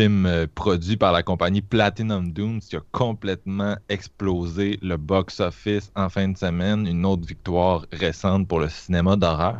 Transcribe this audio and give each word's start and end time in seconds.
Film 0.00 0.24
euh, 0.24 0.46
produit 0.54 0.96
par 0.96 1.12
la 1.12 1.22
compagnie 1.22 1.60
Platinum 1.60 2.32
Dunes 2.32 2.60
qui 2.60 2.74
a 2.74 2.80
complètement 2.90 3.76
explosé 3.90 4.78
le 4.80 4.96
box-office 4.96 5.92
en 5.94 6.08
fin 6.08 6.26
de 6.28 6.38
semaine. 6.38 6.86
Une 6.86 7.04
autre 7.04 7.26
victoire 7.26 7.84
récente 7.92 8.48
pour 8.48 8.60
le 8.60 8.70
cinéma 8.70 9.16
d'horreur. 9.16 9.58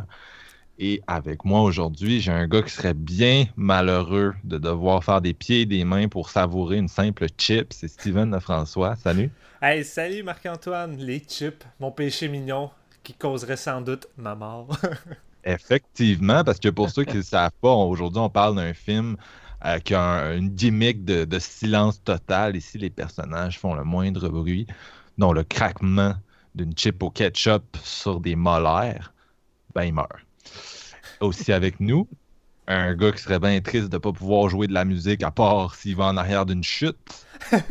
Et 0.79 1.03
avec 1.07 1.45
moi 1.45 1.61
aujourd'hui, 1.61 2.23
j'ai 2.23 2.33
un 2.33 2.49
gars 2.49 2.63
qui 2.63 2.71
serait 2.71 2.95
bien 2.95 3.49
malheureux 3.55 4.33
de 4.45 4.57
devoir 4.57 5.05
faire 5.05 5.21
des 5.21 5.35
pieds 5.35 5.61
et 5.61 5.67
des 5.67 5.85
mains 5.85 6.09
pour 6.09 6.31
savourer 6.31 6.79
une 6.79 6.89
simple 6.89 7.27
chip. 7.37 7.75
C'est 7.75 7.89
Steven 7.89 8.31
Lefrançois. 8.31 8.97
Salut. 8.97 9.31
Hey, 9.61 9.85
salut 9.85 10.23
Marc-Antoine, 10.23 10.97
les 10.97 11.19
chips, 11.19 11.67
mon 11.79 11.91
péché 11.91 12.29
mignon 12.29 12.71
qui 13.03 13.13
causerait 13.13 13.59
sans 13.59 13.83
doute 13.83 14.07
ma 14.17 14.35
mort. 14.35 14.75
Effectivement, 15.45 16.45
parce 16.45 16.59
que 16.59 16.71
pour 16.71 16.89
ceux 16.89 17.05
qui 17.05 17.19
ne 17.19 17.23
savent 17.23 17.51
pas, 17.61 17.73
aujourd'hui, 17.73 18.21
on 18.21 18.31
parle 18.31 18.57
d'un 18.57 18.73
film 18.73 19.19
euh, 19.65 19.79
qui 19.79 19.95
a 19.95 20.03
un- 20.03 20.37
une 20.37 20.49
gimmick 20.49 21.05
de, 21.05 21.39
silence 21.39 22.03
total. 22.03 22.57
Ici, 22.57 22.79
les 22.79 22.91
personnages 22.91 23.59
font 23.59 23.75
le 23.75 23.85
moindre 23.85 24.29
bruit, 24.29 24.67
dont 25.19 25.33
le 25.33 25.45
craquement 25.45 26.15
d'une 26.55 26.77
chip 26.77 27.03
au 27.03 27.11
ketchup 27.11 27.77
sur 27.83 28.21
des 28.21 28.37
molaires, 28.37 29.13
ben 29.75 29.85
il 29.85 29.95
meurt. 29.95 30.11
Aussi 31.21 31.53
avec 31.53 31.79
nous, 31.81 32.09
un 32.67 32.95
gars 32.95 33.13
qui 33.13 33.23
serait 33.23 33.39
bien 33.39 33.61
triste 33.61 33.89
de 33.89 33.97
ne 33.97 33.99
pas 33.99 34.13
pouvoir 34.13 34.49
jouer 34.49 34.67
de 34.67 34.73
la 34.73 34.85
musique 34.85 35.23
à 35.23 35.31
part 35.31 35.75
s'il 35.75 35.97
va 35.97 36.07
en 36.07 36.17
arrière 36.17 36.47
d'une 36.47 36.65
chute. 36.65 36.97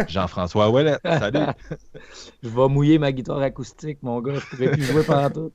Jean-François 0.08 0.70
Ouellet, 0.70 0.98
salut! 1.04 1.40
Je 2.44 2.50
vais 2.50 2.68
mouiller 2.68 3.00
ma 3.00 3.12
guitare 3.12 3.42
acoustique, 3.42 4.00
mon 4.02 4.22
gars. 4.22 4.36
Je 4.36 4.46
pourrais 4.46 4.72
plus 4.72 4.84
jouer 4.84 5.04
pendant 5.04 5.30
tout. 5.30 5.52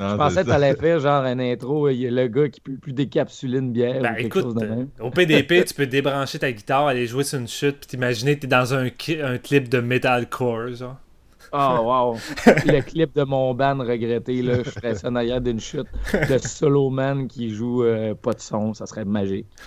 Non, 0.00 0.10
Je 0.10 0.16
pensais 0.16 0.34
c'est 0.36 0.44
que 0.44 0.48
t'allais 0.48 0.74
faire 0.76 1.00
genre 1.00 1.24
un 1.24 1.38
intro. 1.38 1.88
Il 1.88 1.96
y 1.96 2.06
a 2.06 2.10
le 2.10 2.28
gars 2.28 2.48
qui 2.48 2.60
peut 2.60 2.76
plus 2.76 2.92
décapsuler 2.92 3.58
une 3.58 3.72
bière 3.72 4.02
ben 4.02 4.12
ou 4.12 4.14
quelque 4.16 4.26
écoute, 4.26 4.42
chose 4.42 4.54
de 4.54 4.66
même. 4.66 4.88
au 5.00 5.10
PDP, 5.10 5.64
tu 5.64 5.74
peux 5.74 5.86
débrancher 5.86 6.38
ta 6.38 6.52
guitare, 6.52 6.86
aller 6.86 7.06
jouer 7.06 7.24
sur 7.24 7.38
une 7.38 7.48
chute, 7.48 7.78
puis 7.78 7.86
t'imaginer 7.86 8.36
que 8.36 8.40
t'es 8.42 8.46
dans 8.46 8.74
un, 8.74 8.88
clip 8.90 9.68
de 9.68 9.80
metalcore, 9.80 10.74
genre. 10.74 10.96
Oh, 11.52 11.78
wow. 11.82 12.18
le 12.46 12.80
clip 12.82 13.14
de 13.14 13.22
mon 13.22 13.54
band 13.54 13.78
regretté, 13.78 14.42
là, 14.42 14.62
je 14.64 14.70
ferais 14.70 14.96
ça 14.96 15.08
en 15.08 15.14
arrière 15.14 15.40
d'une 15.40 15.60
chute 15.60 15.86
de 16.12 16.38
Solo 16.38 16.90
Man 16.90 17.28
qui 17.28 17.50
joue 17.50 17.84
euh, 17.84 18.14
pas 18.14 18.32
de 18.32 18.40
son. 18.40 18.74
Ça 18.74 18.86
serait 18.86 19.04
magique. 19.04 19.46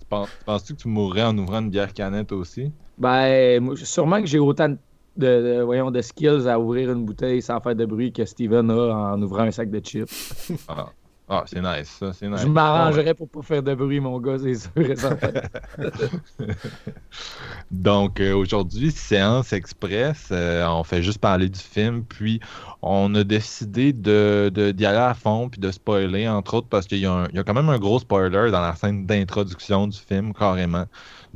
Tu 0.00 0.06
penses- 0.08 0.30
Penses-tu 0.46 0.74
que 0.74 0.80
tu 0.80 0.88
mourrais 0.88 1.24
en 1.24 1.36
ouvrant 1.36 1.60
une 1.60 1.68
bière 1.68 1.92
canette 1.92 2.32
aussi? 2.32 2.72
Ben, 2.96 3.76
sûrement 3.76 4.20
que 4.22 4.26
j'ai 4.26 4.38
autant 4.38 4.70
de, 4.70 4.78
de- 5.18 5.60
voyons, 5.62 5.90
de 5.90 6.00
skills 6.00 6.48
à 6.48 6.58
ouvrir 6.58 6.90
une 6.92 7.04
bouteille 7.04 7.42
sans 7.42 7.60
faire 7.60 7.74
de 7.76 7.84
bruit 7.84 8.12
que 8.12 8.24
Steven 8.24 8.70
a 8.70 9.12
en 9.14 9.22
ouvrant 9.22 9.42
un 9.42 9.50
sac 9.50 9.70
de 9.70 9.80
chips. 9.80 10.52
Ah, 10.68 10.86
Ah, 11.30 11.44
c'est 11.46 11.60
nice, 11.60 11.94
ça, 12.00 12.14
c'est 12.14 12.26
nice. 12.26 12.40
Je 12.40 12.46
m'arrangerais 12.46 13.12
pour 13.12 13.28
pas 13.28 13.42
faire 13.42 13.62
de 13.62 13.74
bruit, 13.74 14.00
mon 14.00 14.18
gars, 14.18 14.38
c'est 14.38 14.54
sûr 14.54 14.70
et 14.90 14.96
certain. 14.96 15.30
Donc, 17.70 18.20
euh, 18.20 18.32
aujourd'hui, 18.34 18.90
séance 18.90 19.52
express, 19.52 20.28
euh, 20.32 20.66
on 20.68 20.84
fait 20.84 21.02
juste 21.02 21.18
parler 21.18 21.48
du 21.48 21.58
film, 21.60 22.04
puis 22.04 22.40
on 22.82 23.14
a 23.14 23.24
décidé 23.24 23.92
de, 23.92 24.50
de- 24.54 24.70
d'y 24.70 24.86
aller 24.86 24.96
à 24.98 25.14
fond, 25.14 25.48
puis 25.50 25.60
de 25.60 25.70
spoiler, 25.70 26.28
entre 26.28 26.54
autres, 26.54 26.68
parce 26.68 26.86
qu'il 26.86 26.98
y 27.00 27.06
a, 27.06 27.12
un- 27.12 27.28
il 27.28 27.36
y 27.36 27.38
a 27.38 27.44
quand 27.44 27.54
même 27.54 27.68
un 27.68 27.78
gros 27.78 27.98
spoiler 27.98 28.50
dans 28.50 28.60
la 28.62 28.74
scène 28.74 29.04
d'introduction 29.06 29.86
du 29.86 29.98
film, 29.98 30.32
carrément. 30.32 30.84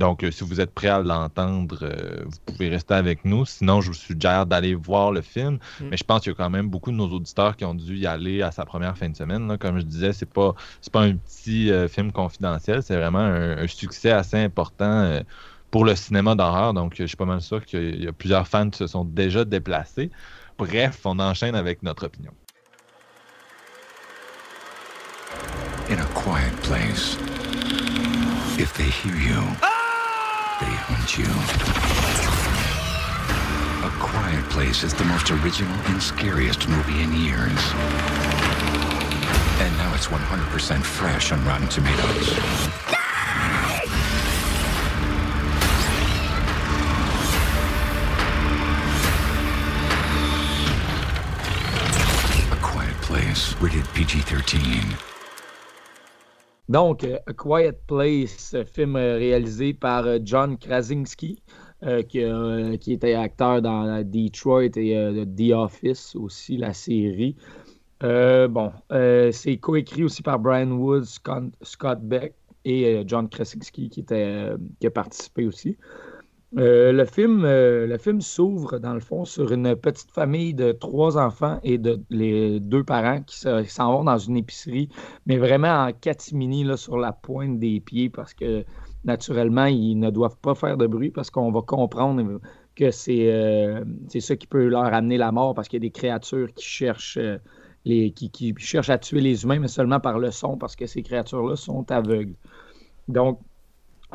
Donc, 0.03 0.21
euh, 0.21 0.31
si 0.31 0.43
vous 0.43 0.59
êtes 0.59 0.73
prêt 0.73 0.89
à 0.89 0.99
l'entendre, 1.01 1.79
euh, 1.81 2.23
vous 2.25 2.39
pouvez 2.45 2.67
rester 2.67 2.93
avec 2.93 3.23
nous. 3.23 3.45
Sinon, 3.45 3.79
je 3.79 3.87
vous 3.87 3.93
suggère 3.93 4.45
d'aller 4.45 4.75
voir 4.75 5.13
le 5.13 5.21
film. 5.21 5.59
Mm. 5.79 5.85
Mais 5.89 5.95
je 5.95 6.03
pense 6.03 6.19
qu'il 6.23 6.33
y 6.33 6.35
a 6.35 6.35
quand 6.35 6.49
même 6.49 6.67
beaucoup 6.67 6.91
de 6.91 6.97
nos 6.97 7.07
auditeurs 7.07 7.55
qui 7.55 7.63
ont 7.63 7.73
dû 7.73 7.95
y 7.95 8.05
aller 8.05 8.41
à 8.41 8.51
sa 8.51 8.65
première 8.65 8.97
fin 8.97 9.07
de 9.07 9.15
semaine. 9.15 9.47
là. 9.47 9.57
Comme 9.57 9.79
je 9.79 9.85
disais, 9.85 10.11
c'est 10.11 10.25
pas, 10.29 10.55
c'est 10.81 10.91
pas 10.91 11.03
un 11.03 11.15
petit 11.15 11.71
euh, 11.71 11.87
film 11.87 12.11
confidentiel, 12.11 12.83
c'est 12.83 12.97
vraiment 12.97 13.19
un, 13.19 13.59
un 13.59 13.67
succès 13.67 14.11
assez 14.11 14.37
important. 14.37 14.83
euh, 15.05 15.21
pour 15.71 15.85
le 15.85 15.95
cinéma 15.95 16.35
d'horreur. 16.35 16.73
Donc, 16.75 16.93
je 16.99 17.05
suis 17.05 17.17
pas 17.17 17.25
mal 17.25 17.41
sûr 17.41 17.65
qu'il 17.65 18.03
y 18.03 18.07
a 18.07 18.11
plusieurs 18.11 18.47
fans 18.47 18.69
qui 18.69 18.77
se 18.77 18.85
sont 18.87 19.05
déjà 19.05 19.43
déplacés. 19.45 20.11
Bref, 20.57 20.99
on 21.05 21.17
enchaîne 21.17 21.55
avec 21.55 21.81
notre 21.81 22.05
opinion. 22.05 22.33
in 25.89 25.99
a 25.99 26.05
quiet 26.13 26.53
place. 26.63 27.15
If 28.59 28.73
they 28.77 28.89
hear 28.89 29.15
you, 29.15 29.72
you. 31.11 31.25
A 33.83 33.91
Quiet 33.99 34.43
Place 34.49 34.83
is 34.83 34.93
the 34.93 35.03
most 35.05 35.29
original 35.31 35.75
and 35.87 36.01
scariest 36.01 36.69
movie 36.69 37.01
in 37.01 37.11
years. 37.13 37.59
And 39.59 39.77
now 39.77 39.93
it's 39.93 40.07
100% 40.07 40.81
fresh 40.81 41.31
on 41.33 41.43
Rotten 41.45 41.67
Tomatoes. 41.67 42.31
A 52.49 52.55
Quiet 52.61 52.95
Place, 53.01 53.53
rated 53.59 53.85
PG-13. 53.93 55.12
Donc, 56.69 57.03
euh, 57.03 57.17
A 57.27 57.33
Quiet 57.33 57.77
Place, 57.87 58.53
euh, 58.53 58.63
film 58.63 58.95
euh, 58.95 59.17
réalisé 59.17 59.73
par 59.73 60.05
John 60.23 60.57
Krasinski, 60.57 61.41
qui, 62.07 62.23
qui 62.79 62.93
était 62.93 63.13
acteur 63.13 63.61
dans 63.61 64.01
Detroit 64.05 64.77
et 64.77 65.25
The 65.25 65.51
Office 65.51 66.15
aussi, 66.15 66.55
la 66.55 66.71
série. 66.71 67.35
Bon, 67.99 68.71
c'est 68.89 69.57
coécrit 69.57 70.05
aussi 70.05 70.23
par 70.23 70.39
Brian 70.39 70.71
Woods, 70.71 71.19
Scott, 71.61 71.99
Beck 72.03 72.35
et 72.63 73.03
John 73.05 73.27
Krasinski 73.27 73.89
qui, 73.89 73.99
était, 73.99 74.51
qui 74.79 74.87
a 74.87 74.91
participé 74.91 75.45
aussi. 75.45 75.75
Euh, 76.59 76.91
le 76.91 77.05
film, 77.05 77.45
euh, 77.45 77.97
film 77.97 78.21
s'ouvre, 78.21 78.77
dans 78.77 78.93
le 78.93 78.99
fond, 78.99 79.25
sur 79.25 79.51
une 79.51 79.75
petite 79.75 80.11
famille 80.11 80.53
de 80.53 80.71
trois 80.71 81.17
enfants 81.17 81.59
et 81.63 81.79
de 81.79 82.03
les 82.11 82.59
deux 82.59 82.83
parents 82.83 83.23
qui 83.23 83.39
se- 83.39 83.63
qui 83.63 83.69
s'en 83.71 83.91
vont 83.91 84.03
dans 84.03 84.19
une 84.19 84.37
épicerie 84.37 84.87
mais 85.25 85.37
vraiment 85.37 85.85
en 85.87 85.91
catimini 85.93 86.63
là, 86.63 86.77
sur 86.77 86.97
la 86.97 87.11
pointe 87.11 87.57
des 87.59 87.79
pieds 87.79 88.09
parce 88.11 88.35
que 88.35 88.65
naturellement, 89.03 89.65
ils 89.65 89.95
ne 89.95 90.11
doivent 90.11 90.37
pas 90.37 90.53
faire 90.53 90.77
de 90.77 90.85
bruit 90.85 91.09
parce 91.09 91.31
qu'on 91.31 91.51
va 91.51 91.61
comprendre 91.63 92.39
que 92.75 92.91
c'est 92.91 93.31
euh, 93.33 93.83
ça 94.19 94.35
qui 94.35 94.45
peut 94.45 94.67
leur 94.67 94.83
amener 94.93 95.17
la 95.17 95.31
mort 95.31 95.55
parce 95.55 95.67
qu'il 95.67 95.77
y 95.77 95.81
a 95.85 95.87
des 95.87 95.91
créatures 95.91 96.53
qui 96.53 96.65
cherchent, 96.65 97.17
euh, 97.17 97.37
les, 97.85 98.11
qui, 98.11 98.29
qui 98.29 98.53
cherchent 98.59 98.89
à 98.91 98.99
tuer 98.99 99.21
les 99.21 99.43
humains, 99.43 99.59
mais 99.59 99.67
seulement 99.67 99.99
par 99.99 100.19
le 100.19 100.29
son 100.31 100.57
parce 100.57 100.75
que 100.75 100.85
ces 100.85 101.01
créatures-là 101.01 101.55
sont 101.55 101.89
aveugles. 101.91 102.35
Donc, 103.07 103.39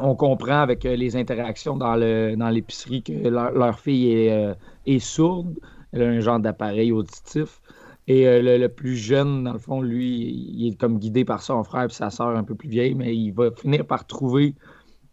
on 0.00 0.15
comprend 0.15 0.61
avec 0.61 0.85
euh, 0.87 0.97
les 0.97 1.17
interactions 1.17 1.77
dans 1.77 1.97
le 1.97 2.37
dans 2.37 2.50
l'épicerie 2.50 3.03
que 3.03 3.12
leur, 3.12 3.79
fille 3.79 4.12
est, 4.12 4.33
euh, 4.33 4.55
est 4.87 4.99
sourde. 4.99 5.59
Elle 5.93 6.03
a 6.03 6.06
un 6.06 6.21
genre 6.21 6.41
d'appareil 6.41 6.93
auditif. 6.93 7.61
Et 8.06 8.27
euh, 8.27 8.59
le, 8.59 8.69
plus 8.69 8.97
jeune, 8.97 9.45
dans 9.45 9.53
le 9.53 9.59
fond, 9.59 9.83
lui, 9.83 10.55
il 10.56 10.69
est 10.69 10.81
comme 10.81 10.99
guidé 10.99 11.25
par 11.25 11.43
son 11.43 11.62
frère 11.62 11.85
et 11.85 11.89
sa 11.91 12.11
sœur 12.11 12.29
un 12.29 12.45
peu 12.45 12.55
plus 12.55 12.69
vieille, 12.69 12.95
mais 12.95 13.15
il 13.15 13.33
va 13.33 13.50
finir 13.50 13.87
par 13.87 14.06
trouver 14.06 14.55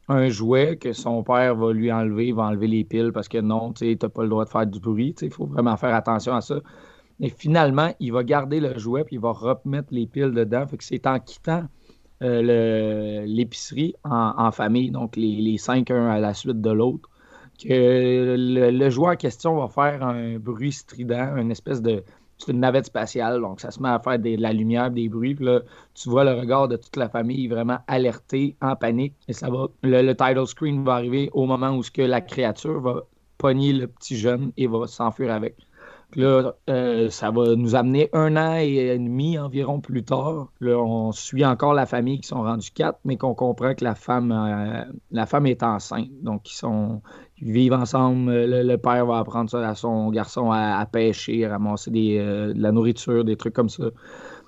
un 0.07 0.29
jouet 0.29 0.77
que 0.77 0.93
son 0.93 1.23
père 1.23 1.55
va 1.55 1.73
lui 1.73 1.91
enlever, 1.91 2.27
il 2.27 2.35
va 2.35 2.43
enlever 2.43 2.67
les 2.67 2.83
piles 2.83 3.11
parce 3.11 3.27
que 3.27 3.39
non, 3.39 3.73
tu 3.73 3.97
t'as 3.97 4.07
pas 4.07 4.23
le 4.23 4.29
droit 4.29 4.45
de 4.45 4.49
faire 4.49 4.65
du 4.67 4.79
bruit, 4.79 5.15
il 5.21 5.31
faut 5.31 5.45
vraiment 5.45 5.75
faire 5.77 5.93
attention 5.93 6.35
à 6.35 6.41
ça. 6.41 6.61
Et 7.19 7.29
finalement, 7.29 7.93
il 7.99 8.13
va 8.13 8.23
garder 8.23 8.59
le 8.59 8.77
jouet 8.77 9.03
puis 9.03 9.15
il 9.15 9.21
va 9.21 9.31
remettre 9.31 9.89
les 9.91 10.05
piles 10.05 10.31
dedans. 10.31 10.67
Fait 10.67 10.77
que 10.77 10.83
c'est 10.83 11.05
en 11.07 11.19
quittant 11.19 11.63
euh, 12.21 13.25
l'épicerie 13.25 13.95
en, 14.03 14.51
famille, 14.51 14.89
donc 14.89 15.15
les, 15.17 15.57
cinq 15.57 15.91
un 15.91 16.07
à 16.07 16.19
la 16.19 16.33
suite 16.33 16.61
de 16.61 16.71
l'autre. 16.71 17.09
Que 17.61 18.35
le, 18.37 18.89
joueur 18.89 19.13
en 19.13 19.15
question 19.15 19.57
va 19.57 19.67
faire 19.67 20.05
un 20.05 20.37
bruit 20.37 20.71
strident, 20.71 21.35
une 21.37 21.51
espèce 21.51 21.81
de. 21.81 22.03
C'est 22.37 22.51
une 22.51 22.59
navette 22.59 22.87
spatiale, 22.87 23.39
donc 23.39 23.61
ça 23.61 23.71
se 23.71 23.81
met 23.81 23.87
à 23.87 23.97
faire 23.99 24.19
de 24.19 24.35
la 24.37 24.51
lumière, 24.51 24.91
des 24.91 25.07
bruits. 25.07 25.35
Puis 25.35 25.45
là, 25.45 25.61
tu 25.93 26.09
vois 26.09 26.25
le 26.25 26.33
regard 26.33 26.67
de 26.67 26.75
toute 26.75 26.97
la 26.97 27.07
famille 27.07 27.47
vraiment 27.47 27.77
alerté, 27.87 28.57
en 28.61 28.75
panique. 28.75 29.13
Et 29.29 29.33
ça 29.33 29.49
va. 29.49 29.67
Le, 29.83 30.11
title 30.13 30.45
screen 30.45 30.83
va 30.83 30.95
arriver 30.95 31.29
au 31.31 31.45
moment 31.45 31.71
où 31.71 31.81
ce 31.81 31.91
que 31.91 32.01
la 32.01 32.19
créature 32.19 32.81
va 32.81 33.03
pogner 33.37 33.71
le 33.71 33.87
petit 33.87 34.17
jeune 34.17 34.51
et 34.57 34.67
va 34.67 34.85
s'enfuir 34.87 35.31
avec. 35.31 35.55
Là, 36.15 36.53
euh, 36.69 37.09
ça 37.09 37.31
va 37.31 37.55
nous 37.55 37.75
amener 37.75 38.09
un 38.13 38.37
an 38.37 38.55
et 38.55 38.97
demi 38.97 39.37
environ 39.37 39.81
plus 39.81 40.03
tard. 40.03 40.47
Là, 40.61 40.77
on 40.77 41.11
suit 41.11 41.45
encore 41.45 41.73
la 41.73 41.85
famille 41.85 42.19
qui 42.21 42.27
sont 42.27 42.41
rendus 42.41 42.71
quatre, 42.71 42.99
mais 43.03 43.17
qu'on 43.17 43.33
comprend 43.33 43.73
que 43.75 43.83
la 43.83 43.95
femme, 43.95 44.31
euh, 44.31 44.83
la 45.11 45.25
femme 45.25 45.45
est 45.45 45.63
enceinte. 45.63 46.09
Donc, 46.21 46.49
ils, 46.49 46.55
sont, 46.55 47.01
vivent 47.41 47.73
ensemble. 47.73 48.31
Le, 48.31 48.75
père 48.77 49.05
va 49.05 49.19
apprendre 49.19 49.53
à 49.57 49.75
son 49.75 50.09
garçon 50.09 50.51
à, 50.51 50.85
pêcher, 50.85 51.45
à 51.45 51.49
ramasser 51.49 51.91
des, 51.91 52.17
euh, 52.17 52.53
de 52.53 52.61
la 52.61 52.71
nourriture, 52.71 53.25
des 53.25 53.35
trucs 53.35 53.53
comme 53.53 53.69
ça. 53.69 53.85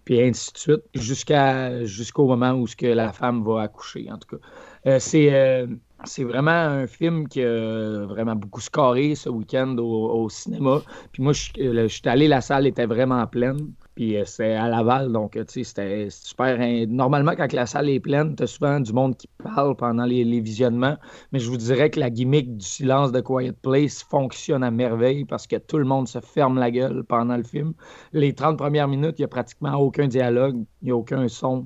Puis 0.05 0.21
ainsi 0.21 0.53
de 0.53 0.57
suite, 0.57 0.83
jusqu'à, 0.93 1.83
jusqu'au 1.83 2.27
moment 2.27 2.53
où 2.53 2.65
ce 2.65 2.77
que 2.77 2.85
la 2.85 3.11
femme 3.11 3.43
va 3.43 3.63
accoucher, 3.63 4.07
en 4.09 4.17
tout 4.17 4.37
cas. 4.37 4.99
c'est 4.99 5.67
c'est 6.05 6.23
vraiment 6.23 6.51
un 6.51 6.87
film 6.87 7.27
qui 7.27 7.41
a 7.41 8.05
vraiment 8.05 8.35
beaucoup 8.35 8.61
scoré 8.61 9.15
ce 9.15 9.29
week-end 9.29 9.75
au, 9.79 10.29
cinéma. 10.29 10.81
Puis 11.11 11.23
moi, 11.23 11.33
je, 11.33 11.87
suis 11.87 12.01
allé, 12.05 12.27
la 12.27 12.41
salle 12.41 12.67
était 12.67 12.85
vraiment 12.85 13.25
pleine. 13.25 13.73
Puis 13.95 14.15
euh, 14.15 14.23
c'est 14.25 14.53
à 14.53 14.67
Laval, 14.69 15.11
donc 15.11 15.31
tu 15.31 15.43
sais, 15.47 15.63
c'était 15.63 16.07
super. 16.11 16.59
Normalement, 16.87 17.33
quand 17.35 17.51
la 17.51 17.65
salle 17.65 17.89
est 17.89 17.99
pleine, 17.99 18.35
tu 18.35 18.43
as 18.43 18.47
souvent 18.47 18.79
du 18.79 18.93
monde 18.93 19.17
qui 19.17 19.27
parle 19.43 19.75
pendant 19.75 20.05
les, 20.05 20.39
visionnements. 20.39 20.97
Mais 21.31 21.39
je 21.39 21.49
vous 21.49 21.57
dirais 21.57 21.89
que 21.89 21.99
la 21.99 22.11
gimmick 22.11 22.57
du 22.57 22.65
silence 22.65 23.11
de 23.11 23.21
Quiet 23.21 23.53
Place 23.53 24.03
fonctionne 24.03 24.63
à 24.63 24.69
merveille 24.69 25.25
parce 25.25 25.47
que 25.47 25.55
tout 25.55 25.79
le 25.79 25.85
monde 25.85 26.07
se 26.07 26.19
ferme 26.19 26.59
la 26.59 26.69
gueule 26.69 27.03
pendant 27.05 27.37
le 27.37 27.43
film. 27.43 27.73
Les 28.13 28.33
30 28.33 28.55
premières 28.57 28.87
minutes, 28.87 29.15
il 29.17 29.21
n'y 29.21 29.25
a 29.25 29.29
pratiquement 29.29 29.73
aucun 29.73 30.07
dialogue, 30.07 30.63
il 30.83 30.85
n'y 30.85 30.91
a 30.91 30.95
aucun 30.95 31.27
son 31.27 31.65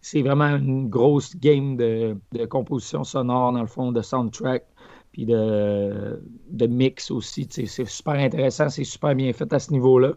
c'est 0.00 0.22
vraiment 0.22 0.56
une 0.56 0.88
grosse 0.88 1.36
game 1.36 1.76
de, 1.76 2.16
composition 2.48 3.04
sonore, 3.04 3.52
dans 3.52 3.60
le 3.60 3.66
fond, 3.66 3.92
de 3.92 4.02
soundtrack, 4.02 4.64
puis 5.12 5.26
de, 5.26 6.22
de 6.50 6.66
mix 6.66 7.10
aussi. 7.10 7.46
C'est 7.50 7.66
super 7.66 8.14
intéressant, 8.14 8.68
c'est 8.68 8.84
super 8.84 9.14
bien 9.14 9.32
fait 9.32 9.52
à 9.52 9.58
ce 9.58 9.72
niveau-là. 9.72 10.14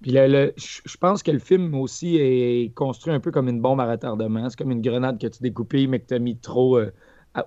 Puis 0.00 0.12
je 0.12 0.96
pense 0.98 1.22
que 1.22 1.30
le 1.30 1.40
film 1.40 1.74
aussi 1.74 2.16
est 2.16 2.72
construit 2.74 3.12
un 3.12 3.20
peu 3.20 3.30
comme 3.30 3.48
une 3.48 3.60
bombe 3.60 3.80
à 3.80 3.90
retardement. 3.90 4.48
C'est 4.48 4.56
comme 4.56 4.70
une 4.70 4.80
grenade 4.80 5.20
que 5.20 5.26
tu 5.26 5.42
découpes, 5.42 5.74
mais 5.74 5.98
que 5.98 6.06
tu 6.06 6.14
as 6.14 6.18
mis 6.18 6.38
trop. 6.38 6.78
Euh, 6.78 6.92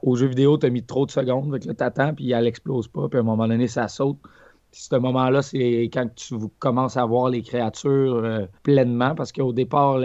au 0.04 0.16
jeu 0.16 0.28
vidéo, 0.28 0.57
tu 0.57 0.66
as 0.66 0.69
mis 0.69 0.83
trop 0.83 1.06
de 1.06 1.12
secondes. 1.12 1.50
Donc 1.50 1.66
là, 1.66 1.74
tu 1.74 1.83
attends, 1.83 2.13
puis 2.13 2.31
elle 2.31 2.48
explose 2.48 2.88
pas. 2.88 3.07
Puis 3.07 3.18
à 3.18 3.22
un 3.22 3.25
moment 3.25 3.48
donné, 3.48 3.68
ça 3.68 3.88
saute. 3.88 4.18
Puis 4.72 4.81
ce 4.81 4.95
moment-là, 4.95 5.42
c'est 5.42 5.89
quand 5.94 6.07
tu 6.16 6.36
commences 6.60 6.98
à 6.98 7.06
voir 7.06 7.30
les 7.30 7.42
créatures 7.42 8.16
euh, 8.16 8.45
pleinement. 8.63 9.16
Parce 9.16 9.31
qu'au 9.31 9.54
départ, 9.54 9.98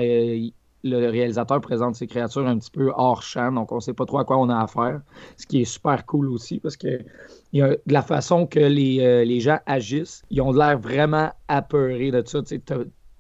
le 0.89 1.09
réalisateur 1.11 1.61
présente 1.61 1.95
ses 1.97 2.07
créatures 2.07 2.47
un 2.47 2.59
petit 2.59 2.71
peu 2.71 2.93
hors 2.95 3.23
champ, 3.23 3.53
donc 3.53 3.73
on 3.73 3.77
ne 3.77 3.81
sait 3.81 3.93
pas 3.93 4.07
trop 4.07 4.19
à 4.19 4.25
quoi 4.25 4.39
on 4.39 4.49
a 4.49 4.59
affaire, 4.59 5.01
ce 5.37 5.47
qui 5.47 5.61
est 5.63 5.65
super 5.65 6.07
cool 6.07 6.29
aussi 6.31 6.61
parce 6.61 6.77
que 6.77 7.01
de 7.53 7.79
la 7.87 8.03
façon 8.03 8.47
que 8.47 8.61
les, 8.61 9.01
euh, 9.01 9.25
les 9.25 9.41
gens 9.41 9.59
agissent, 9.67 10.23
ils 10.31 10.41
ont 10.41 10.53
l'air 10.53 10.79
vraiment 10.79 11.31
apeurés 11.49 12.11
de 12.11 12.23
ça. 12.25 12.41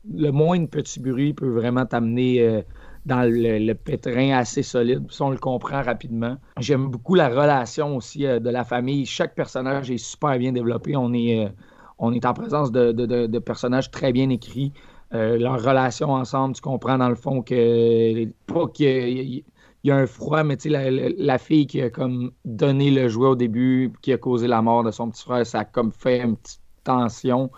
Le 0.08 0.30
moindre 0.30 0.68
petit 0.68 1.00
bruit 1.00 1.34
peut 1.34 1.48
vraiment 1.48 1.84
t'amener 1.84 2.40
euh, 2.40 2.62
dans 3.06 3.28
le, 3.28 3.72
pétrin 3.72 4.36
assez 4.36 4.62
solide, 4.62 5.10
ça 5.10 5.24
on 5.24 5.30
le 5.30 5.38
comprend 5.38 5.82
rapidement. 5.82 6.36
J'aime 6.58 6.88
beaucoup 6.88 7.14
la 7.14 7.28
relation 7.28 7.96
aussi 7.96 8.26
euh, 8.26 8.38
de 8.38 8.50
la 8.50 8.64
famille. 8.64 9.04
Chaque 9.06 9.34
personnage 9.34 9.90
est 9.90 9.98
super 9.98 10.38
bien 10.38 10.52
développé. 10.52 10.96
On 10.96 11.12
est, 11.12 11.52
on 11.98 12.12
est 12.12 12.24
en 12.24 12.34
présence 12.34 12.70
de, 12.70 12.92
de 12.92 13.38
personnages 13.38 13.90
très 13.90 14.12
bien 14.12 14.30
écrits. 14.30 14.72
Euh, 15.14 15.38
leur 15.38 15.62
relation 15.62 16.10
ensemble, 16.10 16.54
tu 16.56 16.62
comprends 16.62 16.98
dans 16.98 17.08
le 17.08 17.14
fond 17.14 17.42
que 17.42 18.26
pas 18.46 18.66
qu'il 18.68 19.44
y, 19.84 19.90
a 19.90 19.96
un 19.96 20.06
froid, 20.06 20.42
mais 20.42 20.56
tu 20.56 20.68
sais, 20.70 21.14
la, 21.16 21.38
fille 21.38 21.66
qui 21.66 21.80
a 21.80 21.90
comme 21.90 22.32
donné 22.44 22.90
le 22.90 23.08
jouet 23.08 23.28
au 23.28 23.36
début, 23.36 23.92
qui 24.02 24.12
a 24.12 24.18
causé 24.18 24.48
la 24.48 24.62
mort 24.62 24.82
de 24.82 24.90
son 24.90 25.10
petit 25.10 25.22
frère, 25.22 25.46
ça 25.46 25.60
a 25.60 25.64
comme 25.64 25.92
fait 25.92 26.22
une 26.22 26.36
petite 26.36 26.60
tension. 26.82 27.50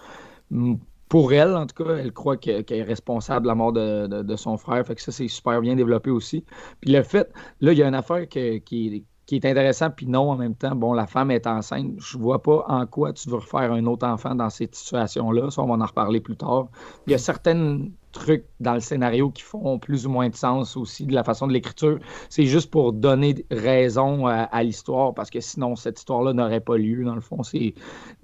Pour 1.08 1.32
elle, 1.32 1.56
en 1.56 1.66
tout 1.66 1.82
cas, 1.82 1.96
elle 1.96 2.12
croit 2.12 2.36
qu'elle 2.36 2.64
est 2.68 2.82
responsable 2.82 3.44
de 3.44 3.48
la 3.48 3.54
mort 3.54 3.72
de, 3.72 4.36
son 4.36 4.58
frère. 4.58 4.86
Fait 4.86 4.94
que 4.94 5.00
ça, 5.00 5.10
c'est 5.10 5.28
super 5.28 5.62
bien 5.62 5.74
développé 5.74 6.10
aussi. 6.10 6.44
Puis 6.80 6.92
le 6.92 7.02
fait, 7.02 7.32
là, 7.62 7.72
il 7.72 7.78
y 7.78 7.82
a 7.82 7.88
une 7.88 7.94
affaire 7.94 8.28
qui, 8.28 8.60
qui, 8.60 9.06
qui 9.28 9.36
est 9.36 9.44
intéressant, 9.44 9.90
puis 9.90 10.06
non 10.06 10.30
en 10.30 10.36
même 10.36 10.54
temps. 10.54 10.74
Bon, 10.74 10.94
la 10.94 11.06
femme 11.06 11.30
est 11.30 11.46
enceinte. 11.46 11.92
Je 11.98 12.16
vois 12.16 12.42
pas 12.42 12.64
en 12.66 12.86
quoi 12.86 13.12
tu 13.12 13.28
veux 13.28 13.36
refaire 13.36 13.70
un 13.72 13.84
autre 13.84 14.06
enfant 14.06 14.34
dans 14.34 14.48
cette 14.48 14.74
situation-là. 14.74 15.50
Ça, 15.50 15.62
on 15.62 15.66
va 15.66 15.74
en 15.74 15.86
reparler 15.86 16.20
plus 16.20 16.36
tard. 16.36 16.68
Il 17.06 17.10
y 17.10 17.14
a 17.14 17.18
certains 17.18 17.88
trucs 18.12 18.46
dans 18.58 18.72
le 18.72 18.80
scénario 18.80 19.28
qui 19.30 19.42
font 19.42 19.78
plus 19.78 20.06
ou 20.06 20.10
moins 20.10 20.30
de 20.30 20.34
sens 20.34 20.78
aussi 20.78 21.04
de 21.04 21.12
la 21.12 21.24
façon 21.24 21.46
de 21.46 21.52
l'écriture. 21.52 21.98
C'est 22.30 22.46
juste 22.46 22.70
pour 22.70 22.94
donner 22.94 23.44
raison 23.50 24.26
à, 24.26 24.62
l'histoire, 24.62 25.12
parce 25.12 25.28
que 25.28 25.40
sinon, 25.40 25.76
cette 25.76 25.98
histoire-là 25.98 26.32
n'aurait 26.32 26.60
pas 26.60 26.78
lieu, 26.78 27.04
dans 27.04 27.14
le 27.14 27.20
fond. 27.20 27.42
C'est, 27.42 27.74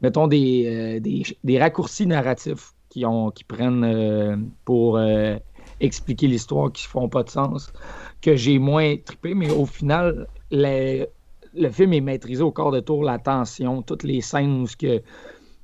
mettons, 0.00 0.26
des, 0.26 1.00
euh, 1.04 1.34
des, 1.44 1.58
raccourcis 1.58 2.06
narratifs 2.06 2.72
qui, 2.88 3.04
ont, 3.04 3.30
qui 3.30 3.44
prennent 3.44 3.84
euh, 3.84 4.36
pour 4.64 4.96
euh, 4.96 5.36
expliquer 5.80 6.28
l'histoire 6.28 6.72
qui 6.72 6.86
font 6.86 7.10
pas 7.10 7.24
de 7.24 7.28
sens, 7.28 7.74
que 8.22 8.36
j'ai 8.36 8.58
moins 8.58 8.96
trippé, 8.96 9.34
mais 9.34 9.50
au 9.50 9.66
final, 9.66 10.28
le 10.50 11.70
film 11.70 11.92
est 11.92 12.00
maîtrisé 12.00 12.42
au 12.42 12.52
corps 12.52 12.72
de 12.72 12.80
tour, 12.80 13.04
la 13.04 13.18
tension, 13.18 13.82
toutes 13.82 14.02
les 14.02 14.20
scènes 14.20 14.62
où 14.62 14.66
que 14.78 15.02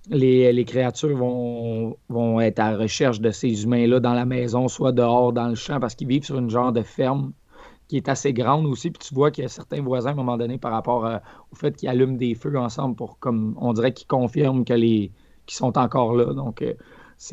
les, 0.09 0.65
créatures 0.65 1.17
vont, 1.17 2.41
être 2.41 2.59
à 2.59 2.73
la 2.73 2.79
recherche 2.79 3.21
de 3.21 3.31
ces 3.31 3.65
humains-là 3.65 4.01
dans 4.01 4.15
la 4.15 4.25
maison, 4.25 4.69
soit 4.69 4.93
dehors, 4.93 5.33
dans 5.33 5.49
le 5.49 5.55
champ, 5.55 5.81
parce 5.81 5.95
qu'ils 5.95 6.09
vivent 6.09 6.25
sur 6.25 6.39
une 6.39 6.51
genre 6.51 6.73
de 6.73 6.83
ferme 6.83 7.33
qui 7.89 7.97
est 7.97 8.09
assez 8.09 8.33
grande 8.33 8.67
aussi. 8.67 8.91
Puis 8.91 9.09
tu 9.09 9.15
vois 9.15 9.31
qu'il 9.31 9.43
y 9.43 9.45
a 9.45 9.49
certains 9.49 9.83
voisins, 9.83 10.11
à 10.11 10.13
un 10.13 10.17
moment 10.17 10.37
donné, 10.37 10.59
par 10.59 10.73
rapport 10.73 11.09
au 11.51 11.57
fait 11.57 11.77
qu'ils 11.77 11.89
allument 11.89 12.17
des 12.17 12.35
feux 12.35 12.57
ensemble 12.59 12.97
pour, 12.97 13.19
comme 13.19 13.57
on 13.61 13.73
dirait 13.73 13.93
qu'ils 13.93 14.07
confirment 14.07 14.65
qu'ils 14.65 15.11
sont 15.49 15.77
encore 15.77 16.15
là. 16.15 16.33
Donc, 16.33 16.63
euh, 16.63 16.75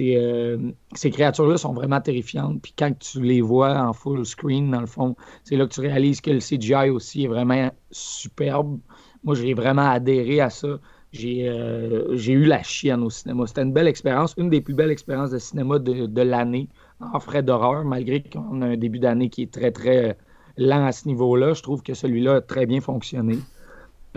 euh, 0.01 0.71
ces 0.95 1.09
créatures-là 1.11 1.57
sont 1.57 1.73
vraiment 1.73 2.01
terrifiantes. 2.01 2.61
Puis 2.61 2.73
quand 2.77 2.91
tu 2.99 3.21
les 3.21 3.41
vois 3.41 3.77
en 3.77 3.93
full 3.93 4.25
screen, 4.25 4.71
dans 4.71 4.81
le 4.81 4.87
fond, 4.87 5.15
c'est 5.43 5.55
là 5.55 5.65
que 5.65 5.73
tu 5.73 5.81
réalises 5.81 6.21
que 6.21 6.31
le 6.31 6.39
CGI 6.39 6.89
aussi 6.89 7.23
est 7.23 7.27
vraiment 7.27 7.71
superbe. 7.91 8.79
Moi, 9.23 9.35
j'ai 9.35 9.53
vraiment 9.53 9.89
adhéré 9.89 10.41
à 10.41 10.49
ça. 10.49 10.79
J'ai 11.13 11.47
euh, 11.47 12.17
eu 12.17 12.43
la 12.43 12.63
chienne 12.63 13.01
au 13.01 13.09
cinéma. 13.09 13.47
C'était 13.47 13.63
une 13.63 13.73
belle 13.73 13.87
expérience, 13.87 14.33
une 14.37 14.49
des 14.49 14.61
plus 14.61 14.73
belles 14.73 14.91
expériences 14.91 15.31
de 15.31 15.39
cinéma 15.39 15.79
de, 15.79 16.21
l'année 16.21 16.67
en 16.99 17.19
frais 17.19 17.41
d'horreur, 17.41 17.85
malgré 17.85 18.21
qu'on 18.21 18.61
a 18.61 18.67
un 18.67 18.77
début 18.77 18.99
d'année 18.99 19.29
qui 19.29 19.43
est 19.43 19.51
très, 19.51 19.71
très 19.71 20.17
lent 20.57 20.85
à 20.85 20.91
ce 20.91 21.07
niveau-là. 21.07 21.53
Je 21.53 21.63
trouve 21.63 21.81
que 21.81 21.93
celui-là 21.93 22.35
a 22.35 22.41
très 22.41 22.65
bien 22.65 22.81
fonctionné. 22.81 23.37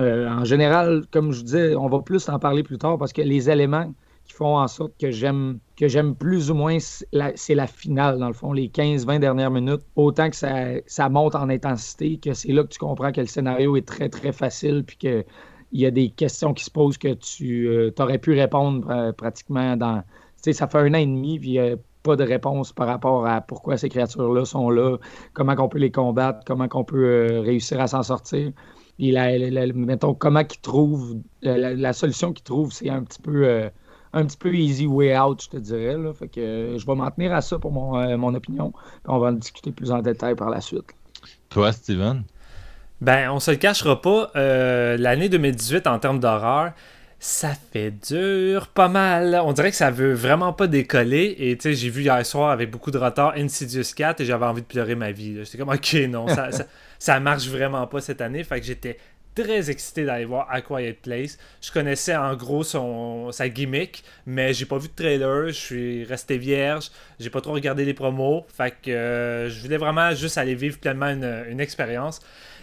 Euh, 0.00 0.28
en 0.28 0.44
général, 0.44 1.04
comme 1.12 1.30
je 1.30 1.42
disais, 1.42 1.76
on 1.76 1.88
va 1.88 2.00
plus 2.00 2.28
en 2.28 2.40
parler 2.40 2.64
plus 2.64 2.78
tard 2.78 2.98
parce 2.98 3.12
que 3.12 3.22
les 3.22 3.50
éléments 3.50 3.92
qui 4.30 4.36
font 4.36 4.58
en 4.58 4.68
sorte 4.68 4.92
que 5.00 5.10
j'aime 5.10 5.58
que 5.76 5.88
j'aime 5.88 6.14
plus 6.14 6.50
ou 6.50 6.54
moins, 6.54 6.78
c'est 6.78 7.54
la 7.54 7.66
finale, 7.66 8.18
dans 8.18 8.28
le 8.28 8.34
fond, 8.34 8.52
les 8.52 8.68
15-20 8.68 9.18
dernières 9.18 9.50
minutes. 9.50 9.80
Autant 9.96 10.30
que 10.30 10.36
ça, 10.36 10.74
ça 10.86 11.08
monte 11.08 11.34
en 11.34 11.48
intensité, 11.48 12.18
que 12.18 12.32
c'est 12.32 12.52
là 12.52 12.62
que 12.62 12.68
tu 12.68 12.78
comprends 12.78 13.12
que 13.12 13.20
le 13.20 13.26
scénario 13.26 13.76
est 13.76 13.86
très, 13.86 14.08
très 14.08 14.32
facile, 14.32 14.84
puis 14.86 14.96
qu'il 14.98 15.24
y 15.72 15.86
a 15.86 15.90
des 15.90 16.10
questions 16.10 16.54
qui 16.54 16.64
se 16.64 16.70
posent 16.70 16.98
que 16.98 17.14
tu 17.14 17.66
euh, 17.66 17.90
aurais 17.98 18.18
pu 18.18 18.38
répondre 18.38 18.88
euh, 18.90 19.12
pratiquement 19.12 19.76
dans. 19.76 20.02
Tu 20.02 20.44
sais, 20.44 20.52
ça 20.52 20.68
fait 20.68 20.78
un 20.78 20.94
an 20.94 20.98
et 20.98 21.06
demi, 21.06 21.38
puis 21.40 21.58
a 21.58 21.76
pas 22.02 22.16
de 22.16 22.24
réponse 22.24 22.72
par 22.72 22.86
rapport 22.86 23.26
à 23.26 23.40
pourquoi 23.40 23.76
ces 23.76 23.88
créatures-là 23.88 24.44
sont 24.44 24.70
là, 24.70 24.96
comment 25.32 25.54
on 25.58 25.68
peut 25.68 25.78
les 25.78 25.90
combattre, 25.90 26.40
comment 26.46 26.68
on 26.72 26.84
peut 26.84 27.04
euh, 27.04 27.40
réussir 27.40 27.80
à 27.80 27.88
s'en 27.88 28.02
sortir. 28.02 28.52
Et 28.98 29.12
mettons, 29.74 30.14
comment 30.14 30.44
qu'ils 30.44 30.60
trouvent, 30.60 31.16
la, 31.42 31.92
solution 31.94 32.32
qu'ils 32.34 32.44
trouvent, 32.44 32.70
c'est 32.70 32.90
un 32.90 33.02
petit 33.02 33.20
peu 33.20 33.70
un 34.12 34.24
petit 34.24 34.36
peu 34.36 34.54
easy 34.54 34.86
way 34.86 35.16
out, 35.18 35.42
je 35.42 35.48
te 35.48 35.56
dirais. 35.56 35.96
Là. 35.96 36.12
Fait 36.12 36.28
que 36.28 36.76
je 36.76 36.86
vais 36.86 36.94
m'en 36.94 37.10
tenir 37.10 37.32
à 37.32 37.40
ça 37.40 37.58
pour 37.58 37.72
mon, 37.72 37.98
euh, 37.98 38.16
mon 38.16 38.34
opinion. 38.34 38.72
on 39.06 39.18
va 39.18 39.28
en 39.28 39.32
discuter 39.32 39.70
plus 39.70 39.90
en 39.90 40.00
détail 40.00 40.34
par 40.34 40.50
la 40.50 40.60
suite. 40.60 40.94
Toi, 41.48 41.72
Steven? 41.72 42.24
Ben, 43.00 43.30
on 43.30 43.40
se 43.40 43.50
le 43.50 43.56
cachera 43.56 44.00
pas. 44.00 44.30
Euh, 44.36 44.96
l'année 44.96 45.28
2018, 45.28 45.86
en 45.86 45.98
termes 45.98 46.20
d'horreur, 46.20 46.72
ça 47.18 47.52
fait 47.54 47.90
dur 47.90 48.68
pas 48.68 48.88
mal. 48.88 49.40
On 49.44 49.52
dirait 49.52 49.70
que 49.70 49.76
ça 49.76 49.90
veut 49.90 50.12
vraiment 50.12 50.52
pas 50.52 50.66
décoller. 50.66 51.34
Et 51.38 51.56
tu 51.56 51.62
sais, 51.62 51.74
j'ai 51.74 51.88
vu 51.88 52.02
hier 52.02 52.24
soir 52.26 52.50
avec 52.50 52.70
beaucoup 52.70 52.90
de 52.90 52.98
retard 52.98 53.34
Insidious 53.36 53.94
4 53.94 54.20
et 54.20 54.24
j'avais 54.24 54.46
envie 54.46 54.62
de 54.62 54.66
pleurer 54.66 54.94
ma 54.94 55.12
vie. 55.12 55.44
J'étais 55.44 55.58
comme, 55.58 55.70
ok, 55.70 55.94
non, 56.08 56.28
ça, 56.28 56.50
ça, 56.52 56.64
ça, 56.98 57.20
marche 57.20 57.48
vraiment 57.48 57.86
pas 57.86 58.00
cette 58.00 58.20
année. 58.20 58.44
Fait 58.44 58.60
que 58.60 58.66
j'étais 58.66 58.98
très 59.34 59.70
excité 59.70 60.04
d'aller 60.04 60.24
voir 60.24 60.46
A 60.50 60.60
Quiet 60.60 60.98
Place. 61.02 61.38
Je 61.60 61.70
connaissais 61.72 62.16
en 62.16 62.34
gros 62.34 62.62
son, 62.62 63.32
sa 63.32 63.48
gimmick, 63.48 64.04
mais 64.26 64.52
j'ai 64.52 64.66
pas 64.66 64.78
vu 64.78 64.88
de 64.88 64.94
trailer. 64.94 65.48
Je 65.48 65.52
suis 65.52 66.04
resté 66.04 66.38
vierge. 66.38 66.90
J'ai 67.18 67.30
pas 67.30 67.40
trop 67.40 67.52
regardé 67.52 67.84
les 67.84 67.94
promos. 67.94 68.46
Fait 68.54 68.74
que 68.82 68.90
euh, 68.90 69.48
je 69.48 69.60
voulais 69.62 69.76
vraiment 69.76 70.14
juste 70.14 70.38
aller 70.38 70.54
vivre 70.54 70.78
pleinement 70.78 71.10
une, 71.10 71.44
une 71.48 71.60
expérience. 71.60 72.20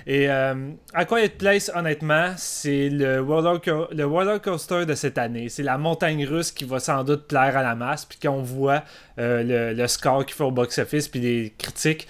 Et 0.09 0.29
euh, 0.29 0.69
A 0.93 1.03
Quiet 1.03 1.37
Place, 1.37 1.69
honnêtement, 1.75 2.33
c'est 2.37 2.87
le 2.89 3.19
roller, 3.19 3.59
le 3.91 4.39
coaster 4.39 4.85
de 4.85 4.95
cette 4.95 5.17
année. 5.17 5.49
C'est 5.49 5.63
la 5.63 5.77
montagne 5.77 6.25
russe 6.25 6.51
qui 6.51 6.63
va 6.63 6.79
sans 6.79 7.03
doute 7.03 7.27
plaire 7.27 7.57
à 7.57 7.61
la 7.61 7.75
masse. 7.75 8.05
Puis 8.05 8.17
quand 8.21 8.31
on 8.31 8.41
voit 8.41 8.83
euh, 9.19 9.43
le, 9.43 9.73
le, 9.73 9.87
score 9.87 10.25
qu'il 10.25 10.35
fait 10.35 10.45
au 10.45 10.51
box-office, 10.51 11.09
puis 11.09 11.19
les 11.19 11.53
critiques, 11.57 12.07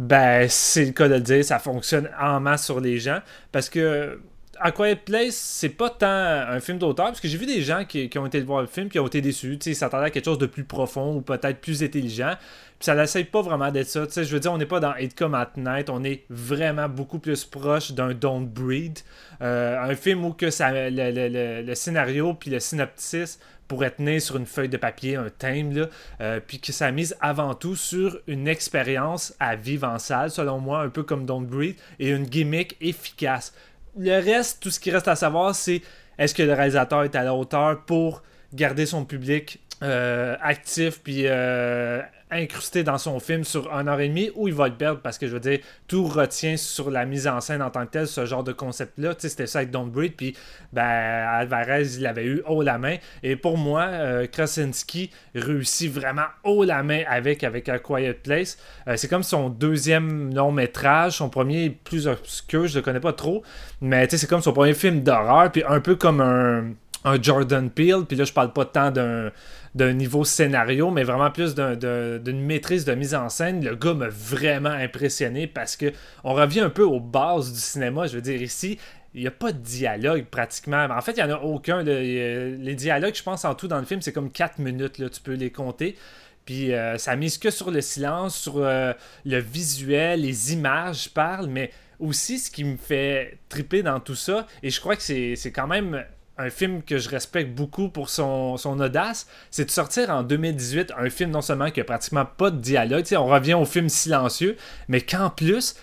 ben 0.00 0.48
c'est 0.48 0.86
le 0.86 0.92
cas 0.92 1.08
de 1.08 1.14
le 1.14 1.20
dire, 1.20 1.44
ça 1.44 1.58
fonctionne 1.58 2.08
en 2.18 2.40
masse 2.40 2.64
sur 2.64 2.80
les 2.80 2.98
gens. 2.98 3.20
Parce 3.52 3.68
que 3.68 4.18
A 4.62 4.72
Quiet 4.72 4.96
Place, 4.96 5.34
c'est 5.36 5.70
pas 5.70 5.88
tant 5.88 6.06
un 6.06 6.60
film 6.60 6.78
d'auteur, 6.78 7.06
parce 7.06 7.20
que 7.20 7.28
j'ai 7.28 7.38
vu 7.38 7.46
des 7.46 7.62
gens 7.62 7.86
qui, 7.86 8.10
ont 8.18 8.26
été 8.26 8.40
voir 8.42 8.60
le 8.60 8.66
film 8.66 8.90
qui 8.90 8.98
ont 8.98 9.06
été 9.06 9.22
déçus. 9.22 9.58
Ils 9.64 9.74
s'attendaient 9.74 10.06
à 10.06 10.10
quelque 10.10 10.26
chose 10.26 10.38
de 10.38 10.46
plus 10.46 10.64
profond 10.64 11.16
ou 11.16 11.22
peut-être 11.22 11.60
plus 11.62 11.82
intelligent. 11.82 12.34
Puis 12.78 12.84
ça 12.84 12.94
n'essaye 12.94 13.24
pas 13.24 13.40
vraiment 13.40 13.70
d'être 13.70 13.88
ça. 13.88 14.04
je 14.22 14.22
veux 14.32 14.40
dire, 14.40 14.52
on 14.52 14.58
n'est 14.58 14.66
pas 14.66 14.80
dans 14.80 14.94
It 14.96 15.14
Come 15.14 15.34
at 15.34 15.52
Night, 15.56 15.88
on 15.88 16.04
est 16.04 16.24
vraiment 16.28 16.88
beaucoup 16.90 17.18
plus 17.18 17.44
proche 17.44 17.92
d'un 17.92 18.12
Don't 18.12 18.46
Breed. 18.46 18.98
Euh, 19.40 19.78
un 19.82 19.94
film 19.94 20.26
où 20.26 20.32
que 20.34 20.46
le 20.46 21.74
scénario 21.74 22.34
puis 22.34 22.50
le 22.50 22.60
synopsis 22.60 23.38
pourrait 23.70 23.92
tenir 23.92 24.20
sur 24.20 24.36
une 24.36 24.46
feuille 24.46 24.68
de 24.68 24.76
papier, 24.76 25.14
un 25.14 25.30
thème, 25.30 25.72
là, 25.72 25.88
euh, 26.20 26.40
puis 26.44 26.58
que 26.58 26.72
ça 26.72 26.90
mise 26.90 27.16
avant 27.20 27.54
tout 27.54 27.76
sur 27.76 28.18
une 28.26 28.48
expérience 28.48 29.32
à 29.38 29.54
vivre 29.54 29.86
en 29.86 30.00
salle, 30.00 30.32
selon 30.32 30.58
moi, 30.58 30.80
un 30.80 30.88
peu 30.88 31.04
comme 31.04 31.24
Don't 31.24 31.46
Breathe, 31.46 31.76
et 32.00 32.08
une 32.10 32.24
gimmick 32.24 32.76
efficace. 32.80 33.54
Le 33.98 34.20
reste, 34.20 34.62
tout 34.62 34.70
ce 34.70 34.80
qui 34.80 34.90
reste 34.90 35.08
à 35.08 35.16
savoir, 35.16 35.54
c'est 35.54 35.82
est-ce 36.18 36.34
que 36.34 36.42
le 36.42 36.52
réalisateur 36.52 37.04
est 37.04 37.14
à 37.14 37.22
la 37.22 37.34
hauteur 37.34 37.84
pour 37.84 38.22
garder 38.52 38.86
son 38.86 39.04
public 39.04 39.60
euh, 39.82 40.36
actif 40.42 41.00
puis 41.02 41.22
euh, 41.26 42.02
incrusté 42.30 42.82
dans 42.84 42.98
son 42.98 43.20
film 43.20 43.44
sur 43.44 43.72
un 43.74 43.86
heure 43.86 44.00
et 44.00 44.08
demie 44.08 44.30
ou 44.34 44.48
il 44.48 44.54
va 44.54 44.68
le 44.68 44.74
perdre 44.74 45.00
parce 45.00 45.18
que 45.18 45.26
je 45.26 45.32
veux 45.32 45.40
dire 45.40 45.58
tout 45.88 46.04
retient 46.06 46.56
sur 46.56 46.90
la 46.90 47.04
mise 47.04 47.26
en 47.26 47.40
scène 47.40 47.62
en 47.62 47.70
tant 47.70 47.86
que 47.86 47.90
tel 47.90 48.06
ce 48.06 48.26
genre 48.26 48.44
de 48.44 48.52
concept 48.52 48.98
là 48.98 49.14
tu 49.14 49.22
sais 49.22 49.28
c'était 49.28 49.46
ça 49.46 49.58
avec 49.60 49.70
Don't 49.70 49.90
Breathe 49.90 50.16
puis 50.16 50.36
ben 50.72 50.82
Alvarez 50.82 51.96
il 51.98 52.06
avait 52.06 52.24
eu 52.24 52.42
haut 52.48 52.62
la 52.62 52.78
main. 52.78 52.96
Et 53.22 53.36
pour 53.36 53.58
moi 53.58 53.82
euh, 53.82 54.26
Krasinski 54.26 55.10
réussit 55.34 55.92
vraiment 55.92 56.26
haut 56.44 56.64
la 56.64 56.82
main 56.82 57.02
avec 57.08 57.44
avec 57.44 57.68
A 57.68 57.78
Quiet 57.78 58.14
Place. 58.14 58.58
Euh, 58.88 58.96
c'est 58.96 59.08
comme 59.08 59.22
son 59.22 59.48
deuxième 59.48 60.34
long 60.34 60.52
métrage. 60.52 61.18
Son 61.18 61.28
premier 61.28 61.70
plus 61.70 62.06
obscur 62.06 62.66
je 62.66 62.78
le 62.78 62.82
connais 62.82 63.00
pas 63.00 63.12
trop. 63.12 63.42
Mais 63.80 64.06
tu 64.06 64.12
sais 64.12 64.18
c'est 64.18 64.26
comme 64.26 64.42
son 64.42 64.52
premier 64.52 64.74
film 64.74 65.02
d'horreur 65.02 65.50
puis 65.50 65.62
un 65.68 65.80
peu 65.80 65.96
comme 65.96 66.20
un 66.20 66.72
un 67.04 67.20
Jordan 67.20 67.70
Peele, 67.70 68.04
puis 68.06 68.16
là 68.16 68.24
je 68.24 68.32
parle 68.32 68.52
pas 68.52 68.64
tant 68.64 68.90
d'un 68.90 69.30
d'un 69.74 69.92
niveau 69.92 70.24
scénario, 70.24 70.90
mais 70.90 71.04
vraiment 71.04 71.30
plus 71.30 71.54
d'une 71.54 72.40
maîtrise 72.40 72.84
de 72.84 72.94
mise 72.94 73.14
en 73.14 73.28
scène. 73.28 73.64
Le 73.64 73.76
gars 73.76 73.94
m'a 73.94 74.08
vraiment 74.08 74.70
impressionné 74.70 75.46
parce 75.46 75.76
que 75.76 75.92
on 76.24 76.34
revient 76.34 76.60
un 76.60 76.70
peu 76.70 76.82
aux 76.82 77.00
bases 77.00 77.52
du 77.52 77.60
cinéma. 77.60 78.06
Je 78.06 78.16
veux 78.16 78.22
dire, 78.22 78.42
ici, 78.42 78.78
il 79.14 79.20
n'y 79.22 79.26
a 79.26 79.32
pas 79.32 79.52
de 79.52 79.58
dialogue 79.58 80.24
pratiquement. 80.24 80.86
En 80.90 81.00
fait, 81.00 81.12
il 81.12 81.24
n'y 81.24 81.32
en 81.32 81.36
a 81.36 81.40
aucun. 81.40 81.82
Les 81.82 82.74
dialogues, 82.74 83.14
je 83.14 83.22
pense, 83.22 83.44
en 83.44 83.54
tout 83.54 83.68
dans 83.68 83.78
le 83.78 83.86
film, 83.86 84.02
c'est 84.02 84.12
comme 84.12 84.30
4 84.30 84.58
minutes. 84.58 84.98
Là, 84.98 85.08
tu 85.08 85.20
peux 85.20 85.34
les 85.34 85.50
compter. 85.50 85.96
Puis 86.44 86.72
euh, 86.72 86.98
ça 86.98 87.14
mise 87.16 87.38
que 87.38 87.50
sur 87.50 87.70
le 87.70 87.80
silence, 87.80 88.36
sur 88.36 88.56
euh, 88.56 88.92
le 89.24 89.38
visuel, 89.38 90.22
les 90.22 90.52
images, 90.52 91.04
je 91.04 91.08
parle, 91.08 91.46
mais 91.46 91.70
aussi 92.00 92.38
ce 92.38 92.50
qui 92.50 92.64
me 92.64 92.76
fait 92.76 93.38
triper 93.48 93.82
dans 93.82 94.00
tout 94.00 94.14
ça, 94.14 94.46
et 94.62 94.70
je 94.70 94.80
crois 94.80 94.96
que 94.96 95.02
c'est 95.02 95.52
quand 95.54 95.66
même 95.66 96.02
un 96.40 96.50
film 96.50 96.82
que 96.82 96.98
je 96.98 97.08
respecte 97.08 97.54
beaucoup 97.54 97.88
pour 97.88 98.08
son, 98.08 98.56
audace, 98.64 99.26
c'est 99.50 99.66
de 99.66 99.70
sortir 99.70 100.10
en 100.10 100.22
2018 100.22 100.92
un 100.96 101.10
film 101.10 101.30
non 101.30 101.42
seulement 101.42 101.70
qui 101.70 101.80
a 101.80 101.84
pratiquement 101.84 102.24
pas 102.24 102.50
de 102.50 102.58
dialogue, 102.58 103.04
on 103.12 103.26
revient 103.26 103.54
au 103.54 103.64
film 103.64 103.88
silencieux, 103.88 104.56
mais 104.88 105.00
qu'en 105.00 105.30
plus, 105.30 105.74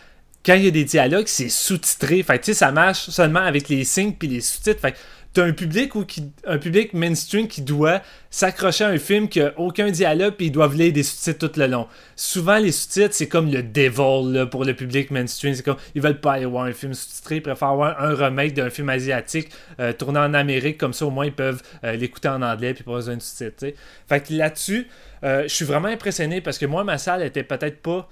quand 0.46 0.56
il 0.56 0.64
y 0.64 0.68
a 0.68 0.72
des 0.72 0.86
dialogues, 0.86 1.28
c'est 1.28 1.50
sous-titré. 1.50 2.24
Fait 2.24 2.54
ça 2.54 2.72
marche 2.72 3.10
seulement 3.10 3.42
avec 3.42 3.68
les 3.68 3.84
signes 3.84 4.14
puis 4.14 4.30
les 4.30 4.40
sous-titres. 4.42 4.80
T'as 5.38 5.46
un 5.46 5.54
public 5.54 5.94
ou 5.94 6.04
qui, 6.04 6.32
un 6.48 6.58
public 6.58 6.94
mainstream 6.94 7.48
qui 7.48 7.62
doit 7.62 8.02
s'accrocher 8.32 8.86
à 8.86 8.88
un 8.88 8.98
film 8.98 9.30
qui 9.30 9.40
a 9.40 9.54
aucun 9.58 9.92
dialogue 9.92 10.34
puis 10.34 10.48
ils 10.48 10.52
doivent 10.52 10.76
lire 10.76 10.92
des 10.92 11.04
sous-titres 11.04 11.48
tout 11.48 11.60
le 11.60 11.68
long. 11.68 11.88
Souvent 12.16 12.58
les 12.58 12.72
sous-titres 12.72 13.14
c'est 13.14 13.28
comme 13.28 13.52
le 13.52 13.62
devil 13.62 14.48
pour 14.50 14.66
le 14.66 14.74
public 14.74 15.12
mainstream, 15.12 15.54
c'est 15.54 15.62
comme 15.62 15.78
ils 15.94 16.02
veulent 16.02 16.20
pas 16.20 16.34
aller 16.34 16.46
voir 16.46 16.66
un 16.66 16.74
film 16.74 16.96
sous-titré, 16.96 17.36
ils 17.36 17.42
préfèrent 17.42 17.76
voir 17.76 18.02
un 18.02 18.16
remake 18.16 18.56
d'un 18.56 18.72
film 18.72 18.90
asiatique 18.90 19.50
euh, 19.80 19.94
tourné 19.94 20.18
en 20.18 20.34
Amérique 20.34 20.80
comme 20.80 20.94
ça 20.94 21.06
au 21.06 21.12
moins 21.12 21.28
ils 21.28 21.36
peuvent 21.36 21.62
euh, 21.84 21.96
l'écouter 21.96 22.30
en 22.30 22.42
anglais 22.42 22.74
puis 22.74 22.84
pas 22.84 22.94
besoin 22.94 23.18
de 23.18 23.22
sous-titres. 23.22 23.78
Fait 24.10 24.22
que 24.22 24.34
là-dessus, 24.34 24.88
euh, 25.24 25.44
je 25.44 25.54
suis 25.54 25.66
vraiment 25.66 25.90
impressionné 25.90 26.42
parce 26.42 26.58
que 26.58 26.66
moi 26.66 26.84
ma 26.84 26.98
salle 26.98 27.22
était 27.22 27.44
peut-être 27.44 27.82
pas 27.84 28.10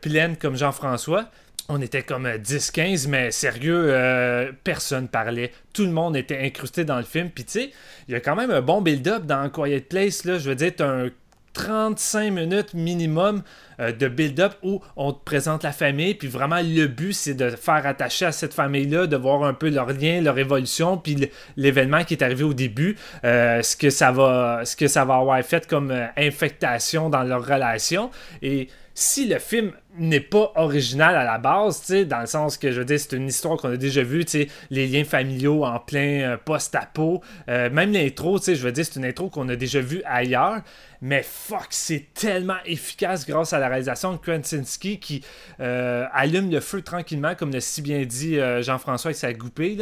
pleine 0.00 0.36
comme 0.36 0.54
Jean-François, 0.56 1.28
on 1.68 1.80
était 1.80 2.02
comme 2.02 2.26
10-15, 2.26 3.08
mais 3.08 3.30
sérieux, 3.30 3.86
euh, 3.88 4.52
personne 4.64 5.08
parlait. 5.08 5.52
Tout 5.72 5.84
le 5.84 5.92
monde 5.92 6.16
était 6.16 6.38
incrusté 6.38 6.84
dans 6.84 6.98
le 6.98 7.04
film. 7.04 7.30
Puis 7.30 7.44
tu 7.44 7.52
sais, 7.52 7.70
il 8.08 8.12
y 8.12 8.14
a 8.14 8.20
quand 8.20 8.36
même 8.36 8.50
un 8.50 8.60
bon 8.60 8.82
build-up 8.82 9.24
dans 9.24 9.48
Quiet 9.48 9.80
Place. 9.80 10.24
Là. 10.24 10.38
Je 10.38 10.48
veux 10.50 10.54
dire, 10.54 10.72
un 10.80 11.08
35 11.54 12.32
minutes 12.32 12.74
minimum 12.74 13.42
euh, 13.80 13.92
de 13.92 14.08
build-up 14.08 14.54
où 14.62 14.82
on 14.96 15.12
te 15.12 15.24
présente 15.24 15.62
la 15.62 15.72
famille. 15.72 16.14
Puis 16.14 16.28
vraiment, 16.28 16.60
le 16.60 16.86
but, 16.86 17.14
c'est 17.14 17.34
de 17.34 17.50
faire 17.50 17.86
attacher 17.86 18.26
à 18.26 18.32
cette 18.32 18.52
famille-là, 18.52 19.06
de 19.06 19.16
voir 19.16 19.44
un 19.44 19.54
peu 19.54 19.70
leur 19.70 19.86
lien, 19.86 20.20
leur 20.20 20.38
évolution, 20.38 20.98
puis 20.98 21.30
l'événement 21.56 22.04
qui 22.04 22.14
est 22.14 22.22
arrivé 22.22 22.44
au 22.44 22.54
début, 22.54 22.96
euh, 23.24 23.62
ce, 23.62 23.76
que 23.76 23.88
ça 23.88 24.12
va, 24.12 24.62
ce 24.64 24.76
que 24.76 24.88
ça 24.88 25.04
va 25.04 25.16
avoir 25.16 25.40
fait 25.42 25.66
comme 25.66 25.94
infectation 26.16 27.08
dans 27.08 27.22
leur 27.22 27.46
relation. 27.46 28.10
Et 28.42 28.68
si 28.94 29.26
le 29.26 29.40
film 29.40 29.72
n'est 29.98 30.20
pas 30.20 30.52
original 30.54 31.16
à 31.16 31.24
la 31.24 31.38
base, 31.38 31.90
dans 31.90 32.20
le 32.20 32.26
sens 32.26 32.56
que 32.56 32.70
je 32.70 32.78
veux 32.78 32.84
dire, 32.84 32.98
c'est 32.98 33.16
une 33.16 33.28
histoire 33.28 33.56
qu'on 33.56 33.72
a 33.72 33.76
déjà 33.76 34.02
vue, 34.02 34.24
les 34.70 34.86
liens 34.86 35.04
familiaux 35.04 35.64
en 35.64 35.80
plein 35.80 36.20
euh, 36.20 36.36
post-apo, 36.36 37.20
euh, 37.48 37.70
même 37.70 37.92
l'intro, 37.92 38.38
je 38.40 38.52
veux 38.52 38.72
dire, 38.72 38.84
c'est 38.84 38.96
une 38.96 39.04
intro 39.04 39.28
qu'on 39.28 39.48
a 39.48 39.56
déjà 39.56 39.80
vue 39.80 40.02
ailleurs, 40.04 40.62
mais 41.04 41.22
fuck, 41.22 41.66
c'est 41.70 42.06
tellement 42.14 42.56
efficace 42.64 43.26
grâce 43.26 43.52
à 43.52 43.58
la 43.58 43.68
réalisation 43.68 44.12
de 44.12 44.16
Krasinski 44.16 44.98
qui 44.98 45.22
euh, 45.60 46.06
allume 46.12 46.50
le 46.50 46.60
feu 46.60 46.82
tranquillement, 46.82 47.34
comme 47.34 47.52
l'a 47.52 47.60
si 47.60 47.82
bien 47.82 48.04
dit 48.04 48.38
Jean-François 48.60 49.10
avec 49.10 49.18
sa 49.18 49.32
goupée, 49.32 49.78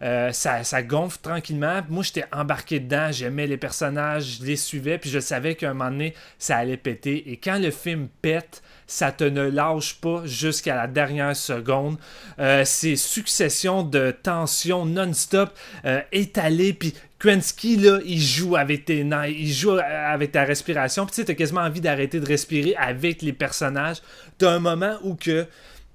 ça, 0.00 0.64
ça, 0.64 0.82
gonfle 0.82 1.18
tranquillement. 1.20 1.82
Moi, 1.88 2.02
j'étais 2.02 2.24
embarqué 2.32 2.80
dedans, 2.80 3.12
j'aimais 3.12 3.46
les 3.46 3.58
personnages, 3.58 4.38
je 4.40 4.44
les 4.46 4.56
suivais, 4.56 4.98
puis 4.98 5.10
je 5.10 5.18
savais 5.18 5.54
qu'à 5.54 5.70
un 5.70 5.74
moment 5.74 5.90
donné, 5.90 6.14
ça 6.38 6.56
allait 6.56 6.76
péter. 6.76 7.30
Et 7.30 7.36
quand 7.36 7.58
le 7.58 7.70
film 7.70 8.08
pète, 8.22 8.62
ça 8.86 9.12
te 9.12 9.24
lâche 9.24 9.94
pas 10.00 10.22
jusqu'à 10.24 10.74
la 10.74 10.86
dernière 10.86 11.36
seconde. 11.36 11.96
Euh, 12.38 12.62
c'est 12.64 12.96
succession 12.96 13.82
de 13.82 14.14
tensions 14.22 14.84
non-stop 14.84 15.50
euh, 15.84 16.00
étalées, 16.12 16.72
puis 16.72 16.94
Krensky, 17.18 17.76
là, 17.76 18.00
il 18.04 18.20
joue 18.20 18.56
avec 18.56 18.84
tes 18.84 19.04
nerfs, 19.04 19.28
il 19.28 19.52
joue 19.52 19.78
avec 19.78 20.32
ta 20.32 20.42
respiration, 20.44 21.06
puis 21.06 21.14
tu 21.14 21.20
sais, 21.20 21.24
t'as 21.26 21.34
quasiment 21.34 21.60
envie 21.60 21.80
d'arrêter 21.80 22.18
de 22.18 22.26
respirer 22.26 22.74
avec 22.74 23.22
les 23.22 23.32
personnages. 23.32 23.98
T'as 24.38 24.50
un 24.50 24.58
moment 24.58 24.96
où 25.04 25.14
que, 25.14 25.46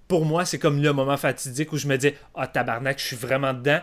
pour 0.07 0.25
moi, 0.25 0.45
c'est 0.45 0.57
comme 0.57 0.81
le 0.81 0.93
moment 0.93 1.17
fatidique 1.17 1.73
où 1.73 1.77
je 1.77 1.87
me 1.87 1.97
dis, 1.97 2.13
ah, 2.33 2.47
tabarnak, 2.47 2.97
je 2.99 3.07
suis 3.07 3.15
vraiment 3.17 3.53
dedans. 3.53 3.81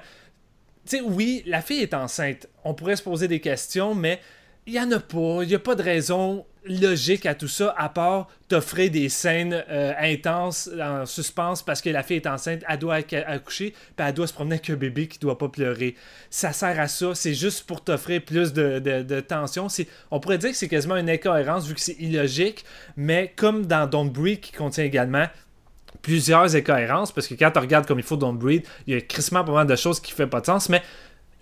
Tu 0.86 0.96
sais, 0.96 1.02
oui, 1.02 1.42
la 1.46 1.60
fille 1.60 1.82
est 1.82 1.92
enceinte. 1.92 2.48
On 2.64 2.72
pourrait 2.72 2.96
se 2.96 3.02
poser 3.02 3.28
des 3.28 3.40
questions, 3.40 3.94
mais 3.94 4.20
il 4.66 4.72
n'y 4.72 4.80
en 4.80 4.90
a 4.92 5.00
pas. 5.00 5.42
Il 5.42 5.48
n'y 5.48 5.54
a 5.54 5.58
pas 5.58 5.74
de 5.74 5.82
raison 5.82 6.46
logique 6.64 7.26
à 7.26 7.34
tout 7.34 7.48
ça, 7.48 7.74
à 7.76 7.88
part 7.88 8.28
t'offrir 8.48 8.90
des 8.90 9.08
scènes 9.08 9.64
euh, 9.68 9.92
intenses 9.98 10.70
en 10.80 11.06
suspense 11.06 11.62
parce 11.62 11.82
que 11.82 11.90
la 11.90 12.02
fille 12.02 12.16
est 12.16 12.26
enceinte, 12.26 12.62
elle 12.68 12.78
doit 12.78 12.96
accoucher, 13.26 13.74
puis 13.96 14.06
elle 14.06 14.14
doit 14.14 14.26
se 14.26 14.32
promener 14.32 14.56
avec 14.56 14.70
un 14.70 14.76
bébé 14.76 15.06
qui 15.06 15.18
doit 15.18 15.38
pas 15.38 15.48
pleurer. 15.48 15.94
Ça 16.30 16.52
sert 16.52 16.78
à 16.78 16.88
ça, 16.88 17.14
c'est 17.14 17.34
juste 17.34 17.66
pour 17.66 17.82
t'offrir 17.82 18.22
plus 18.22 18.52
de, 18.52 18.78
de, 18.78 19.20
tension. 19.20 19.68
On 20.10 20.20
pourrait 20.20 20.38
dire 20.38 20.50
que 20.50 20.56
c'est 20.56 20.68
quasiment 20.68 20.96
une 20.96 21.10
incohérence 21.10 21.66
vu 21.66 21.74
que 21.74 21.80
c'est 21.80 21.96
illogique, 21.98 22.64
mais 22.96 23.32
comme 23.36 23.66
dans 23.66 23.86
Don't 23.88 24.10
Breathe 24.10 24.40
qui 24.40 24.52
contient 24.52 24.84
également 24.84 25.26
plusieurs 26.02 26.54
incohérences, 26.54 27.12
parce 27.12 27.26
que 27.26 27.34
quand 27.34 27.50
tu 27.50 27.58
regardes 27.58 27.86
comme 27.86 27.98
il 27.98 28.04
faut 28.04 28.16
Don't 28.16 28.36
Breathe, 28.36 28.66
il 28.86 28.94
y 28.94 28.96
a 28.96 29.00
crissement 29.00 29.44
pas 29.44 29.52
mal 29.52 29.66
de 29.66 29.76
choses 29.76 30.00
qui 30.00 30.12
ne 30.12 30.16
font 30.16 30.28
pas 30.28 30.40
de 30.40 30.46
sens, 30.46 30.68
mais 30.68 30.82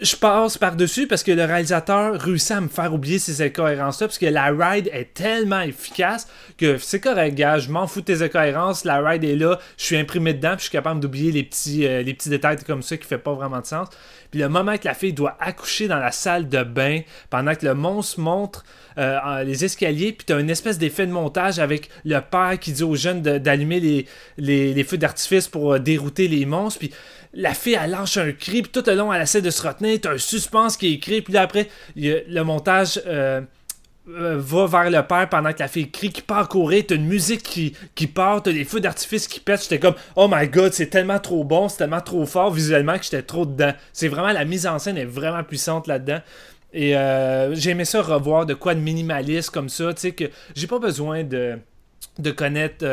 je 0.02 0.16
passe 0.16 0.58
par-dessus 0.58 1.06
parce 1.06 1.22
que 1.22 1.32
le 1.32 1.44
réalisateur 1.44 2.20
réussit 2.20 2.52
à 2.52 2.60
me 2.60 2.68
faire 2.68 2.92
oublier 2.92 3.18
ces 3.18 3.40
incohérences-là, 3.40 4.08
parce 4.08 4.18
que 4.18 4.26
la 4.26 4.46
ride 4.46 4.90
est 4.92 5.14
tellement 5.14 5.60
efficace 5.60 6.26
que 6.58 6.76
c'est 6.78 7.00
correct, 7.00 7.34
gars, 7.34 7.58
je 7.58 7.70
m'en 7.70 7.86
fous 7.86 8.00
de 8.00 8.06
tes 8.06 8.22
incohérences, 8.22 8.84
la 8.84 9.00
ride 9.00 9.24
est 9.24 9.36
là, 9.36 9.58
je 9.78 9.84
suis 9.84 9.96
imprimé 9.96 10.34
dedans, 10.34 10.50
puis 10.50 10.58
je 10.58 10.62
suis 10.64 10.72
capable 10.72 11.00
d'oublier 11.00 11.30
les 11.30 11.44
petits, 11.44 11.86
euh, 11.86 12.02
les 12.02 12.14
petits 12.14 12.28
détails 12.28 12.56
comme 12.66 12.82
ça 12.82 12.96
qui 12.96 13.06
fait 13.06 13.18
pas 13.18 13.32
vraiment 13.32 13.60
de 13.60 13.66
sens. 13.66 13.88
Puis 14.30 14.40
le 14.40 14.48
moment 14.48 14.76
que 14.78 14.86
la 14.86 14.94
fille 14.94 15.12
doit 15.12 15.36
accoucher 15.40 15.88
dans 15.88 15.98
la 15.98 16.10
salle 16.10 16.48
de 16.48 16.62
bain, 16.62 17.00
pendant 17.30 17.54
que 17.54 17.66
le 17.66 17.74
monstre 17.74 18.18
montre 18.18 18.64
euh, 18.98 19.44
les 19.44 19.64
escaliers, 19.64 20.12
puis 20.12 20.26
t'as 20.26 20.40
une 20.40 20.50
espèce 20.50 20.78
d'effet 20.78 21.06
de 21.06 21.12
montage 21.12 21.58
avec 21.58 21.90
le 22.04 22.18
père 22.20 22.58
qui 22.58 22.72
dit 22.72 22.82
aux 22.82 22.94
jeunes 22.94 23.22
d'allumer 23.22 24.06
les, 24.38 24.84
feux 24.84 24.98
d'artifice 24.98 25.48
pour 25.48 25.74
euh, 25.74 25.78
dérouter 25.78 26.28
les 26.28 26.46
monstres, 26.46 26.80
puis 26.80 26.92
la 27.34 27.54
fille, 27.54 27.78
elle 27.82 27.90
lâche 27.90 28.16
un 28.16 28.32
cri, 28.32 28.62
puis 28.62 28.70
tout 28.70 28.82
le 28.86 28.94
long, 28.94 29.12
elle 29.12 29.22
essaie 29.22 29.42
de 29.42 29.50
se 29.50 29.66
retenir. 29.66 29.98
T'as 30.00 30.12
un 30.12 30.18
suspense 30.18 30.76
qui 30.76 30.88
est 30.88 30.92
écrit, 30.92 31.22
puis 31.22 31.32
là, 31.32 31.42
après, 31.42 31.68
le 31.96 32.42
montage 32.42 33.00
euh, 33.06 33.40
euh, 34.08 34.36
va 34.38 34.66
vers 34.66 34.90
le 34.90 35.06
père 35.06 35.28
pendant 35.28 35.52
que 35.52 35.60
la 35.60 35.68
fille 35.68 35.90
crie, 35.90 36.10
qui 36.10 36.22
part 36.22 36.48
courir. 36.48 36.84
T'as 36.88 36.96
une 36.96 37.06
musique 37.06 37.42
qui, 37.42 37.74
qui 37.94 38.06
part, 38.06 38.42
t'as 38.42 38.52
des 38.52 38.64
feux 38.64 38.80
d'artifice 38.80 39.26
qui 39.28 39.40
pètent. 39.40 39.62
J'étais 39.62 39.78
comme, 39.78 39.94
oh 40.16 40.28
my 40.30 40.48
god, 40.48 40.72
c'est 40.72 40.88
tellement 40.88 41.18
trop 41.18 41.44
bon, 41.44 41.68
c'est 41.68 41.78
tellement 41.78 42.00
trop 42.00 42.26
fort 42.26 42.50
visuellement 42.50 42.98
que 42.98 43.04
j'étais 43.04 43.22
trop 43.22 43.46
dedans. 43.46 43.72
C'est 43.92 44.08
vraiment, 44.08 44.32
la 44.32 44.44
mise 44.44 44.66
en 44.66 44.78
scène 44.78 44.98
est 44.98 45.04
vraiment 45.04 45.42
puissante 45.42 45.86
là-dedans. 45.86 46.20
Et 46.74 46.96
euh, 46.96 47.54
j'ai 47.54 47.70
aimé 47.70 47.84
ça 47.84 48.02
revoir 48.02 48.44
de 48.46 48.54
quoi 48.54 48.74
de 48.74 48.80
minimaliste 48.80 49.50
comme 49.50 49.68
ça, 49.68 49.92
tu 49.94 50.00
sais, 50.00 50.12
que 50.12 50.24
j'ai 50.54 50.66
pas 50.66 50.78
besoin 50.78 51.22
de 51.22 51.58
de 52.18 52.30
connaître 52.30 52.84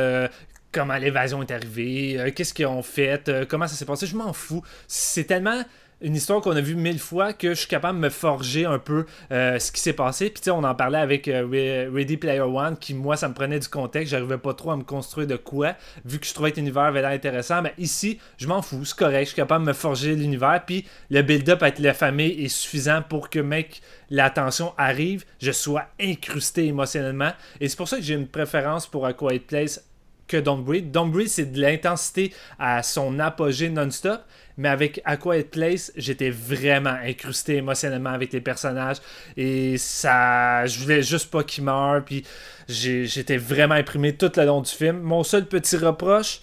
comment 0.72 0.98
l'évasion 0.98 1.42
est 1.42 1.52
arrivée, 1.52 2.20
euh, 2.20 2.32
qu'est-ce 2.32 2.54
qu'ils 2.54 2.68
ont 2.68 2.84
fait, 2.84 3.28
euh, 3.30 3.46
comment 3.48 3.68
ça 3.68 3.76
s'est 3.76 3.86
passé. 3.86 4.06
Je 4.08 4.16
m'en 4.16 4.34
fous. 4.34 4.64
C'est 4.88 5.26
tellement 5.26 5.64
une 6.02 6.16
histoire 6.16 6.40
qu'on 6.40 6.56
a 6.56 6.62
vue 6.62 6.76
mille 6.76 7.00
fois 7.00 7.34
que 7.34 7.50
je 7.50 7.60
suis 7.60 7.68
capable 7.68 8.00
de 8.00 8.06
me 8.06 8.10
forger 8.10 8.64
un 8.64 8.80
peu 8.80 9.06
euh, 9.34 9.60
ce 9.60 9.70
qui 9.70 9.82
s'est 9.82 9.92
passé. 9.92 10.30
Puis 10.30 10.40
tu 10.40 10.46
sais, 10.46 10.52
on 10.52 10.64
en 10.64 10.74
parlait 10.74 11.00
avec 11.00 11.26
Ready 11.26 12.16
Player 12.16 12.40
One, 12.40 12.78
qui 12.78 12.94
moi, 12.94 13.18
ça 13.18 13.28
me 13.28 13.34
prenait 13.34 13.60
du 13.60 13.68
contexte. 13.68 14.12
J'arrivais 14.12 14.38
pas 14.38 14.54
trop 14.54 14.72
à 14.72 14.78
me 14.78 14.84
construire 14.84 15.28
de 15.28 15.36
quoi, 15.36 15.76
vu 16.06 16.18
que 16.20 16.26
je 16.26 16.34
trouvais 16.34 16.54
que 16.54 16.56
l'univers 16.56 16.92
l'air 16.92 17.06
intéressant. 17.08 17.62
Mais 17.62 17.74
ici, 17.78 18.18
je 18.38 18.48
m'en 18.48 18.62
fous, 18.62 18.86
c'est 18.86 18.96
correct. 18.96 19.24
Je 19.24 19.28
suis 19.28 19.36
capable 19.36 19.66
de 19.66 19.72
me 19.72 19.74
forger 19.74 20.16
l'univers. 20.16 20.64
Puis 20.66 20.86
le 21.10 21.22
build-up 21.22 21.62
avec 21.64 21.80
la 21.80 21.94
famille 21.94 22.46
est 22.46 22.48
suffisant 22.48 23.02
pour 23.02 23.30
que, 23.30 23.40
mec, 23.40 23.82
l'attention 24.10 24.74
arrive, 24.78 25.26
je 25.42 25.52
sois 25.52 25.84
incrusté 26.00 26.68
émotionnellement. 26.68 27.32
Et 27.60 27.68
c'est 27.68 27.78
pour 27.78 27.90
ça 27.90 27.98
que 27.98 28.04
j'ai 28.04 28.14
une 28.14 28.28
préférence 28.28 28.88
pour 28.88 29.06
A 29.06 29.12
Quiet 29.12 29.40
Place 29.40 29.84
que 30.30 30.38
Don't 30.38 30.64
Breathe. 30.64 30.92
Don't 30.92 31.12
c'est 31.28 31.52
de 31.52 31.60
l'intensité 31.60 32.34
à 32.58 32.84
son 32.84 33.20
apogée 33.20 33.70
non-stop. 33.70 34.22
Mais 34.58 34.70
avec 34.70 35.02
A 35.06 35.16
Quiet 35.16 35.44
Place, 35.44 35.92
j'étais 35.96 36.30
vraiment 36.30 36.98
incrusté 37.04 37.56
émotionnellement 37.56 38.10
avec 38.10 38.34
les 38.34 38.42
personnages. 38.42 38.98
Et 39.38 39.78
ça. 39.78 40.66
Je 40.66 40.80
voulais 40.80 41.02
juste 41.02 41.32
pas 41.32 41.44
qu'ils 41.44 41.64
meurent. 41.64 42.04
Puis 42.06 42.26
j'étais 42.68 43.38
vraiment 43.38 43.76
imprimé 43.76 44.16
tout 44.16 44.32
le 44.36 44.46
long 44.46 44.62
du 44.62 44.72
film. 44.72 45.00
Mon 45.00 45.24
seul 45.24 45.46
petit 45.46 45.78
reproche. 45.78 46.42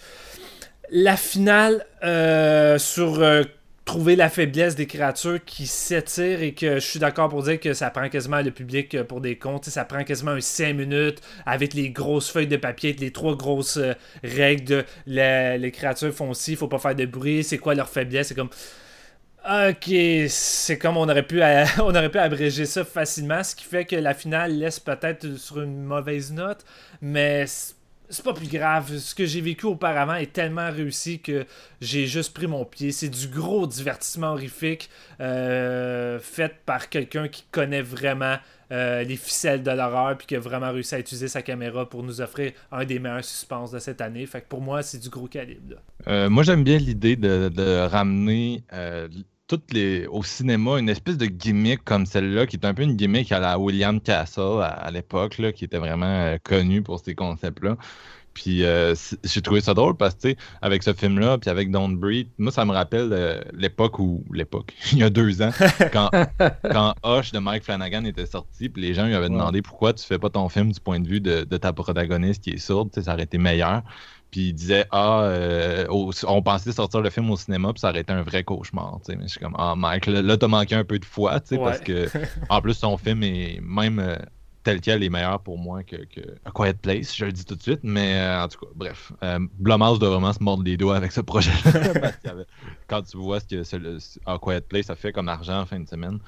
La 0.89 1.17
finale 1.17 1.85
euh, 2.03 2.77
sur 2.79 3.21
euh, 3.21 3.43
trouver 3.87 4.17
la 4.17 4.29
faiblesse 4.29 4.75
des 4.75 4.85
créatures 4.85 5.43
qui 5.43 5.65
s'étirent 5.65 6.43
et 6.43 6.53
que 6.53 6.75
je 6.75 6.85
suis 6.85 6.99
d'accord 6.99 7.29
pour 7.29 7.41
dire 7.41 7.57
que 7.59 7.73
ça 7.73 7.89
prend 7.89 8.09
quasiment 8.09 8.41
le 8.41 8.51
public 8.51 8.93
euh, 8.93 9.03
pour 9.03 9.21
des 9.21 9.37
comptes. 9.37 9.65
Ça 9.65 9.85
prend 9.85 10.03
quasiment 10.03 10.31
un 10.31 10.41
5 10.41 10.73
minutes 10.73 11.21
avec 11.45 11.73
les 11.73 11.89
grosses 11.89 12.29
feuilles 12.29 12.47
de 12.47 12.57
papier, 12.57 12.93
les 12.99 13.11
trois 13.11 13.35
grosses 13.35 13.77
euh, 13.77 13.93
règles 14.23 14.65
de 14.65 14.85
les 15.07 15.71
créatures 15.71 16.13
font 16.13 16.33
ci, 16.33 16.55
faut 16.55 16.67
pas 16.67 16.79
faire 16.79 16.95
de 16.95 17.05
bruit, 17.05 17.43
c'est 17.43 17.57
quoi 17.57 17.73
leur 17.73 17.89
faiblesse? 17.89 18.27
C'est 18.27 18.35
comme. 18.35 18.49
Ok, 19.49 19.89
c'est 20.27 20.77
comme 20.77 20.97
on 20.97 21.07
aurait 21.07 21.25
pu 21.25 21.41
on 21.79 21.95
aurait 21.95 22.11
pu 22.11 22.17
abréger 22.17 22.65
ça 22.65 22.83
facilement, 22.83 23.41
ce 23.41 23.55
qui 23.55 23.63
fait 23.63 23.85
que 23.85 23.95
la 23.95 24.13
finale 24.13 24.57
laisse 24.57 24.81
peut-être 24.81 25.37
sur 25.37 25.61
une 25.61 25.83
mauvaise 25.85 26.33
note, 26.33 26.65
mais 27.01 27.45
c'est 28.09 28.23
pas 28.23 28.33
plus 28.33 28.47
grave. 28.47 28.97
Ce 28.97 29.13
que 29.13 29.25
j'ai 29.25 29.41
vécu 29.41 29.65
auparavant 29.65 30.15
est 30.15 30.31
tellement 30.31 30.71
réussi 30.71 31.19
que 31.19 31.45
j'ai 31.81 32.07
juste 32.07 32.33
pris 32.33 32.47
mon 32.47 32.65
pied. 32.65 32.91
C'est 32.91 33.09
du 33.09 33.27
gros 33.27 33.67
divertissement 33.67 34.31
horrifique 34.31 34.89
euh, 35.19 36.19
fait 36.19 36.55
par 36.65 36.89
quelqu'un 36.89 37.27
qui 37.27 37.43
connaît 37.51 37.81
vraiment 37.81 38.37
euh, 38.71 39.03
les 39.03 39.15
ficelles 39.15 39.63
de 39.63 39.71
l'horreur 39.71 40.17
puis 40.17 40.27
qui 40.27 40.35
a 40.35 40.39
vraiment 40.39 40.71
réussi 40.71 40.95
à 40.95 40.99
utiliser 40.99 41.27
sa 41.27 41.41
caméra 41.41 41.87
pour 41.87 42.03
nous 42.03 42.21
offrir 42.21 42.51
un 42.71 42.85
des 42.85 42.99
meilleurs 42.99 43.23
suspens 43.23 43.71
de 43.71 43.79
cette 43.79 44.01
année. 44.01 44.25
Fait 44.25 44.41
que 44.41 44.47
pour 44.47 44.61
moi, 44.61 44.83
c'est 44.83 44.99
du 44.99 45.09
gros 45.09 45.27
calibre. 45.27 45.75
Euh, 46.07 46.29
moi, 46.29 46.43
j'aime 46.43 46.63
bien 46.63 46.77
l'idée 46.77 47.15
de, 47.15 47.85
ramener 47.87 48.63
toutes 49.47 49.73
les, 49.73 50.05
au 50.07 50.23
cinéma 50.23 50.77
une 50.77 50.89
espèce 50.89 51.17
de 51.17 51.25
gimmick 51.25 51.83
comme 51.83 52.05
celle-là, 52.05 52.45
qui 52.45 52.57
est 52.57 52.65
un 52.65 52.73
peu 52.73 52.83
une 52.83 52.95
gimmick 52.95 53.31
à 53.31 53.39
la 53.39 53.57
William 53.57 53.99
Castle 54.01 54.61
à, 54.61 54.89
l'époque, 54.91 55.41
qui 55.55 55.65
était 55.65 55.77
vraiment 55.77 56.05
euh, 56.05 56.37
connu 56.43 56.81
pour 56.81 56.99
ces 56.99 57.15
concepts-là. 57.15 57.77
Puis 58.37 58.63
euh, 58.63 58.93
j'ai 59.23 59.41
trouvé 59.41 59.61
ça 59.61 59.73
drôle 59.73 59.97
parce 59.97 60.13
que, 60.13 60.35
avec 60.61 60.83
ce 60.83 60.93
film-là, 60.93 61.39
puis 61.39 61.49
avec 61.49 61.71
Don't 61.71 61.97
Breathe, 61.97 62.27
moi, 62.37 62.51
ça 62.51 62.65
me 62.65 62.71
rappelle 62.71 63.09
euh, 63.11 63.41
l'époque 63.51 63.97
où, 63.97 64.23
l'époque, 64.31 64.75
il 64.91 64.99
y 64.99 65.03
a 65.03 65.09
deux 65.09 65.41
ans, 65.41 65.49
quand, 65.91 66.11
quand 66.61 66.93
Hush 67.03 67.31
de 67.31 67.39
Mike 67.39 67.63
Flanagan 67.63 68.05
était 68.05 68.27
sorti, 68.27 68.69
puis 68.69 68.83
les 68.83 68.93
gens 68.93 69.07
lui 69.07 69.15
avaient 69.15 69.29
demandé 69.29 69.63
pourquoi 69.63 69.93
tu 69.93 70.05
fais 70.05 70.19
pas 70.19 70.29
ton 70.29 70.49
film 70.49 70.71
du 70.71 70.79
point 70.79 70.99
de 70.99 71.07
vue 71.07 71.19
de, 71.19 71.45
ta 71.57 71.73
protagoniste 71.73 72.43
qui 72.43 72.51
est 72.51 72.57
sourde, 72.57 72.89
ça 72.93 73.13
aurait 73.13 73.23
été 73.23 73.39
meilleur. 73.39 73.81
Puis 74.31 74.49
il 74.49 74.53
disait 74.53 74.85
Ah, 74.91 75.21
euh, 75.23 75.85
on 75.89 76.41
pensait 76.41 76.71
sortir 76.71 77.01
le 77.01 77.09
film 77.09 77.29
au 77.31 77.37
cinéma, 77.37 77.71
puis 77.73 77.79
ça 77.79 77.89
aurait 77.89 78.01
été 78.01 78.11
un 78.11 78.23
vrai 78.23 78.43
cauchemar. 78.43 78.99
Mais 79.07 79.15
je 79.23 79.27
suis 79.27 79.39
comme 79.39 79.55
Ah, 79.57 79.73
Mike, 79.75 80.07
là, 80.07 80.37
t'as 80.37 80.47
manqué 80.47 80.75
un 80.75 80.83
peu 80.83 80.99
de 80.99 81.05
foi, 81.05 81.39
parce 81.49 81.79
que 81.79 82.07
en 82.49 82.61
plus, 82.61 82.73
son 82.73 82.97
film 82.97 83.23
est 83.23 83.59
même 83.61 83.99
euh, 83.99 84.17
tel 84.63 84.81
quel 84.81 85.01
est 85.01 85.09
meilleur 85.09 85.39
pour 85.39 85.57
moi 85.57 85.83
que, 85.83 85.95
A 86.43 86.51
Quiet 86.51 86.73
Place, 86.73 87.15
je 87.15 87.25
le 87.25 87.31
dis 87.31 87.45
tout 87.45 87.55
de 87.55 87.61
suite. 87.61 87.79
Mais 87.83 88.15
euh, 88.15 88.43
en 88.43 88.47
tout 88.49 88.59
cas, 88.59 88.71
bref, 88.75 89.13
Blumhouse 89.59 89.99
doit 89.99 90.09
vraiment 90.09 90.33
se 90.33 90.43
mordre 90.43 90.63
les 90.63 90.75
doigts 90.75 90.97
avec 90.97 91.13
ce 91.13 91.21
projet 91.21 91.51
Quand 92.87 93.03
tu 93.03 93.17
vois 93.17 93.39
ce 93.39 93.45
que 93.45 93.97
A 94.25 94.37
Quiet 94.39 94.61
Place 94.61 94.89
a 94.89 94.95
fait 94.95 95.13
comme 95.13 95.29
argent 95.29 95.61
en 95.61 95.65
fin 95.65 95.79
de 95.79 95.87
semaine. 95.87 96.19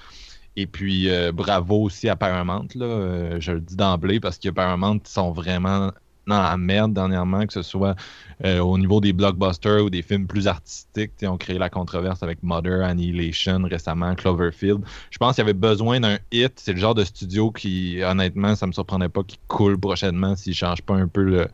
Et 0.55 0.67
puis, 0.67 1.09
bravo 1.33 1.83
aussi 1.83 2.07
à 2.07 2.15
Paramount, 2.15 2.67
là, 2.75 3.39
je 3.39 3.51
le 3.51 3.59
dis 3.59 3.75
d'emblée, 3.75 4.21
parce 4.21 4.37
que 4.37 4.49
Paramount 4.49 4.99
sont 5.03 5.31
vraiment 5.31 5.91
la 6.37 6.57
merde 6.57 6.93
dernièrement, 6.93 7.45
que 7.45 7.53
ce 7.53 7.61
soit 7.61 7.95
euh, 8.45 8.59
au 8.59 8.77
niveau 8.77 9.01
des 9.01 9.13
blockbusters 9.13 9.83
ou 9.83 9.89
des 9.89 10.01
films 10.01 10.27
plus 10.27 10.47
artistiques. 10.47 11.11
Ont 11.23 11.37
créé 11.37 11.57
la 11.57 11.69
controverse 11.69 12.21
avec 12.23 12.43
Mother, 12.43 12.83
Annihilation 12.83 13.63
récemment, 13.63 14.15
Cloverfield. 14.15 14.81
Je 15.09 15.17
pense 15.17 15.35
qu'il 15.35 15.43
y 15.43 15.45
avait 15.45 15.53
besoin 15.53 15.99
d'un 15.99 16.17
hit. 16.31 16.53
C'est 16.57 16.73
le 16.73 16.79
genre 16.79 16.95
de 16.95 17.03
studio 17.03 17.51
qui, 17.51 18.01
honnêtement, 18.03 18.55
ça 18.55 18.67
me 18.67 18.71
surprendrait 18.71 19.09
pas 19.09 19.23
qu'il 19.23 19.39
coule 19.47 19.79
prochainement 19.79 20.35
s'ils 20.35 20.51
ne 20.51 20.55
changent 20.55 20.81
pas 20.81 20.95
un 20.95 21.07
peu 21.07 21.47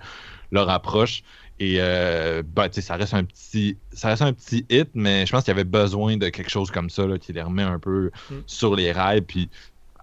leur 0.51 0.69
approche. 0.69 1.23
Et 1.59 1.77
euh, 1.79 2.43
ben, 2.45 2.67
ça 2.71 2.95
reste 2.95 3.13
un 3.13 3.23
petit 3.23 3.77
ça 3.91 4.09
reste 4.09 4.21
un 4.21 4.33
petit 4.33 4.65
hit, 4.69 4.89
mais 4.93 5.25
je 5.25 5.31
pense 5.31 5.45
qu'il 5.45 5.51
y 5.51 5.55
avait 5.55 5.63
besoin 5.63 6.17
de 6.17 6.27
quelque 6.27 6.49
chose 6.49 6.69
comme 6.69 6.89
ça 6.89 7.07
là, 7.07 7.17
qui 7.17 7.31
les 7.31 7.41
remet 7.41 7.63
un 7.63 7.79
peu 7.79 8.11
mm. 8.29 8.35
sur 8.45 8.75
les 8.75 8.91
rails. 8.91 9.21
Puis 9.21 9.49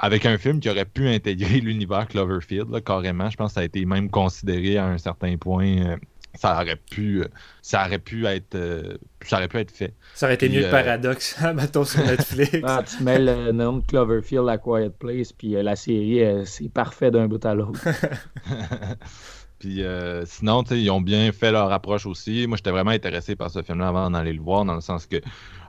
avec 0.02 0.26
un 0.26 0.36
film 0.36 0.58
qui 0.60 0.68
aurait 0.68 0.84
pu 0.84 1.08
intégrer 1.08 1.60
l'univers 1.60 2.06
Cloverfield, 2.08 2.82
carrément. 2.84 3.30
Je 3.30 3.36
pense 3.36 3.52
que 3.52 3.54
ça 3.54 3.60
a 3.60 3.64
été 3.64 3.86
même 3.86 4.10
considéré 4.10 4.76
à 4.76 4.86
un 4.86 4.98
certain 4.98 5.36
point. 5.38 5.78
Euh, 5.78 5.96
ça 6.34 6.60
aurait 6.60 6.76
pu 6.76 7.20
euh, 7.20 7.28
ça 7.60 7.84
aurait 7.84 7.98
pu 7.98 8.24
être 8.24 8.54
euh, 8.54 8.96
ça 9.20 9.36
aurait 9.36 9.48
pu 9.48 9.58
être 9.58 9.70
fait. 9.70 9.94
Ça 10.14 10.26
aurait 10.26 10.34
été 10.34 10.48
mieux 10.48 10.62
que 10.62 10.70
Paradox, 10.70 11.38
mettons 11.54 11.84
sur 11.84 12.04
Netflix. 12.04 12.58
Ah, 12.64 12.82
tu 12.82 13.02
mets 13.04 13.18
le 13.18 13.52
nom 13.52 13.78
de 13.78 13.86
Cloverfield 13.86 14.48
à 14.48 14.58
Quiet 14.58 14.90
Place, 14.90 15.32
puis 15.32 15.50
la 15.50 15.76
série, 15.76 16.22
c'est 16.46 16.72
parfait 16.72 17.10
d'un 17.10 17.28
bout 17.28 17.44
à 17.44 17.54
l'autre. 17.54 17.80
Puis 19.58 19.80
sinon, 20.24 20.64
ils 20.72 20.90
ont 20.90 21.00
bien 21.00 21.30
fait 21.30 21.52
leur 21.52 21.70
approche 21.70 22.04
aussi. 22.04 22.48
Moi, 22.48 22.56
j'étais 22.56 22.72
vraiment 22.72 22.90
intéressé 22.90 23.36
par 23.36 23.48
ce 23.48 23.62
film-là 23.62 23.88
avant 23.88 24.10
d'aller 24.10 24.32
le 24.32 24.42
voir, 24.42 24.64
dans 24.64 24.74
le 24.74 24.80
sens 24.80 25.06
que 25.06 25.18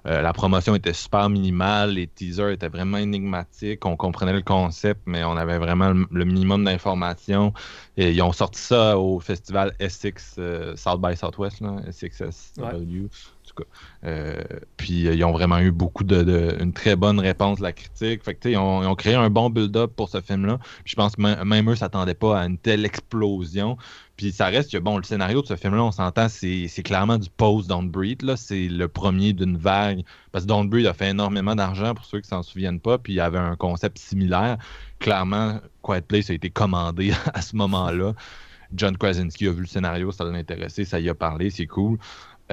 euh, 0.06 0.22
la 0.22 0.34
promotion 0.34 0.76
était 0.76 0.94
super 0.94 1.30
minimale, 1.30 1.92
les 1.92 2.08
teasers 2.08 2.50
étaient 2.50 2.68
vraiment 2.68 2.98
énigmatiques, 2.98 3.86
on 3.86 3.96
comprenait 3.96 4.34
le 4.34 4.42
concept, 4.42 5.02
mais 5.06 5.24
on 5.24 5.38
avait 5.38 5.58
vraiment 5.58 5.94
le, 6.12 6.26
minimum 6.26 6.66
d'informations. 6.66 7.54
Et 7.96 8.12
ils 8.12 8.22
ont 8.22 8.34
sorti 8.34 8.60
ça 8.60 8.98
au 9.00 9.20
festival 9.20 9.74
SX 9.80 10.36
euh, 10.40 10.76
South 10.76 11.02
by 11.02 11.16
Southwest, 11.16 11.62
là, 11.62 11.78
SXSW. 11.90 13.08
Euh, 14.06 14.42
puis 14.78 15.04
ils 15.04 15.24
ont 15.24 15.32
vraiment 15.32 15.60
eu 15.60 15.72
beaucoup 15.72 16.04
de, 16.04 16.58
une 16.60 16.74
très 16.74 16.96
bonne 16.96 17.20
réponse 17.20 17.60
de 17.60 17.64
la 17.64 17.72
critique. 17.72 18.24
Fait 18.24 18.36
que, 18.36 18.50
ils, 18.50 18.58
ont, 18.58 18.84
ils 18.84 18.88
ont 18.88 18.96
créé 18.96 19.16
un 19.16 19.30
bon 19.30 19.50
build-up 19.50 19.92
pour 19.96 20.10
ce 20.10 20.22
film-là. 20.22 20.60
Je 20.86 20.96
pense 20.96 21.16
que 21.16 21.44
même 21.44 21.70
eux 21.70 21.76
s'attendaient 21.76 22.14
pas 22.14 22.40
à 22.40 22.46
une 22.46 22.58
telle 22.58 22.86
explosion. 22.86 23.78
Puis 24.18 24.32
ça 24.32 24.48
reste 24.48 24.72
que, 24.72 24.78
bon, 24.78 24.98
le 24.98 25.04
scénario 25.04 25.42
de 25.42 25.48
ce 25.48 25.56
film-là, 25.56 25.84
on 25.84 25.92
s'entend, 25.92 26.28
c'est 26.30 26.84
clairement 26.84 27.18
du 27.18 27.30
post 27.30 27.68
Don't 27.68 27.90
Breathe. 27.90 28.36
C'est 28.36 28.68
le 28.68 28.88
premier 28.88 29.34
d'une 29.34 29.58
vague. 29.58 30.04
Parce 30.32 30.46
que 30.46 30.50
Don't 30.50 30.70
Breathe 30.70 30.88
a 30.88 30.94
fait 30.94 31.10
énormément 31.10 31.56
d'argent, 31.56 31.94
pour 31.94 32.06
ceux 32.06 32.22
qui 32.22 32.28
s'en 32.28 32.44
souviennent 32.44 32.80
pas. 32.80 32.98
Puis 32.98 33.14
il 33.14 33.18
y 33.18 33.22
avait 33.22 33.40
un 33.40 33.56
concept 33.56 33.98
similaire. 33.98 34.58
Clairement, 35.00 35.60
Quiet 35.82 36.02
Place 36.02 36.30
a 36.30 36.34
été 36.34 36.50
commandé 36.50 37.12
à 37.34 37.42
ce 37.42 37.56
moment-là. 37.56 38.14
John 38.76 38.98
Krasinski 38.98 39.48
a 39.48 39.52
vu 39.52 39.62
le 39.62 39.68
scénario, 39.68 40.12
ça 40.12 40.24
l'a 40.24 40.32
intéressé, 40.32 40.84
ça 40.84 41.00
y 41.00 41.10
a 41.10 41.14
parlé, 41.14 41.50
c'est 41.50 41.68
cool. 41.68 41.98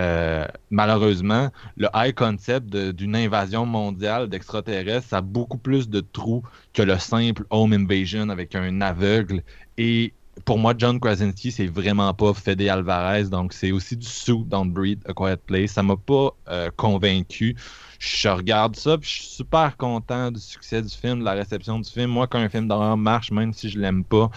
Euh, 0.00 0.46
malheureusement, 0.70 1.50
le 1.76 1.88
high 1.94 2.14
concept 2.14 2.74
d'une 2.74 3.14
invasion 3.14 3.66
mondiale 3.66 4.28
d'extraterrestres, 4.28 5.12
a 5.12 5.20
beaucoup 5.20 5.58
plus 5.58 5.88
de 5.88 6.00
trous 6.00 6.42
que 6.72 6.82
le 6.82 6.98
simple 6.98 7.44
home 7.50 7.74
invasion 7.74 8.30
avec 8.30 8.54
un 8.54 8.80
aveugle. 8.80 9.42
Et 9.76 10.14
pour 10.46 10.58
moi, 10.58 10.72
John 10.76 10.98
Krasinski, 10.98 11.52
c'est 11.52 11.66
vraiment 11.66 12.14
pas 12.14 12.32
Fede 12.32 12.62
Alvarez, 12.62 13.24
donc 13.24 13.52
c'est 13.52 13.72
aussi 13.72 13.96
du 13.96 14.06
sous 14.06 14.44
dans 14.44 14.64
Breed, 14.64 15.00
A 15.06 15.12
Quiet 15.12 15.36
Place. 15.36 15.72
Ça 15.72 15.82
m'a 15.82 15.96
pas 15.96 16.30
euh, 16.48 16.70
convaincu. 16.76 17.56
Je 17.98 18.28
regarde 18.28 18.76
ça, 18.76 18.96
puis 18.96 19.10
je 19.10 19.14
suis 19.16 19.34
super 19.34 19.76
content 19.76 20.30
du 20.30 20.40
succès 20.40 20.80
du 20.80 20.88
film, 20.88 21.20
de 21.20 21.24
la 21.24 21.32
réception 21.32 21.78
du 21.78 21.90
film. 21.90 22.10
Moi, 22.10 22.26
quand 22.26 22.38
un 22.38 22.48
film 22.48 22.68
d'horreur 22.68 22.96
marche, 22.96 23.30
même 23.30 23.52
si 23.52 23.68
je 23.68 23.78
l'aime 23.78 24.04
pas, 24.04 24.30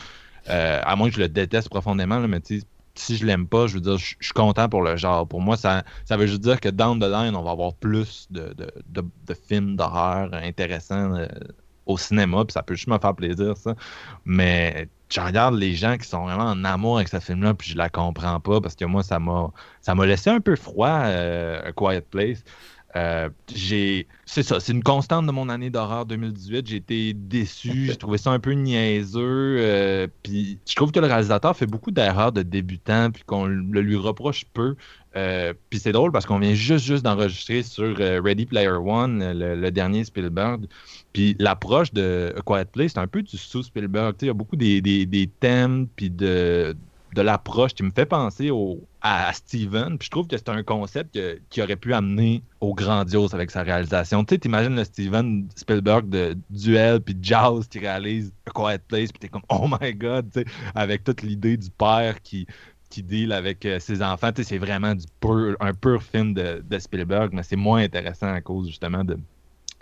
euh, 0.49 0.81
à 0.83 0.95
moins 0.97 1.07
que 1.07 1.15
je 1.15 1.21
le 1.21 1.29
déteste 1.29 1.69
profondément, 1.69 2.19
là, 2.19 2.27
mais 2.27 2.41
si 2.95 3.17
je 3.17 3.25
l'aime 3.25 3.47
pas, 3.47 3.67
je 3.67 3.75
veux 3.75 3.81
dire, 3.81 3.97
je, 3.97 4.15
suis 4.19 4.33
content 4.33 4.69
pour 4.69 4.81
le 4.81 4.95
genre. 4.97 5.27
Pour 5.27 5.41
moi, 5.41 5.57
ça, 5.57 5.83
ça 6.05 6.17
veut 6.17 6.27
juste 6.27 6.41
dire 6.41 6.59
que 6.59 6.69
down 6.69 6.99
the 6.99 7.05
line, 7.09 7.35
on 7.35 7.43
va 7.43 7.51
avoir 7.51 7.73
plus 7.73 8.27
de, 8.29 8.55
films 9.47 9.75
d'horreur 9.75 10.33
intéressants 10.33 11.15
euh, 11.15 11.27
au 11.85 11.97
cinéma, 11.97 12.45
puis 12.45 12.53
ça 12.53 12.63
peut 12.63 12.75
juste 12.75 12.87
me 12.87 12.97
faire 12.99 13.15
plaisir, 13.15 13.57
ça. 13.57 13.75
Mais 14.25 14.87
je 15.09 15.19
regarde 15.19 15.55
les 15.55 15.73
gens 15.75 15.97
qui 15.97 16.07
sont 16.07 16.23
vraiment 16.25 16.45
en 16.45 16.63
amour 16.63 16.97
avec 16.97 17.07
ce 17.07 17.19
film-là, 17.19 17.53
puis 17.53 17.69
je 17.71 17.77
la 17.77 17.89
comprends 17.89 18.39
pas, 18.39 18.61
parce 18.61 18.75
que 18.75 18.85
moi, 18.85 19.03
ça 19.03 19.19
m'a 19.19 19.51
ça 19.81 19.95
m'a 19.95 20.05
laissé 20.05 20.29
un 20.29 20.39
peu 20.39 20.55
froid, 20.55 21.01
euh, 21.05 21.61
A 21.67 21.71
Quiet 21.71 22.01
Place. 22.01 22.43
Euh, 22.95 23.29
j'ai, 23.53 24.07
c'est 24.25 24.43
ça, 24.43 24.59
c'est 24.59 24.71
une 24.71 24.83
constante 24.83 25.25
de 25.25 25.31
mon 25.31 25.49
année 25.49 25.69
d'horreur 25.69 26.05
2018. 26.05 26.67
J'ai 26.67 26.75
été 26.75 27.13
déçu, 27.13 27.85
j'ai 27.87 27.95
trouvé 27.95 28.17
ça 28.17 28.31
un 28.31 28.39
peu 28.39 28.51
niaiseux. 28.51 29.57
Euh, 29.59 30.07
puis 30.21 30.59
je 30.67 30.75
trouve 30.75 30.91
que 30.91 30.99
le 30.99 31.07
réalisateur 31.07 31.55
fait 31.55 31.65
beaucoup 31.65 31.91
d'erreurs 31.91 32.31
de 32.31 32.43
débutant, 32.43 33.09
puis 33.11 33.23
qu'on 33.23 33.45
le 33.45 33.81
lui 33.81 33.95
reproche 33.95 34.45
peu. 34.53 34.75
Euh, 35.15 35.53
puis 35.69 35.79
c'est 35.79 35.91
drôle 35.91 36.11
parce 36.11 36.25
qu'on 36.25 36.39
vient 36.39 36.53
juste, 36.53 36.85
juste 36.85 37.03
d'enregistrer 37.03 37.63
sur 37.63 37.97
Ready 37.97 38.45
Player 38.45 38.69
One, 38.69 39.33
le, 39.33 39.71
dernier 39.71 40.03
Spielberg. 40.03 40.65
Puis 41.13 41.35
l'approche 41.39 41.93
de 41.93 42.33
A 42.37 42.41
Quiet 42.41 42.65
Place, 42.65 42.91
c'est 42.93 42.99
un 42.99 43.07
peu 43.07 43.21
du 43.23 43.37
sous-Spielberg. 43.37 44.15
Il 44.21 44.27
y 44.27 44.29
a 44.29 44.33
beaucoup 44.33 44.55
des, 44.55 44.81
des, 44.81 45.05
des 45.05 45.27
thèmes, 45.27 45.87
puis 45.95 46.09
de 46.09 46.75
de 47.13 47.21
l'approche 47.21 47.73
qui 47.73 47.83
me 47.83 47.91
fait 47.91 48.05
penser 48.05 48.49
au, 48.49 48.81
à 49.01 49.31
Steven. 49.33 49.97
Puis 49.97 50.07
je 50.07 50.11
trouve 50.11 50.27
que 50.27 50.37
c'est 50.37 50.49
un 50.49 50.63
concept 50.63 51.19
qui 51.49 51.61
aurait 51.61 51.75
pu 51.75 51.93
amener 51.93 52.43
au 52.61 52.73
grandiose 52.73 53.33
avec 53.33 53.51
sa 53.51 53.63
réalisation. 53.63 54.23
Tu 54.23 54.35
sais, 54.35 54.39
t'imagines 54.39 54.75
le 54.75 54.83
Steven 54.83 55.47
Spielberg 55.55 56.09
de 56.09 56.37
Duel 56.49 57.01
puis 57.01 57.15
Jaws 57.21 57.63
qui 57.69 57.79
réalise 57.79 58.33
A 58.47 58.51
Quiet 58.51 58.79
Place, 58.87 59.11
puis 59.11 59.19
t'es 59.19 59.29
comme 59.29 59.43
oh 59.49 59.67
my 59.67 59.93
god, 59.93 60.29
tu 60.31 60.41
sais, 60.41 60.45
avec 60.75 61.03
toute 61.03 61.21
l'idée 61.21 61.57
du 61.57 61.69
père 61.69 62.21
qui 62.21 62.47
qui 62.89 63.01
deal 63.01 63.31
avec 63.31 63.65
euh, 63.65 63.79
ses 63.79 64.03
enfants. 64.03 64.31
Tu 64.31 64.43
sais, 64.43 64.49
c'est 64.49 64.57
vraiment 64.59 64.93
du 64.93 65.05
pur, 65.19 65.57
un 65.59 65.73
pur 65.73 66.03
film 66.03 66.35
de, 66.35 66.63
de 66.63 66.79
Spielberg, 66.79 67.31
mais 67.33 67.41
c'est 67.41 67.55
moins 67.55 67.81
intéressant 67.81 68.31
à 68.31 68.39
cause 68.39 68.67
justement 68.67 69.03
de, 69.03 69.17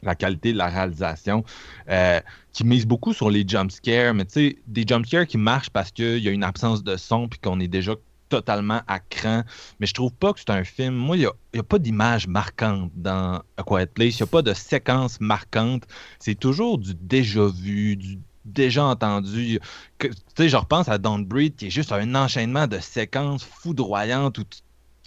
la 0.04 0.16
qualité 0.16 0.54
de 0.54 0.58
la 0.58 0.68
réalisation, 0.68 1.44
euh, 1.90 2.20
qui 2.54 2.64
mise 2.64 2.86
beaucoup 2.86 3.14
sur 3.14 3.30
les 3.30 3.48
jumpscares, 3.48 4.14
mais 4.14 4.26
tu 4.26 4.34
sais, 4.34 4.58
des 4.68 4.86
jumpscares 4.88 5.28
qui 5.28 5.38
marchent 5.38 5.70
parce 5.70 5.92
qu'il 5.92 6.20
y 6.20 6.28
a 6.28 6.32
une 6.32 6.44
absence 6.44 6.84
de 6.84 6.98
son 6.98 7.28
puis 7.28 7.40
qu'on 7.40 7.60
est 7.60 7.68
déjà 7.68 7.96
totalement 8.32 8.82
à 8.88 9.00
cran. 9.00 9.44
Mais 9.80 9.86
je 9.86 9.94
trouve 9.94 10.14
pas 10.14 10.34
que 10.34 10.40
c'est 10.40 10.50
un 10.50 10.64
film. 10.64 10.96
Moi, 10.96 11.18
il 11.18 11.30
n'y 11.54 11.60
a, 11.60 11.64
pas 11.64 11.78
d'image 11.78 12.28
marquante 12.28 12.92
dans 12.96 13.42
A 13.58 13.64
Quiet 13.64 13.88
Place. 13.88 14.20
Il 14.20 14.24
n'y 14.24 14.30
a 14.30 14.32
pas 14.32 14.42
de 14.42 14.54
séquence 14.54 15.20
marquante. 15.20 15.84
C'est 16.18 16.40
toujours 16.40 16.78
du 16.78 16.96
déjà 16.96 17.46
vu, 17.46 17.98
du 17.98 18.20
déjà 18.46 18.86
entendu. 18.86 19.60
Tu 20.00 20.10
sais, 20.36 20.50
je 20.50 20.58
repense 20.58 20.90
à 20.90 20.98
Don't 20.98 21.26
Breathe, 21.26 21.58
qui 21.58 21.68
est 21.68 21.70
juste 21.70 21.92
un 21.92 22.16
enchaînement 22.16 22.68
de 22.68 22.80
séquences 22.80 23.44
foudroyantes 23.44 24.38
où 24.40 24.44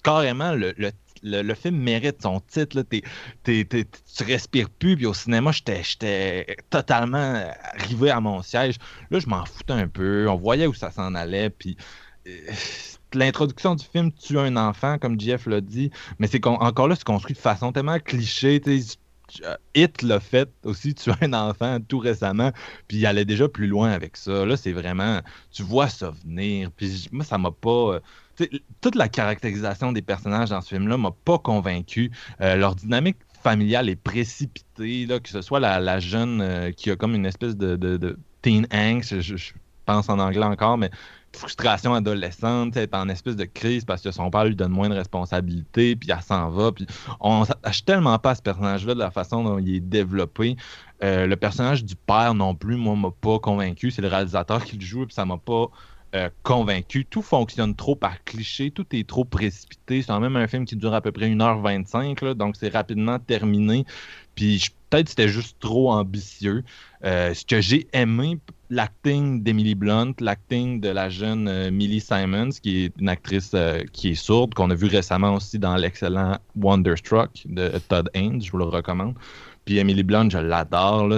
carrément 0.02 0.52
le, 0.52 0.74
le 0.76 0.92
le, 1.24 1.54
film 1.54 1.76
mérite 1.76 2.22
son 2.22 2.40
titre. 2.40 2.76
Là, 2.76 2.84
tu 3.44 4.24
respires 4.24 4.70
plus. 4.70 4.96
Puis 4.96 5.06
au 5.06 5.14
cinéma, 5.14 5.50
j'étais 5.52 6.56
totalement 6.70 7.44
arrivé 7.74 8.10
à 8.10 8.20
mon 8.20 8.42
siège. 8.42 8.76
Là, 9.10 9.18
je 9.18 9.26
m'en 9.26 9.44
foutais 9.44 9.72
un 9.72 9.88
peu. 9.88 10.28
On 10.28 10.37
voyait 10.37 10.66
où 10.66 10.74
ça 10.74 10.90
s'en 10.90 11.14
allait. 11.14 11.50
Puis. 11.50 11.76
Euh, 12.26 12.30
l'introduction 13.14 13.76
du 13.76 13.84
film 13.84 14.10
tue 14.12 14.38
un 14.38 14.56
enfant, 14.56 14.98
comme 14.98 15.20
Jeff 15.20 15.46
l'a 15.46 15.60
dit, 15.60 15.90
mais 16.18 16.26
c'est 16.26 16.44
encore 16.46 16.88
là, 16.88 16.96
c'est 16.96 17.04
construit 17.04 17.34
de 17.34 17.40
façon 17.40 17.70
tellement 17.70 18.00
cliché. 18.00 18.60
Hit 19.74 20.02
l'a 20.02 20.18
fait 20.20 20.50
aussi, 20.64 20.94
tuer 20.94 21.12
un 21.20 21.32
enfant 21.32 21.78
tout 21.80 21.98
récemment, 21.98 22.50
puis 22.88 22.98
il 22.98 23.06
allait 23.06 23.24
déjà 23.24 23.48
plus 23.48 23.68
loin 23.68 23.90
avec 23.90 24.16
ça. 24.16 24.44
Là, 24.44 24.56
c'est 24.56 24.72
vraiment, 24.72 25.20
tu 25.52 25.62
vois 25.62 25.88
ça 25.88 26.10
venir, 26.24 26.70
puis 26.72 27.08
moi, 27.12 27.24
ça 27.24 27.38
m'a 27.38 27.50
pas, 27.52 28.00
toute 28.80 28.94
la 28.94 29.08
caractérisation 29.08 29.92
des 29.92 30.02
personnages 30.02 30.50
dans 30.50 30.60
ce 30.60 30.68
film-là 30.68 30.96
m'a 30.96 31.12
pas 31.24 31.38
convaincu. 31.38 32.10
Euh, 32.40 32.56
leur 32.56 32.74
dynamique 32.74 33.16
familiale 33.42 33.88
est 33.88 33.96
précipitée, 33.96 35.06
là, 35.06 35.20
que 35.20 35.28
ce 35.28 35.42
soit 35.42 35.60
la, 35.60 36.00
jeune 36.00 36.40
euh, 36.40 36.72
qui 36.72 36.90
a 36.90 36.96
comme 36.96 37.14
une 37.14 37.26
espèce 37.26 37.56
de, 37.56 38.18
teen 38.42 38.66
angst, 38.72 39.20
je, 39.20 39.52
pense 39.86 40.08
en 40.08 40.18
anglais 40.18 40.44
encore, 40.44 40.78
mais 40.78 40.90
frustration 41.32 41.94
adolescente, 41.94 42.76
elle 42.76 42.84
est 42.84 42.94
en 42.94 43.08
espèce 43.08 43.36
de 43.36 43.44
crise 43.44 43.84
parce 43.84 44.00
que 44.00 44.10
son 44.10 44.30
père 44.30 44.44
lui 44.44 44.56
donne 44.56 44.70
moins 44.72 44.88
de 44.88 44.94
responsabilités, 44.94 45.96
puis 45.96 46.10
elle 46.10 46.22
s'en 46.22 46.48
va. 46.48 46.72
Puis 46.72 46.86
on 47.20 47.44
s'attache 47.44 47.84
tellement 47.84 48.18
pas 48.18 48.30
à 48.30 48.34
ce 48.34 48.42
personnage-là 48.42 48.94
de 48.94 49.00
la 49.00 49.10
façon 49.10 49.42
dont 49.42 49.58
il 49.58 49.74
est 49.74 49.80
développé. 49.80 50.56
Euh, 51.02 51.26
le 51.26 51.36
personnage 51.36 51.84
du 51.84 51.96
père 51.96 52.34
non 52.34 52.54
plus, 52.54 52.76
moi, 52.76 52.96
m'a 52.96 53.10
pas 53.10 53.38
convaincu. 53.38 53.90
C'est 53.90 54.00
le 54.00 54.08
réalisateur 54.08 54.64
qui 54.64 54.76
le 54.76 54.84
joue, 54.84 55.04
puis 55.06 55.14
ça 55.14 55.24
m'a 55.24 55.36
pas 55.36 55.66
euh, 56.14 56.31
convaincu. 56.44 57.05
Tout 57.05 57.22
fonctionne 57.22 57.74
trop 57.74 57.96
par 57.96 58.22
cliché, 58.22 58.70
tout 58.70 58.87
est 58.92 59.05
trop 59.09 59.24
précipité. 59.24 60.00
C'est 60.00 60.07
quand 60.07 60.20
même 60.20 60.37
un 60.37 60.46
film 60.46 60.64
qui 60.64 60.77
dure 60.77 60.94
à 60.94 61.00
peu 61.00 61.11
près 61.11 61.29
1h25, 61.29 62.35
donc 62.35 62.55
c'est 62.57 62.68
rapidement 62.68 63.18
terminé. 63.18 63.85
Puis 64.37 64.64
peut-être 64.90 65.09
c'était 65.09 65.29
juste 65.29 65.59
trop 65.59 65.90
ambitieux. 65.90 66.62
Euh, 67.05 67.35
ce 67.35 67.44
que 67.44 67.61
j'ai 67.61 67.88
aimé, 67.92 68.38
l'acting 68.70 69.42
d'Emily 69.42 69.74
Blunt, 69.74 70.12
l'acting 70.20 70.81
de 70.81 70.88
la 70.88 71.09
jeune 71.09 71.48
euh, 71.48 71.72
Millie 71.72 72.00
Simons, 72.00 72.50
qui 72.62 72.85
est 72.85 72.92
une 73.00 73.09
actrice 73.09 73.57
qui 73.92 74.11
est 74.11 74.14
sourde, 74.14 74.55
qu'on 74.55 74.70
a 74.70 74.74
vu 74.77 74.87
récemment 74.87 75.35
aussi 75.35 75.59
dans 75.59 75.74
l'excellent 75.74 76.38
Wonderstruck 76.55 77.31
de 77.46 77.72
Todd 77.88 78.09
Haynes, 78.14 78.40
je 78.40 78.53
vous 78.53 78.59
le 78.59 78.64
recommande. 78.64 79.14
Puis 79.64 79.79
Emily 79.79 80.03
Blunt, 80.03 80.31
je 80.31 80.38
l'adore. 80.38 81.09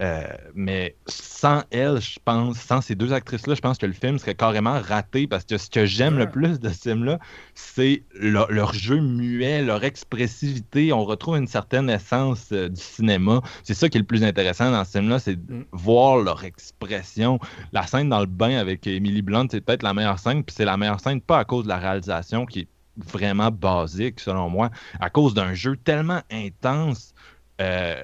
Euh, 0.00 0.26
mais 0.54 0.96
sans 1.06 1.62
elle, 1.70 2.00
je 2.00 2.18
pense, 2.24 2.56
sans 2.58 2.80
ces 2.80 2.94
deux 2.94 3.12
actrices-là, 3.12 3.54
je 3.54 3.60
pense 3.60 3.76
que 3.76 3.84
le 3.84 3.92
film 3.92 4.18
serait 4.18 4.34
carrément 4.34 4.80
raté 4.80 5.26
parce 5.26 5.44
que 5.44 5.58
ce 5.58 5.68
que 5.68 5.84
j'aime 5.84 6.16
le 6.16 6.30
plus 6.30 6.58
de 6.58 6.70
ce 6.70 6.88
film-là, 6.88 7.18
c'est 7.54 8.04
leur, 8.14 8.72
jeu 8.72 9.00
muet, 9.00 9.62
leur 9.62 9.84
expressivité. 9.84 10.92
On 10.94 11.04
retrouve 11.04 11.36
une 11.36 11.46
certaine 11.46 11.90
essence 11.90 12.48
euh, 12.52 12.70
du 12.70 12.80
cinéma. 12.80 13.42
C'est 13.62 13.74
ça 13.74 13.90
qui 13.90 13.98
est 13.98 14.00
le 14.00 14.06
plus 14.06 14.24
intéressant 14.24 14.70
dans 14.70 14.84
ce 14.84 14.92
film-là, 14.92 15.18
c'est 15.18 15.36
mm. 15.36 15.66
voir 15.72 16.16
leur 16.16 16.44
expression. 16.44 17.38
La 17.72 17.86
scène 17.86 18.08
dans 18.08 18.20
le 18.20 18.26
bain 18.26 18.56
avec 18.56 18.86
Emily 18.86 19.20
Blunt, 19.20 19.48
c'est 19.50 19.60
peut-être 19.60 19.82
la 19.82 19.92
meilleure 19.92 20.18
scène, 20.18 20.42
puis 20.44 20.54
c'est 20.56 20.64
la 20.64 20.78
meilleure 20.78 21.00
scène 21.00 21.20
pas 21.20 21.38
à 21.38 21.44
cause 21.44 21.64
de 21.64 21.68
la 21.68 21.78
réalisation 21.78 22.46
qui 22.46 22.60
est 22.60 22.68
vraiment 22.96 23.50
basique 23.50 24.20
selon 24.20 24.48
moi, 24.48 24.70
à 24.98 25.10
cause 25.10 25.34
d'un 25.34 25.54
jeu 25.54 25.76
tellement 25.76 26.20
intense 26.30 27.14
euh, 27.60 28.02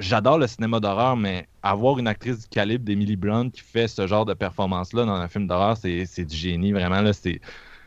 j'adore 0.00 0.38
le 0.38 0.46
cinéma 0.46 0.80
d'horreur, 0.80 1.16
mais 1.16 1.48
avoir 1.62 1.98
une 1.98 2.08
actrice 2.08 2.40
du 2.40 2.48
calibre 2.48 2.84
d'Emily 2.84 3.16
Blunt 3.16 3.50
qui 3.50 3.60
fait 3.60 3.88
ce 3.88 4.06
genre 4.06 4.24
de 4.24 4.34
performance-là 4.34 5.04
dans 5.04 5.14
un 5.14 5.28
film 5.28 5.46
d'horreur, 5.46 5.76
c'est 5.76 6.24
du 6.24 6.36
génie, 6.36 6.72
vraiment. 6.72 7.02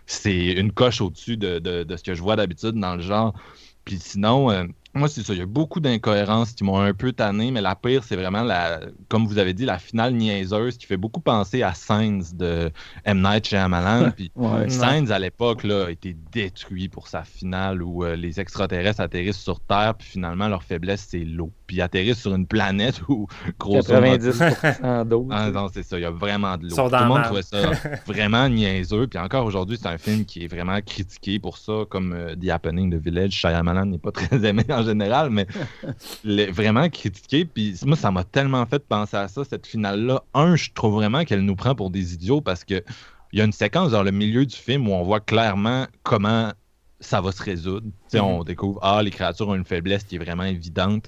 C'est 0.05 0.51
une 0.51 0.71
coche 0.71 1.01
au-dessus 1.01 1.37
de, 1.37 1.85
ce 1.95 2.03
que 2.03 2.13
je 2.13 2.21
vois 2.21 2.35
d'habitude 2.35 2.75
dans 2.75 2.95
le 2.95 3.01
genre. 3.01 3.33
Puis 3.85 3.97
sinon, 3.97 4.51
euh, 4.51 4.65
moi, 4.93 5.07
c'est 5.07 5.23
ça. 5.23 5.33
Il 5.33 5.39
y 5.39 5.41
a 5.41 5.45
beaucoup 5.45 5.79
d'incohérences 5.79 6.51
qui 6.51 6.63
m'ont 6.63 6.79
un 6.79 6.93
peu 6.93 7.13
tanné, 7.13 7.51
mais 7.51 7.61
la 7.61 7.75
pire, 7.75 8.03
c'est 8.03 8.15
vraiment, 8.15 8.43
la, 8.43 8.81
comme 9.07 9.25
vous 9.25 9.37
avez 9.37 9.53
dit, 9.53 9.65
la 9.65 9.79
finale 9.79 10.13
niaiseuse 10.13 10.77
qui 10.77 10.85
fait 10.85 10.97
beaucoup 10.97 11.21
penser 11.21 11.63
à 11.63 11.73
Signs 11.73 12.33
de 12.33 12.71
M. 13.05 13.21
Night 13.21 13.47
Shyamalan. 13.47 14.11
Puis 14.15 14.31
Signs, 14.67 15.09
à 15.09 15.19
l'époque, 15.19 15.63
a 15.65 15.89
été 15.89 16.15
détruit 16.31 16.89
pour 16.89 17.07
sa 17.07 17.23
finale 17.23 17.81
où 17.81 18.03
euh, 18.03 18.15
les 18.15 18.39
extraterrestres 18.39 18.99
atterrissent 18.99 19.39
sur 19.39 19.59
Terre, 19.61 19.95
puis 19.97 20.07
finalement, 20.07 20.47
leur 20.47 20.63
faiblesse, 20.63 21.07
c'est 21.09 21.23
l'eau. 21.23 21.51
Puis 21.71 21.77
ils 21.77 21.81
atterrissent 21.81 22.19
sur 22.19 22.35
une 22.35 22.45
planète 22.45 23.01
où, 23.07 23.27
grosso 23.57 23.93
90% 23.93 25.07
d'eau. 25.07 25.25
Ah, 25.31 25.49
non, 25.51 25.69
c'est 25.73 25.83
ça. 25.83 25.97
Il 25.97 26.01
y 26.01 26.05
a 26.05 26.11
vraiment 26.11 26.57
de 26.57 26.63
l'eau. 26.63 26.75
Tout 26.75 26.93
le 26.93 27.07
monde 27.07 27.23
trouvait 27.23 27.43
ça 27.43 27.71
vraiment 28.05 28.49
niaiseux. 28.49 29.07
Puis 29.07 29.17
encore 29.17 29.45
aujourd'hui, 29.45 29.77
c'est 29.81 29.87
un 29.87 29.97
film 29.97 30.25
qui 30.25 30.43
est 30.43 30.47
vraiment 30.47 30.81
critiqué 30.81 31.39
pour 31.39 31.57
ça, 31.57 31.85
comme 31.89 32.11
euh, 32.11 32.35
The 32.35 32.49
Happening 32.49 32.89
de 32.89 32.97
Village. 32.97 33.31
Shyamalan 33.31 33.85
n'est 33.85 33.99
pas 33.99 34.11
très 34.11 34.43
aimé 34.45 34.65
en 34.67 34.83
général, 34.83 35.29
mais 35.29 35.47
vraiment 36.51 36.89
critiqué. 36.89 37.45
Puis 37.45 37.79
moi, 37.85 37.95
ça 37.95 38.11
m'a 38.11 38.25
tellement 38.25 38.65
fait 38.65 38.85
penser 38.85 39.15
à 39.15 39.29
ça, 39.29 39.45
cette 39.45 39.65
finale-là. 39.65 40.23
Un, 40.33 40.57
je 40.57 40.71
trouve 40.73 40.95
vraiment 40.95 41.23
qu'elle 41.23 41.45
nous 41.45 41.55
prend 41.55 41.73
pour 41.73 41.89
des 41.89 42.15
idiots 42.15 42.41
parce 42.41 42.65
que 42.65 42.83
il 43.31 43.39
y 43.39 43.41
a 43.41 43.45
une 43.45 43.53
séquence 43.53 43.91
dans 43.91 44.03
le 44.03 44.11
milieu 44.11 44.45
du 44.45 44.57
film 44.57 44.89
où 44.89 44.91
on 44.91 45.03
voit 45.03 45.21
clairement 45.21 45.85
comment 46.03 46.51
ça 46.99 47.21
va 47.21 47.31
se 47.31 47.41
résoudre. 47.41 47.87
Mm-hmm. 48.11 48.19
On 48.19 48.43
découvre, 48.43 48.79
ah, 48.81 49.01
les 49.01 49.09
créatures 49.11 49.47
ont 49.47 49.55
une 49.55 49.63
faiblesse 49.63 50.03
qui 50.03 50.17
est 50.17 50.19
vraiment 50.19 50.43
évidente. 50.43 51.07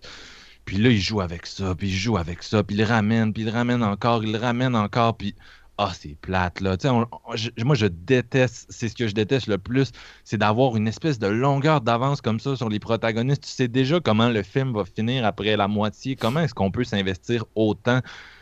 Puis 0.66 0.78
là, 0.78 0.90
il 0.90 1.02
joue 1.02 1.22
avec 1.22 1.46
ça, 1.46 1.76
puis 1.76 1.90
il 1.90 1.96
joue 1.96 2.18
avec 2.18 2.44
ça, 2.44 2.64
puis 2.64 2.76
il 2.76 2.84
ramène, 2.84 3.34
puis 3.34 3.44
il 3.44 3.50
ramène 3.50 3.84
encore, 3.84 4.24
il 4.24 4.36
ramène 4.38 4.76
encore, 4.76 5.18
puis 5.18 5.36
ah, 5.80 5.92
c'est 5.94 6.16
plate, 6.22 6.62
là. 6.62 6.78
moi, 6.84 7.76
je 7.76 7.88
déteste, 7.88 8.68
c'est 8.70 8.90
ce 8.90 8.96
que 8.96 9.08
je 9.08 9.14
déteste 9.14 9.48
le 9.48 9.58
plus, 9.58 9.92
c'est 10.24 10.38
d'avoir 10.38 10.78
une 10.78 10.88
espèce 10.88 11.18
de 11.18 11.26
longueur 11.26 11.82
d'avance 11.82 12.22
comme 12.22 12.40
ça 12.40 12.56
sur 12.56 12.70
les 12.70 12.80
protagonistes. 12.80 13.44
Tu 13.44 13.50
sais 13.50 13.68
déjà 13.68 14.00
comment 14.00 14.30
le 14.30 14.44
film 14.44 14.72
va 14.74 14.86
finir 14.86 15.26
après 15.26 15.58
la 15.58 15.68
moitié, 15.68 16.16
comment 16.16 16.42
est-ce 16.42 16.54
qu'on 16.54 16.70
peut 16.70 16.84
s'investir 16.84 17.46
autant. 17.56 18.02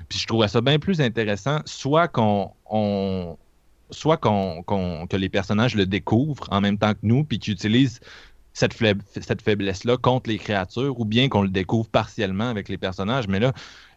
Puis 0.10 0.20
je 0.20 0.28
trouvais 0.28 0.50
ça 0.50 0.60
bien 0.60 0.78
plus 0.78 1.00
intéressant, 1.00 1.60
soit 1.66 2.10
qu'on. 2.10 2.52
soit 3.92 4.18
qu'on, 4.18 4.64
que 5.10 5.16
les 5.16 5.30
personnages 5.30 5.76
le 5.76 5.86
découvrent 5.86 6.48
en 6.52 6.60
même 6.60 6.78
temps 6.78 6.94
que 6.94 7.00
nous, 7.04 7.24
puis 7.24 7.40
qu'ils 7.40 7.54
utilisent 7.54 8.02
cette, 8.54 8.76
cette 9.22 9.42
faiblesse-là 9.42 9.98
contre 9.98 10.30
les 10.30 10.38
créatures, 10.38 11.00
ou 11.00 11.06
bien 11.06 11.30
qu'on 11.30 11.44
le 11.44 11.50
découvre 11.50 11.88
partiellement 11.90 12.50
avec 12.50 12.70
les 12.70 12.78
personnages. 12.78 13.28
Mais 13.28 13.40
là, 13.40 13.54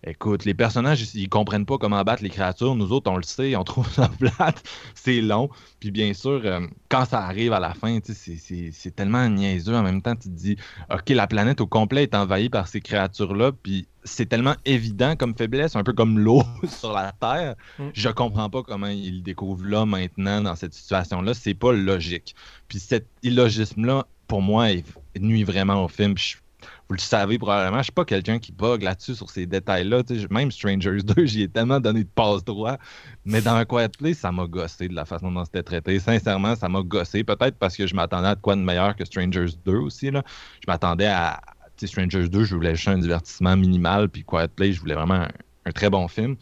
écoute, 0.07 0.45
les 0.45 0.55
personnages, 0.55 1.15
ils 1.15 1.29
comprennent 1.29 1.67
pas 1.67 1.79
comment 1.79 2.03
battre 2.03 2.23
les 2.23 2.31
créatures. 2.31 2.75
Nous 2.75 2.93
autres, 2.93 3.11
on 3.11 3.17
le 3.17 3.23
sait, 3.23 3.57
on 3.57 3.65
trouve 3.65 3.91
ça 3.91 4.09
plate, 4.09 4.63
c'est 4.95 5.21
long. 5.21 5.49
Puis 5.81 5.91
bien 5.91 6.15
sûr, 6.15 6.41
euh, 6.45 6.61
quand 6.89 7.05
ça 7.05 7.21
arrive 7.21 7.53
à 7.53 7.61
la 7.61 7.75
fin, 7.75 7.99
c'est 8.05 8.95
tellement 8.95 9.29
niaiseux. 9.29 9.75
En 9.75 9.83
même 9.83 10.03
temps, 10.03 10.15
tu 10.15 10.29
te 10.29 10.35
dis, 10.35 10.57
OK, 10.91 11.09
la 11.11 11.27
planète 11.27 11.61
au 11.61 11.67
complet 11.67 12.05
est 12.05 12.15
envahie 12.15 12.49
par 12.49 12.69
ces 12.69 12.81
créatures-là, 12.81 13.53
puis 13.53 13.89
c'est 14.05 14.27
tellement 14.27 14.55
évident 14.67 15.17
comme 15.17 15.35
faiblesse, 15.35 15.77
un 15.77 15.83
peu 15.83 15.95
comme 15.95 16.19
l'eau 16.19 16.43
sur 16.69 16.93
la 16.93 17.13
Terre. 17.13 17.57
Mm. 17.79 17.89
Je 17.95 18.09
comprends 18.11 18.51
pas 18.51 18.63
comment 18.63 18.87
ils 18.87 19.23
découvrent 19.23 19.67
là 19.67 19.87
maintenant 19.87 20.43
dans 20.43 20.55
cette 20.55 20.75
situation-là. 20.75 21.33
C'est 21.35 21.55
pas 21.55 21.73
logique. 21.73 22.35
Puis 22.69 22.79
cet 22.79 23.09
illogisme-là 23.23 24.07
pour 24.35 24.43
moi, 24.43 24.73
il 24.73 24.83
nuit 25.21 25.45
vraiment 25.45 25.85
au 25.85 25.87
film. 25.87 26.17
vous 26.89 26.95
le 26.97 26.99
savez 26.99 27.39
probablement, 27.39 27.79
je 27.79 27.85
suis 27.85 27.93
pas 27.93 28.05
quelqu'un 28.05 28.41
qui 28.41 28.51
bug 28.51 28.83
là-dessus 28.83 29.15
sur 29.15 29.31
ces 29.31 29.47
détails-là. 29.47 30.03
Même 30.29 30.51
Strangers 30.51 31.03
2, 31.05 31.25
j'y 31.25 31.43
ai 31.43 31.49
tellement 31.49 31.79
donné 31.79 32.03
de 32.03 32.09
passe-droit. 32.13 32.77
Mais 33.25 33.41
dans 33.41 33.65
Quiet 33.65 33.91
Place, 33.97 34.17
ça 34.17 34.33
m'a 34.33 34.49
gossé 34.49 34.89
de 34.89 34.95
la 34.97 35.05
façon 35.05 35.31
dont 35.31 35.45
c'était 35.45 35.63
traité. 35.63 36.01
Sincèrement, 36.01 36.57
ça 36.57 36.69
m'a 36.69 36.83
gossé. 36.83 37.23
Peut-être 37.23 37.57
parce 37.61 37.77
que 37.77 37.87
je 37.87 37.95
m'attendais 37.95 38.27
à 38.27 38.35
de 38.35 38.41
quoi 38.41 38.57
de 38.57 38.61
meilleur 38.63 38.97
que 38.97 39.05
Strangers 39.05 39.55
2 39.65 39.73
aussi. 39.77 40.11
Là. 40.11 40.25
Je 40.67 40.67
m'attendais 40.67 41.07
à. 41.07 41.41
Strangers 41.77 42.29
2, 42.29 42.43
je 42.45 42.57
voulais 42.57 42.75
juste 42.75 42.89
un 42.89 42.99
divertissement 42.99 43.57
minimal. 43.57 44.09
Puis 44.09 44.25
Quiet 44.25 44.49
Place, 44.49 44.73
je 44.73 44.81
voulais 44.81 44.95
vraiment 44.97 45.29
un 45.65 45.73
très 45.73 45.91
bon 45.91 46.09
film. 46.09 46.35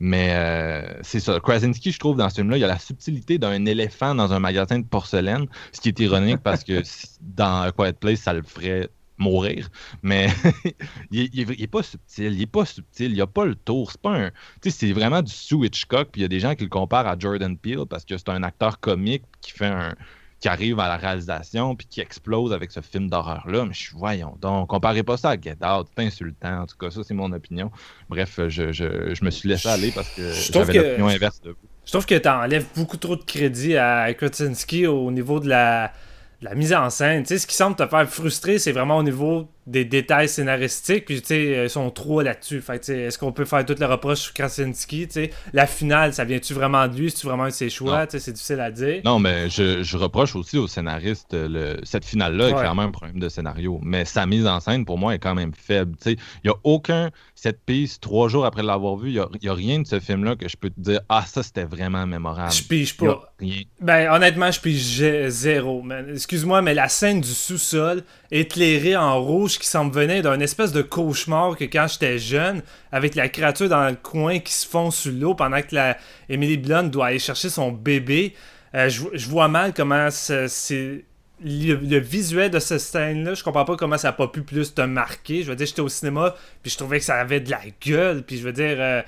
Mais 0.00 0.30
euh, 0.32 0.98
c'est 1.02 1.20
ça. 1.20 1.38
Krasinski, 1.40 1.92
je 1.92 1.98
trouve, 1.98 2.16
dans 2.16 2.30
ce 2.30 2.36
film-là, 2.36 2.56
il 2.56 2.60
y 2.60 2.64
a 2.64 2.68
la 2.68 2.78
subtilité 2.78 3.38
d'un 3.38 3.66
éléphant 3.66 4.14
dans 4.14 4.32
un 4.32 4.40
magasin 4.40 4.78
de 4.78 4.86
porcelaine, 4.86 5.46
ce 5.72 5.80
qui 5.80 5.88
est 5.88 6.00
ironique 6.00 6.38
parce 6.42 6.64
que 6.64 6.82
dans 7.20 7.70
Quiet 7.72 7.92
Place, 7.92 8.20
ça 8.20 8.32
le 8.32 8.42
ferait 8.42 8.88
mourir. 9.18 9.68
Mais 10.02 10.28
il, 11.10 11.38
est, 11.38 11.66
pas 11.66 11.82
subtil. 11.82 12.32
Il 12.32 12.40
est 12.40 12.46
pas 12.46 12.64
subtil. 12.64 13.12
Il 13.12 13.20
a 13.20 13.26
pas 13.26 13.44
le 13.44 13.54
tour. 13.54 13.90
C'est 13.90 14.00
pas 14.00 14.16
un. 14.16 14.30
Tu 14.62 14.70
sais, 14.70 14.70
c'est 14.70 14.92
vraiment 14.92 15.20
du 15.20 15.30
Sue 15.30 15.66
Hitchcock. 15.66 16.08
Puis 16.10 16.20
il 16.20 16.22
y 16.22 16.24
a 16.24 16.28
des 16.28 16.40
gens 16.40 16.54
qui 16.54 16.64
le 16.64 16.70
comparent 16.70 17.06
à 17.06 17.18
Jordan 17.18 17.56
Peele 17.58 17.84
parce 17.88 18.06
que 18.06 18.16
c'est 18.16 18.30
un 18.30 18.42
acteur 18.42 18.80
comique 18.80 19.24
qui 19.42 19.52
fait 19.52 19.66
un 19.66 19.94
qui 20.40 20.48
arrive 20.48 20.80
à 20.80 20.88
la 20.88 20.96
réalisation 20.96 21.76
puis 21.76 21.86
qui 21.86 22.00
explose 22.00 22.52
avec 22.52 22.72
ce 22.72 22.80
film 22.80 23.08
d'horreur-là. 23.08 23.66
Mais 23.66 23.74
je 23.74 23.94
voyons 23.94 24.36
donc, 24.40 24.68
comparez 24.68 25.02
pas 25.02 25.16
ça 25.16 25.30
à 25.30 25.40
Get 25.40 25.58
Out, 25.64 25.88
c'est 25.94 26.04
insultant. 26.04 26.62
En 26.62 26.66
tout 26.66 26.76
cas, 26.78 26.90
ça, 26.90 27.02
c'est 27.04 27.14
mon 27.14 27.30
opinion. 27.32 27.70
Bref, 28.08 28.40
je, 28.48 28.72
je, 28.72 29.14
je, 29.14 29.24
me 29.24 29.30
suis 29.30 29.48
laissé 29.48 29.68
aller 29.68 29.92
parce 29.92 30.08
que 30.10 30.32
j'avais 30.32 30.72
l'opinion 30.72 31.08
inverse 31.08 31.40
de 31.42 31.50
vous. 31.50 31.56
Je 31.84 31.92
trouve 31.92 32.06
que 32.06 32.14
tu 32.14 32.28
enlèves 32.28 32.66
beaucoup 32.76 32.96
trop 32.96 33.16
de 33.16 33.22
crédit 33.22 33.76
à 33.76 34.12
Krasinski 34.14 34.86
au 34.86 35.10
niveau 35.10 35.40
de 35.40 35.48
la, 35.48 35.92
la 36.40 36.54
mise 36.54 36.72
en 36.72 36.88
scène. 36.88 37.22
Tu 37.22 37.28
sais, 37.28 37.38
ce 37.38 37.46
qui 37.46 37.54
semble 37.54 37.76
te 37.76 37.86
faire 37.86 38.08
frustrer, 38.08 38.58
c'est 38.58 38.72
vraiment 38.72 38.98
au 38.98 39.02
niveau 39.02 39.48
des 39.70 39.84
détails 39.84 40.28
scénaristiques, 40.28 41.04
puis 41.04 41.20
tu 41.20 41.28
sais, 41.28 41.64
ils 41.64 41.70
sont 41.70 41.90
trop 41.90 42.22
là-dessus. 42.22 42.60
Fait 42.60 42.86
est-ce 42.88 43.18
qu'on 43.18 43.32
peut 43.32 43.44
faire 43.44 43.64
tout 43.64 43.76
le 43.78 43.86
reproche 43.86 44.20
sur 44.20 44.34
Krasinski, 44.34 45.08
la 45.52 45.66
finale, 45.66 46.12
ça 46.12 46.24
vient-tu 46.24 46.54
vraiment 46.54 46.88
de 46.88 46.96
lui, 46.96 47.10
c'est-tu 47.10 47.26
vraiment 47.26 47.46
de 47.46 47.50
ses 47.50 47.70
choix, 47.70 48.06
c'est 48.08 48.32
difficile 48.32 48.60
à 48.60 48.70
dire. 48.70 49.00
Non, 49.04 49.18
mais 49.18 49.48
je, 49.48 49.96
reproche 49.96 50.34
aussi 50.34 50.56
au 50.56 50.66
scénariste, 50.66 51.28
le, 51.32 51.76
cette 51.82 52.04
finale-là 52.04 52.48
est 52.48 52.54
clairement 52.54 52.82
un 52.82 52.90
problème 52.90 53.20
de 53.20 53.28
scénario, 53.28 53.78
mais 53.82 54.04
sa 54.04 54.26
mise 54.26 54.46
en 54.46 54.60
scène, 54.60 54.84
pour 54.84 54.98
moi, 54.98 55.14
est 55.14 55.18
quand 55.18 55.34
même 55.34 55.52
faible, 55.54 55.94
il 56.06 56.16
n'y 56.44 56.50
a 56.50 56.54
aucun, 56.64 57.10
cette 57.34 57.62
piste, 57.64 58.02
trois 58.02 58.28
jours 58.28 58.44
après 58.46 58.62
l'avoir 58.62 58.96
vu, 58.96 59.10
il 59.10 59.24
n'y 59.42 59.48
a, 59.48 59.54
rien 59.54 59.80
de 59.80 59.86
ce 59.86 60.00
film-là 60.00 60.36
que 60.36 60.48
je 60.48 60.56
peux 60.56 60.70
te 60.70 60.80
dire, 60.80 61.00
ah, 61.08 61.24
ça, 61.26 61.42
c'était 61.42 61.64
vraiment 61.64 62.06
mémorable. 62.06 62.52
Je 62.52 62.62
pige 62.62 62.96
pas. 62.96 63.32
Ben, 63.80 64.12
honnêtement, 64.12 64.50
je 64.50 64.60
pige 64.60 65.28
zéro, 65.28 65.84
Excuse-moi, 66.12 66.62
mais 66.62 66.74
la 66.74 66.88
scène 66.88 67.20
du 67.20 67.28
sous-sol, 67.28 68.02
éclairée 68.30 68.96
en 68.96 69.20
rouge, 69.20 69.58
qui 69.60 69.68
semble 69.68 69.94
venir 69.94 70.22
d'un 70.22 70.40
espèce 70.40 70.72
de 70.72 70.82
cauchemar 70.82 71.56
que 71.56 71.64
quand 71.64 71.86
j'étais 71.86 72.18
jeune, 72.18 72.62
avec 72.90 73.14
la 73.14 73.28
créature 73.28 73.68
dans 73.68 73.88
le 73.88 73.94
coin 73.94 74.38
qui 74.40 74.52
se 74.52 74.66
fond 74.66 74.90
sous 74.90 75.12
l'eau 75.12 75.34
pendant 75.34 75.60
que 75.62 75.74
la 75.74 75.96
Emily 76.28 76.56
Blunt 76.56 76.84
doit 76.84 77.06
aller 77.06 77.18
chercher 77.18 77.50
son 77.50 77.70
bébé. 77.70 78.34
Euh, 78.74 78.88
je, 78.88 79.28
vois 79.28 79.48
mal 79.48 79.72
comment 79.74 80.08
c'est. 80.10 81.04
Le, 81.42 81.98
visuel 81.98 82.50
de 82.50 82.58
cette 82.58 82.80
scène-là, 82.80 83.34
je 83.34 83.42
comprends 83.42 83.64
pas 83.64 83.76
comment 83.76 83.96
ça 83.96 84.08
a 84.08 84.12
pas 84.12 84.28
pu 84.28 84.42
plus 84.42 84.74
te 84.74 84.82
marquer. 84.82 85.42
Je 85.42 85.48
veux 85.48 85.56
dire, 85.56 85.66
j'étais 85.66 85.80
au 85.80 85.88
cinéma, 85.88 86.34
puis 86.62 86.70
je 86.70 86.76
trouvais 86.76 86.98
que 86.98 87.04
ça 87.04 87.16
avait 87.16 87.40
de 87.40 87.50
la 87.50 87.60
gueule, 87.84 88.22
puis 88.22 88.38
je 88.38 88.42
veux 88.42 88.52
dire. 88.52 88.76
Euh, 88.78 89.02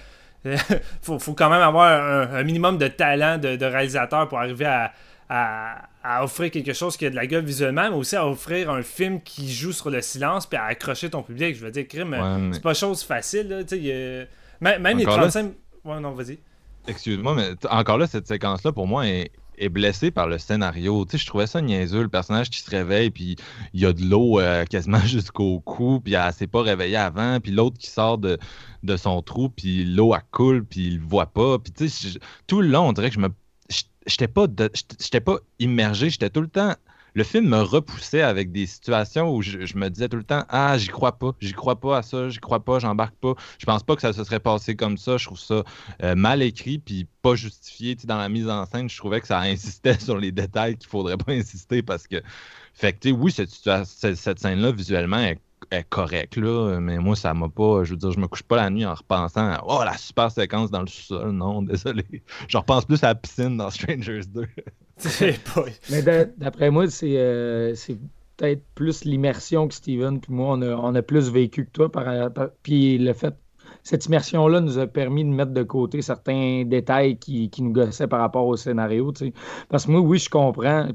faut, 1.02 1.34
quand 1.34 1.50
même 1.50 1.60
avoir 1.62 2.34
un, 2.34 2.42
minimum 2.42 2.76
de 2.76 2.88
talent 2.88 3.38
de 3.38 3.64
réalisateur 3.64 4.28
pour 4.28 4.38
arriver 4.38 4.64
à, 4.64 4.92
offrir 6.04 6.50
quelque 6.50 6.72
chose 6.72 6.96
qui 6.96 7.06
a 7.06 7.10
de 7.10 7.14
la 7.14 7.26
gueule 7.26 7.44
visuellement, 7.44 7.90
mais 7.90 7.96
aussi 7.96 8.16
à 8.16 8.26
offrir 8.26 8.70
un 8.70 8.82
film 8.82 9.20
qui 9.20 9.52
joue 9.52 9.72
sur 9.72 9.90
le 9.90 10.00
silence 10.00 10.46
puis 10.46 10.58
à 10.58 10.64
accrocher 10.64 11.10
ton 11.10 11.22
public. 11.22 11.54
Je 11.54 11.64
veux 11.64 11.70
dire, 11.70 11.86
crime, 11.86 12.50
c'est 12.52 12.62
pas 12.62 12.74
chose 12.74 13.02
facile. 13.02 13.48
Là, 13.48 14.78
Même, 14.78 14.98
les 14.98 15.04
35. 15.04 15.52
Ouais, 15.84 16.00
non, 16.00 16.12
vas-y. 16.12 16.38
Excuse-moi, 16.86 17.34
mais 17.34 17.50
encore 17.70 17.98
là, 17.98 18.06
cette 18.06 18.26
séquence-là, 18.26 18.72
pour 18.72 18.88
moi, 18.88 19.06
est, 19.06 19.30
est 19.56 19.68
blessée 19.68 20.10
par 20.10 20.26
le 20.26 20.38
scénario. 20.38 21.04
Tu 21.04 21.12
sais, 21.12 21.18
je 21.18 21.26
trouvais 21.26 21.46
ça 21.46 21.60
niaiseux, 21.60 22.02
le 22.02 22.08
personnage 22.08 22.50
qui 22.50 22.60
se 22.60 22.70
réveille, 22.70 23.10
puis 23.10 23.36
il 23.72 23.80
y 23.80 23.86
a 23.86 23.92
de 23.92 24.02
l'eau 24.02 24.40
euh, 24.40 24.64
quasiment 24.64 24.98
jusqu'au 25.06 25.60
cou, 25.60 26.00
puis 26.02 26.14
elle 26.14 26.32
s'est 26.32 26.46
pas 26.48 26.62
réveillée 26.62 26.96
avant, 26.96 27.38
puis 27.40 27.52
l'autre 27.52 27.78
qui 27.78 27.88
sort 27.88 28.18
de, 28.18 28.38
de 28.82 28.96
son 28.96 29.22
trou, 29.22 29.48
puis 29.48 29.84
l'eau, 29.84 30.14
elle 30.14 30.22
coule, 30.32 30.64
puis 30.64 30.88
il 30.88 30.98
le 30.98 31.04
voit 31.04 31.26
pas. 31.26 31.58
Puis 31.58 31.72
tu 31.72 31.88
sais, 31.88 32.18
tout 32.46 32.60
le 32.60 32.68
long, 32.68 32.88
on 32.88 32.92
dirait 32.92 33.08
que 33.08 33.14
je 33.14 33.20
me 33.20 33.30
j'étais 34.06 34.28
pas, 34.28 34.46
j'étais 35.00 35.20
pas 35.20 35.38
immergé, 35.58 36.10
j'étais 36.10 36.30
tout 36.30 36.40
le 36.40 36.48
temps. 36.48 36.74
Le 37.14 37.24
film 37.24 37.46
me 37.48 37.60
repoussait 37.60 38.22
avec 38.22 38.52
des 38.52 38.64
situations 38.66 39.34
où 39.34 39.42
je, 39.42 39.58
me 39.76 39.88
disais 39.90 40.08
tout 40.08 40.16
le 40.16 40.24
temps 40.24 40.44
Ah, 40.48 40.78
j'y 40.78 40.88
crois 40.88 41.18
pas, 41.18 41.32
j'y 41.40 41.52
crois 41.52 41.78
pas 41.78 41.98
à 41.98 42.02
ça, 42.02 42.30
j'y 42.30 42.38
crois 42.38 42.64
pas, 42.64 42.78
j'embarque 42.78 43.14
pas. 43.16 43.34
Je 43.58 43.66
pense 43.66 43.82
pas 43.82 43.96
que 43.96 44.00
ça 44.00 44.14
se 44.14 44.24
serait 44.24 44.40
passé 44.40 44.76
comme 44.76 44.96
ça. 44.96 45.18
Je 45.18 45.26
trouve 45.26 45.38
ça 45.38 45.62
euh, 46.02 46.14
mal 46.14 46.40
écrit 46.40 46.78
puis 46.78 47.06
pas 47.20 47.34
justifié. 47.34 47.96
dans 48.04 48.16
la 48.16 48.30
mise 48.30 48.48
en 48.48 48.64
scène, 48.64 48.88
je 48.88 48.96
trouvais 48.96 49.20
que 49.20 49.26
ça 49.26 49.40
insistait 49.40 49.98
sur 50.00 50.16
les 50.16 50.32
détails 50.32 50.76
qu'il 50.76 50.88
faudrait 50.88 51.18
pas 51.18 51.32
insister 51.32 51.82
parce 51.82 52.06
que. 52.06 52.22
Fait 52.74 52.94
que, 52.94 53.10
oui, 53.10 53.30
cette, 53.30 53.50
cette 53.50 54.38
scène-là, 54.38 54.72
visuellement, 54.72 55.18
est 55.18 55.38
est 55.72 55.88
correct, 55.88 56.36
là, 56.36 56.78
mais 56.80 56.98
moi, 56.98 57.16
ça 57.16 57.34
m'a 57.34 57.48
pas. 57.48 57.84
Je 57.84 57.92
veux 57.92 57.96
dire, 57.96 58.12
je 58.12 58.20
me 58.20 58.28
couche 58.28 58.42
pas 58.42 58.56
la 58.56 58.70
nuit 58.70 58.84
en 58.84 58.94
repensant 58.94 59.48
à 59.48 59.62
Oh, 59.66 59.82
la 59.84 59.96
super 59.96 60.30
séquence 60.30 60.70
dans 60.70 60.80
le 60.80 60.86
sous-sol. 60.86 61.30
Non, 61.30 61.62
désolé. 61.62 62.04
Je 62.48 62.56
repense 62.56 62.84
plus 62.84 63.02
à 63.02 63.08
la 63.08 63.14
piscine 63.14 63.56
dans 63.56 63.70
Strangers 63.70 64.22
2. 64.28 64.46
mais 65.90 66.02
d'après 66.36 66.70
moi, 66.70 66.84
euh, 67.02 67.72
c'est 67.74 67.98
peut-être 68.36 68.62
plus 68.74 69.04
l'immersion 69.04 69.68
que 69.68 69.74
Steven. 69.74 70.20
Puis 70.20 70.32
moi, 70.32 70.56
on 70.58 70.94
a, 70.94 71.02
plus 71.02 71.30
vécu 71.30 71.64
que 71.66 71.70
toi. 71.70 71.90
Par, 71.90 72.04
puis 72.62 72.98
le 72.98 73.12
fait. 73.12 73.34
Cette 73.84 74.06
immersion-là 74.06 74.60
nous 74.60 74.78
a 74.78 74.86
permis 74.86 75.24
de 75.24 75.30
mettre 75.30 75.50
de 75.50 75.62
côté 75.64 76.02
certains 76.02 76.62
détails 76.64 77.18
qui, 77.18 77.50
qui 77.50 77.62
nous 77.62 77.72
gossaient 77.72 78.06
par 78.06 78.20
rapport 78.20 78.46
au 78.46 78.56
scénario. 78.56 79.12
Parce 79.68 79.86
que 79.86 79.90
moi, 79.90 80.00
oui, 80.00 80.18
je 80.18 80.28
comprends 80.28 80.86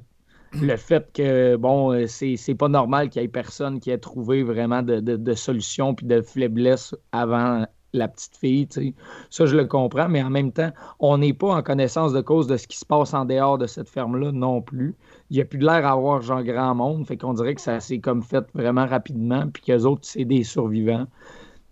le 0.54 0.76
fait 0.78 1.12
que, 1.14 1.56
bon, 1.56 1.94
euh, 1.94 2.08
c'est 2.08 2.56
pas 2.56 2.70
normal 2.70 3.10
qu'il 3.10 3.22
y 3.22 3.26
ait 3.26 3.28
personne 3.28 3.80
qui 3.80 3.92
ait 3.92 3.98
trouvé 3.98 4.44
vraiment 4.44 4.82
de, 4.82 5.00
de, 5.00 5.34
solution 5.34 5.94
puis 5.94 6.06
de 6.06 6.22
faiblesse 6.22 6.96
avant 7.12 7.66
la 7.94 8.08
petite 8.08 8.36
fille, 8.38 8.68
tu 8.68 8.82
sais. 8.82 8.94
Ça, 9.30 9.46
je 9.46 9.56
le 9.56 9.66
comprends, 9.66 10.10
mais 10.10 10.22
en 10.22 10.30
même 10.30 10.52
temps, 10.52 10.72
on 11.00 11.18
n'est 11.18 11.34
pas 11.34 11.56
en 11.56 11.64
connaissance 11.64 12.14
de 12.14 12.22
cause 12.22 12.48
de 12.48 12.58
ce 12.58 12.68
qui 12.68 12.78
se 12.78 12.86
passe 12.86 13.14
en 13.14 13.26
dehors 13.26 13.58
de 13.58 13.66
cette 13.66 13.90
ferme-là 13.90 14.32
non 14.32 14.62
plus. 14.62 14.96
Il 15.30 15.36
n'y 15.36 15.42
a 15.42 15.46
plus 15.46 15.58
de 15.58 15.66
l'air 15.66 15.86
à 15.86 15.92
avoir 15.92 16.22
genre 16.22 16.44
grand 16.44 16.76
monde, 16.76 17.08
fait 17.08 17.18
qu'on 17.18 17.34
dirait 17.34 17.56
que 17.56 17.62
ça 17.62 17.80
s'est 17.80 18.00
comme 18.00 18.22
fait 18.22 18.46
vraiment 18.54 18.86
rapidement, 18.86 19.48
puis 19.52 19.64
qu'eux 19.64 19.84
autres, 19.84 20.02
c'est 20.04 20.26
des 20.26 20.44
survivants. 20.44 21.08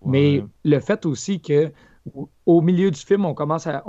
Mais 0.06 0.44
le 0.64 0.80
fait 0.80 1.06
aussi 1.06 1.42
que 1.42 1.72
au 2.46 2.62
milieu 2.62 2.92
du 2.92 3.00
film, 3.00 3.26
on 3.26 3.34
commence 3.34 3.66
à. 3.66 3.84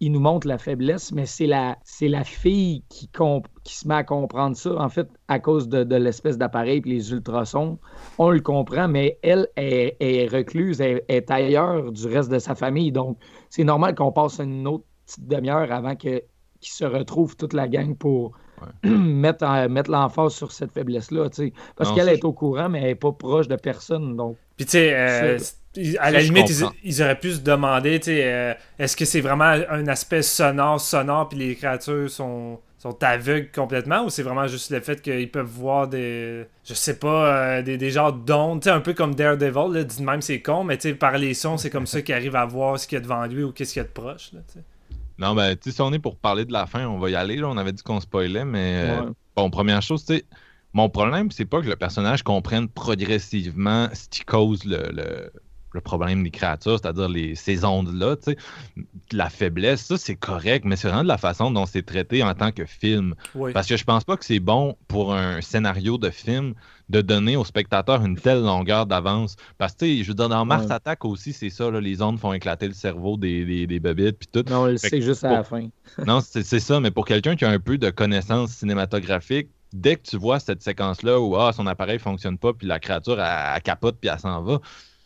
il 0.00 0.12
nous 0.12 0.20
montre 0.20 0.46
la 0.46 0.58
faiblesse, 0.58 1.10
mais 1.12 1.24
c'est 1.24 1.46
la, 1.46 1.78
c'est 1.84 2.08
la 2.08 2.22
fille 2.22 2.84
qui, 2.88 3.08
qui 3.64 3.74
se 3.74 3.88
met 3.88 3.94
à 3.94 4.04
comprendre 4.04 4.56
ça, 4.56 4.74
en 4.76 4.88
fait, 4.88 5.08
à 5.28 5.38
cause 5.38 5.68
de, 5.68 5.96
l'espèce 5.96 6.36
d'appareil 6.36 6.82
et 6.84 6.88
les 6.88 7.12
ultrasons. 7.12 7.78
On 8.18 8.30
le 8.30 8.40
comprend, 8.40 8.88
mais 8.88 9.18
elle 9.22 9.48
est, 9.56 10.28
recluse, 10.30 10.80
elle 10.80 11.02
est 11.08 11.30
ailleurs 11.30 11.90
du 11.92 12.06
reste 12.06 12.30
de 12.30 12.38
sa 12.38 12.54
famille. 12.54 12.92
Donc, 12.92 13.16
c'est 13.48 13.64
normal 13.64 13.94
qu'on 13.94 14.12
passe 14.12 14.38
une 14.38 14.66
autre 14.66 14.84
petite 15.06 15.26
demi-heure 15.26 15.72
avant 15.72 15.96
que, 15.96 16.22
qu'ils 16.60 16.72
se 16.74 16.84
retrouvent 16.84 17.36
toute 17.36 17.54
la 17.54 17.68
gang 17.68 17.96
pour 17.96 18.32
mettre, 18.84 19.68
mettre 19.68 19.90
l'emphase 19.90 20.34
sur 20.34 20.52
cette 20.52 20.72
faiblesse-là. 20.72 21.30
Parce 21.76 21.92
qu'elle 21.92 22.10
est 22.10 22.24
au 22.24 22.34
courant, 22.34 22.68
mais 22.68 22.80
elle 22.80 22.88
n'est 22.88 22.94
pas 22.94 23.12
proche 23.12 23.48
de 23.48 23.56
personne. 23.56 24.14
Donc. 24.14 24.36
Puis 24.56 24.66
tu 24.66 24.72
sais, 24.72 24.92
euh, 24.94 25.38
à 25.98 26.10
la 26.10 26.20
limite, 26.20 26.52
ils, 26.84 27.02
auraient 27.02 27.18
pu 27.18 27.32
se 27.32 27.40
demander, 27.40 27.98
tu 27.98 28.06
sais, 28.06 28.20
euh, 28.24 28.54
est-ce 28.78 28.96
que 28.96 29.04
c'est 29.04 29.20
vraiment 29.20 29.44
un 29.44 29.86
aspect 29.88 30.22
sonore, 30.22 30.80
sonore, 30.80 31.28
puis 31.28 31.38
les 31.38 31.56
créatures 31.56 32.10
sont 32.10 32.60
sont 32.82 33.00
aveugles 33.04 33.48
complètement 33.54 34.02
ou 34.06 34.10
c'est 34.10 34.24
vraiment 34.24 34.48
juste 34.48 34.70
le 34.72 34.80
fait 34.80 35.00
qu'ils 35.00 35.30
peuvent 35.30 35.46
voir 35.46 35.86
des 35.86 36.44
je 36.64 36.74
sais 36.74 36.98
pas 36.98 37.58
euh, 37.58 37.62
des, 37.62 37.78
des 37.78 37.90
genres 37.92 38.12
d'ondes 38.12 38.60
tu 38.60 38.64
sais 38.64 38.74
un 38.74 38.80
peu 38.80 38.92
comme 38.92 39.14
Daredevil 39.14 39.72
là, 39.72 39.84
dit 39.84 40.02
même 40.02 40.20
c'est 40.20 40.42
con 40.42 40.64
mais 40.64 40.76
tu 40.78 40.88
sais 40.88 40.94
par 40.96 41.16
les 41.16 41.32
sons 41.32 41.58
c'est 41.58 41.70
comme 41.70 41.86
ça 41.86 42.02
qu'il 42.02 42.12
arrive 42.12 42.34
à 42.34 42.44
voir 42.44 42.80
ce 42.80 42.88
qu'il 42.88 42.96
y 42.96 43.00
a 43.00 43.00
devant 43.00 43.24
lui 43.26 43.44
ou 43.44 43.52
qu'est-ce 43.52 43.74
qu'il 43.74 43.82
y 43.82 43.84
a 43.84 43.86
de 43.86 43.92
proche 43.92 44.32
là, 44.32 44.40
non 45.18 45.36
ben 45.36 45.54
tu 45.54 45.70
sais 45.70 45.76
si 45.76 45.80
on 45.80 45.92
est 45.92 46.00
pour 46.00 46.16
parler 46.16 46.44
de 46.44 46.52
la 46.52 46.66
fin 46.66 46.84
on 46.88 46.98
va 46.98 47.08
y 47.08 47.14
aller 47.14 47.36
là 47.36 47.46
on 47.46 47.56
avait 47.56 47.70
dit 47.70 47.84
qu'on 47.84 48.00
spoilait 48.00 48.44
mais 48.44 48.98
bon 49.36 49.48
première 49.48 49.80
chose 49.80 50.04
tu 50.04 50.16
sais 50.16 50.24
mon 50.72 50.88
problème 50.88 51.30
c'est 51.30 51.44
pas 51.44 51.60
que 51.60 51.68
le 51.68 51.76
personnage 51.76 52.22
comprenne 52.22 52.68
progressivement 52.68 53.88
ce 53.92 54.08
qui 54.08 54.24
cause 54.24 54.64
le 54.64 55.30
le 55.72 55.80
problème 55.80 56.22
des 56.22 56.30
créatures, 56.30 56.78
c'est-à-dire 56.78 57.08
les, 57.08 57.34
ces 57.34 57.64
ondes-là, 57.64 58.16
la 59.12 59.30
faiblesse, 59.30 59.82
ça 59.82 59.96
c'est 59.96 60.16
correct, 60.16 60.64
mais 60.64 60.76
c'est 60.76 60.88
vraiment 60.88 61.02
de 61.02 61.08
la 61.08 61.18
façon 61.18 61.50
dont 61.50 61.66
c'est 61.66 61.82
traité 61.82 62.22
en 62.22 62.34
tant 62.34 62.52
que 62.52 62.64
film. 62.64 63.14
Parce 63.52 63.66
que 63.66 63.76
je 63.76 63.84
pense 63.84 64.04
pas 64.04 64.16
que 64.16 64.24
c'est 64.24 64.40
bon 64.40 64.76
pour 64.88 65.14
un 65.14 65.40
scénario 65.40 65.98
de 65.98 66.10
film 66.10 66.54
de 66.88 67.00
donner 67.00 67.36
au 67.36 67.44
spectateur 67.44 68.04
une 68.04 68.16
telle 68.16 68.42
longueur 68.42 68.84
d'avance. 68.86 69.36
Parce 69.56 69.72
que, 69.74 69.86
je 69.86 70.06
veux 70.08 70.14
dire, 70.14 70.28
dans 70.28 70.44
Mars 70.44 70.70
Attack 70.70 71.04
aussi, 71.06 71.32
c'est 71.32 71.48
ça, 71.48 71.70
les 71.70 72.02
ondes 72.02 72.18
font 72.18 72.34
éclater 72.34 72.68
le 72.68 72.74
cerveau 72.74 73.16
des, 73.16 73.44
des, 73.44 73.66
des 73.66 74.12
puis 74.12 74.28
tout. 74.30 74.44
Non, 74.50 74.62
on 74.62 74.66
le 74.66 74.76
sait 74.76 75.00
juste 75.00 75.24
à 75.24 75.32
la 75.32 75.44
fin. 75.44 75.68
non, 76.06 76.20
c'est 76.20 76.60
ça, 76.60 76.80
mais 76.80 76.90
pour 76.90 77.06
quelqu'un 77.06 77.34
qui 77.34 77.44
a 77.44 77.50
un 77.50 77.60
peu 77.60 77.78
de 77.78 77.88
connaissances 77.88 78.50
cinématographiques, 78.50 79.48
dès 79.72 79.96
que 79.96 80.02
tu 80.02 80.16
vois 80.16 80.40
cette 80.40 80.62
séquence-là 80.62 81.20
où 81.20 81.36
ah, 81.36 81.52
son 81.52 81.66
appareil 81.66 81.98
fonctionne 81.98 82.38
pas, 82.38 82.52
puis 82.52 82.66
la 82.66 82.78
créature, 82.78 83.20
elle 83.20 83.62
capote, 83.62 83.96
puis 84.00 84.10
elle 84.12 84.18
s'en 84.18 84.42
va, 84.42 84.60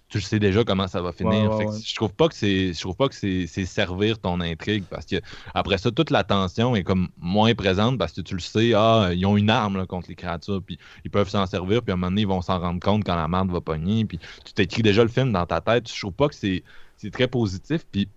tu 0.08 0.20
sais 0.20 0.38
déjà 0.38 0.62
comment 0.64 0.86
ça 0.86 1.02
va 1.02 1.12
finir. 1.12 1.50
Je 1.84 1.94
trouve 1.94 2.12
pas 2.12 2.28
que 2.28 2.34
c'est 2.34 2.72
je 2.72 2.80
trouve 2.80 2.94
pas 2.94 3.08
que 3.08 3.14
c'est 3.14 3.46
servir 3.46 4.18
ton 4.20 4.40
intrigue 4.40 4.84
parce 4.88 5.04
que 5.04 5.16
après 5.52 5.78
ça 5.78 5.90
toute 5.90 6.10
la 6.10 6.22
tension 6.22 6.76
est 6.76 6.84
comme 6.84 7.08
moins 7.18 7.54
présente 7.54 7.98
parce 7.98 8.12
que 8.12 8.20
tu 8.20 8.34
le 8.34 8.40
sais 8.40 8.72
ah 8.74 9.10
ils 9.12 9.26
ont 9.26 9.36
une 9.36 9.50
arme 9.50 9.84
contre 9.86 10.08
les 10.08 10.14
créatures 10.14 10.62
puis 10.64 10.78
ils 11.04 11.10
peuvent 11.10 11.28
s'en 11.28 11.46
servir 11.46 11.82
puis 11.82 11.90
à 11.90 11.94
un 11.94 11.96
moment 11.96 12.10
donné 12.10 12.22
ils 12.22 12.28
vont 12.28 12.42
s'en 12.42 12.60
rendre 12.60 12.80
compte 12.80 13.04
quand 13.04 13.16
la 13.16 13.26
merde 13.26 13.50
va 13.50 13.60
pogner 13.60 14.04
puis 14.04 14.20
tu 14.44 14.52
t'écris 14.52 14.82
déjà 14.82 15.02
le 15.02 15.08
film 15.08 15.32
dans 15.32 15.46
ta 15.46 15.60
tête. 15.60 15.92
Je 15.92 15.98
trouve 15.98 16.12
pas 16.12 16.28
que 16.28 16.36
c'est 16.36 16.62
très 17.10 17.26
positif 17.26 17.84
puis 17.90 18.08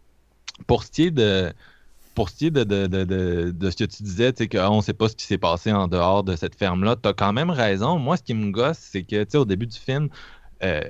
pour 0.68 0.84
ce 0.84 0.92
qui 0.92 1.04
est 1.06 1.12
de 1.12 1.52
pour 2.16 2.30
ce 2.30 2.36
qui 2.36 2.48
est 2.48 2.52
de, 2.52 2.64
de, 2.64 3.70
ce 3.70 3.76
que 3.76 3.86
tu 3.86 4.04
disais, 4.04 4.34
tu 4.34 4.44
sais, 4.44 4.50
qu'on 4.50 4.78
ne 4.78 4.82
sait 4.82 4.94
pas 4.94 5.10
ce 5.10 5.16
qui 5.16 5.26
s'est 5.26 5.38
passé 5.38 5.72
en 5.72 5.88
dehors 5.88 6.24
de 6.24 6.36
cette 6.36 6.56
ferme-là, 6.56 6.96
tu 7.02 7.08
as 7.08 7.14
quand 7.14 7.34
même 7.34 7.50
raison. 7.50 7.98
Moi, 7.98 8.18
ce 8.18 8.24
qui 8.24 8.34
me 8.34 8.52
gosse, 8.52 8.80
c'est 8.80 9.04
que, 9.04 9.24
tu 9.24 9.32
sais, 9.32 9.38
au 9.38 9.46
début 9.46 9.68
du 9.68 9.78
film, 9.78 10.10
euh, 10.64 10.82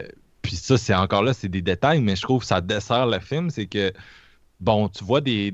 puis 0.41 0.55
ça, 0.55 0.77
c'est 0.77 0.95
encore 0.95 1.23
là, 1.23 1.33
c'est 1.33 1.49
des 1.49 1.61
détails, 1.61 2.01
mais 2.01 2.15
je 2.15 2.21
trouve 2.21 2.41
que 2.41 2.47
ça 2.47 2.61
dessert 2.61 3.05
le 3.05 3.19
film, 3.19 3.49
c'est 3.49 3.67
que 3.67 3.93
bon, 4.59 4.89
tu 4.89 5.03
vois 5.03 5.21
des, 5.21 5.51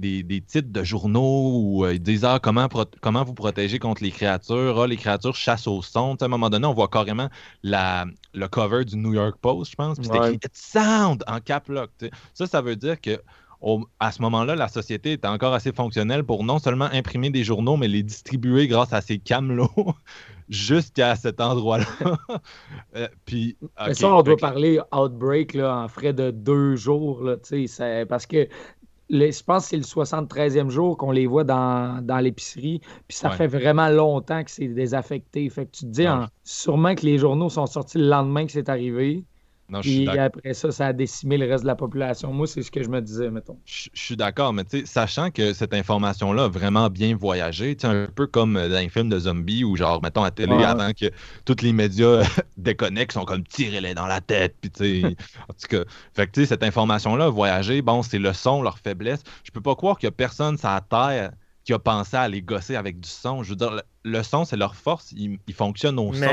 titres 0.47 0.71
de 0.71 0.83
journaux 0.83 1.51
où 1.53 1.85
euh, 1.85 1.93
ils 1.93 2.01
disent 2.01 2.25
ah, 2.25 2.39
comment, 2.41 2.67
comment 3.01 3.23
vous 3.23 3.33
protéger 3.33 3.79
contre 3.79 4.03
les 4.03 4.11
créatures, 4.11 4.81
ah, 4.81 4.87
les 4.87 4.97
créatures 4.97 5.35
chassent 5.35 5.67
au 5.67 5.81
son. 5.81 6.15
à 6.19 6.25
un 6.25 6.27
moment 6.27 6.49
donné, 6.49 6.65
on 6.65 6.73
voit 6.73 6.87
carrément 6.87 7.29
la, 7.63 8.05
le 8.33 8.47
cover 8.47 8.85
du 8.85 8.97
New 8.97 9.13
York 9.13 9.37
Post, 9.41 9.71
je 9.71 9.75
pense, 9.75 9.99
puis 9.99 10.09
c'est 10.11 10.33
écrit 10.33 10.49
sound 10.53 11.23
en 11.27 11.39
cap 11.39 11.67
lock. 11.67 11.91
Ça, 12.33 12.47
ça 12.47 12.61
veut 12.61 12.75
dire 12.75 12.99
que 12.99 13.21
à 13.99 14.11
ce 14.11 14.21
moment-là, 14.21 14.55
la 14.55 14.67
société 14.67 15.13
était 15.13 15.27
encore 15.27 15.53
assez 15.53 15.71
fonctionnelle 15.71 16.23
pour 16.23 16.43
non 16.43 16.59
seulement 16.59 16.85
imprimer 16.85 17.29
des 17.29 17.43
journaux, 17.43 17.77
mais 17.77 17.87
les 17.87 18.03
distribuer 18.03 18.67
grâce 18.67 18.93
à 18.93 19.01
ces 19.01 19.17
camelots 19.17 19.95
jusqu'à 20.49 21.15
cet 21.15 21.41
endroit-là. 21.41 21.85
Euh, 22.95 23.09
puis, 23.25 23.57
ça, 23.91 24.15
on 24.15 24.21
doit 24.21 24.37
parler 24.37 24.79
Outbreak 24.93 25.53
là, 25.53 25.79
en 25.83 25.87
frais 25.89 26.13
de 26.13 26.31
deux 26.31 26.77
jours, 26.77 27.21
là, 27.23 27.35
parce 28.07 28.25
que 28.25 28.47
je 29.09 29.43
pense 29.43 29.63
que 29.63 29.69
c'est 29.69 29.77
le 29.77 29.83
73e 29.83 30.69
jour 30.69 30.95
qu'on 30.95 31.11
les 31.11 31.27
voit 31.27 31.43
dans, 31.43 32.19
l'épicerie, 32.21 32.79
puis 33.07 33.17
ça 33.17 33.31
fait 33.31 33.47
vraiment 33.47 33.89
longtemps 33.89 34.43
que 34.43 34.51
c'est 34.51 34.69
désaffecté. 34.69 35.49
Fait 35.49 35.65
que 35.65 35.71
tu 35.71 35.81
te 35.81 35.91
dis, 35.91 36.05
sûrement 36.43 36.95
que 36.95 37.05
les 37.05 37.17
journaux 37.17 37.49
sont 37.49 37.65
sortis 37.65 37.97
le 37.97 38.07
lendemain 38.07 38.45
que 38.45 38.53
c'est 38.53 38.69
arrivé. 38.69 39.25
Et 39.83 40.07
après 40.07 40.53
ça, 40.53 40.71
ça 40.71 40.87
a 40.87 40.93
décimé 40.93 41.37
le 41.37 41.47
reste 41.47 41.63
de 41.63 41.67
la 41.67 41.75
population. 41.75 42.31
Moi, 42.31 42.45
c'est 42.45 42.61
ce 42.61 42.69
que 42.69 42.83
je 42.83 42.89
me 42.89 43.01
disais, 43.01 43.31
mettons. 43.31 43.57
Je, 43.65 43.89
suis 43.93 44.15
d'accord, 44.15 44.53
mais 44.53 44.63
sachant 44.85 45.31
que 45.31 45.53
cette 45.53 45.73
information-là 45.73 46.43
a 46.43 46.47
vraiment 46.47 46.89
bien 46.89 47.15
voyagé, 47.15 47.75
un 47.83 48.07
peu 48.13 48.27
comme 48.27 48.53
dans 48.53 48.75
un 48.75 48.89
film 48.89 49.09
de 49.09 49.17
zombies 49.17 49.63
où, 49.63 49.75
genre, 49.75 50.01
mettons, 50.03 50.23
à 50.23 50.29
télé, 50.29 50.53
avant 50.63 50.91
que 50.93 51.05
tous 51.45 51.63
les 51.63 51.73
médias 51.73 52.21
déconnectent, 52.57 53.13
sont 53.13 53.25
comme 53.25 53.43
tirez-les 53.43 53.95
dans 53.95 54.05
la 54.05 54.21
tête. 54.21 54.55
Puis, 54.61 55.03
en 55.03 55.53
tout 55.53 55.67
cas, 55.67 55.83
fait 56.13 56.27
que, 56.27 56.45
cette 56.45 56.63
information-là 56.63 57.25
a 57.25 57.29
voyagé. 57.29 57.81
Bon, 57.81 58.03
c'est 58.03 58.19
le 58.19 58.33
son, 58.33 58.61
leur 58.61 58.77
faiblesse. 58.77 59.23
Je 59.43 59.51
peux 59.51 59.61
pas 59.61 59.75
croire 59.75 59.97
qu'il 59.97 60.07
y 60.07 60.09
a 60.09 60.11
personne 60.11 60.57
sur 60.57 60.69
la 60.69 60.81
Terre 60.81 61.31
qui 61.63 61.73
a 61.73 61.79
pensé 61.79 62.15
à 62.15 62.27
les 62.27 62.43
gosser 62.43 62.75
avec 62.75 62.99
du 62.99 63.09
son. 63.09 63.41
Je 63.41 63.49
veux 63.49 63.55
dire, 63.55 63.81
le, 64.03 64.23
son, 64.23 64.45
c'est 64.45 64.57
leur 64.57 64.75
force. 64.75 65.11
Ils, 65.13 65.39
fonctionnent 65.53 65.97
au 65.97 66.13
son 66.13 66.27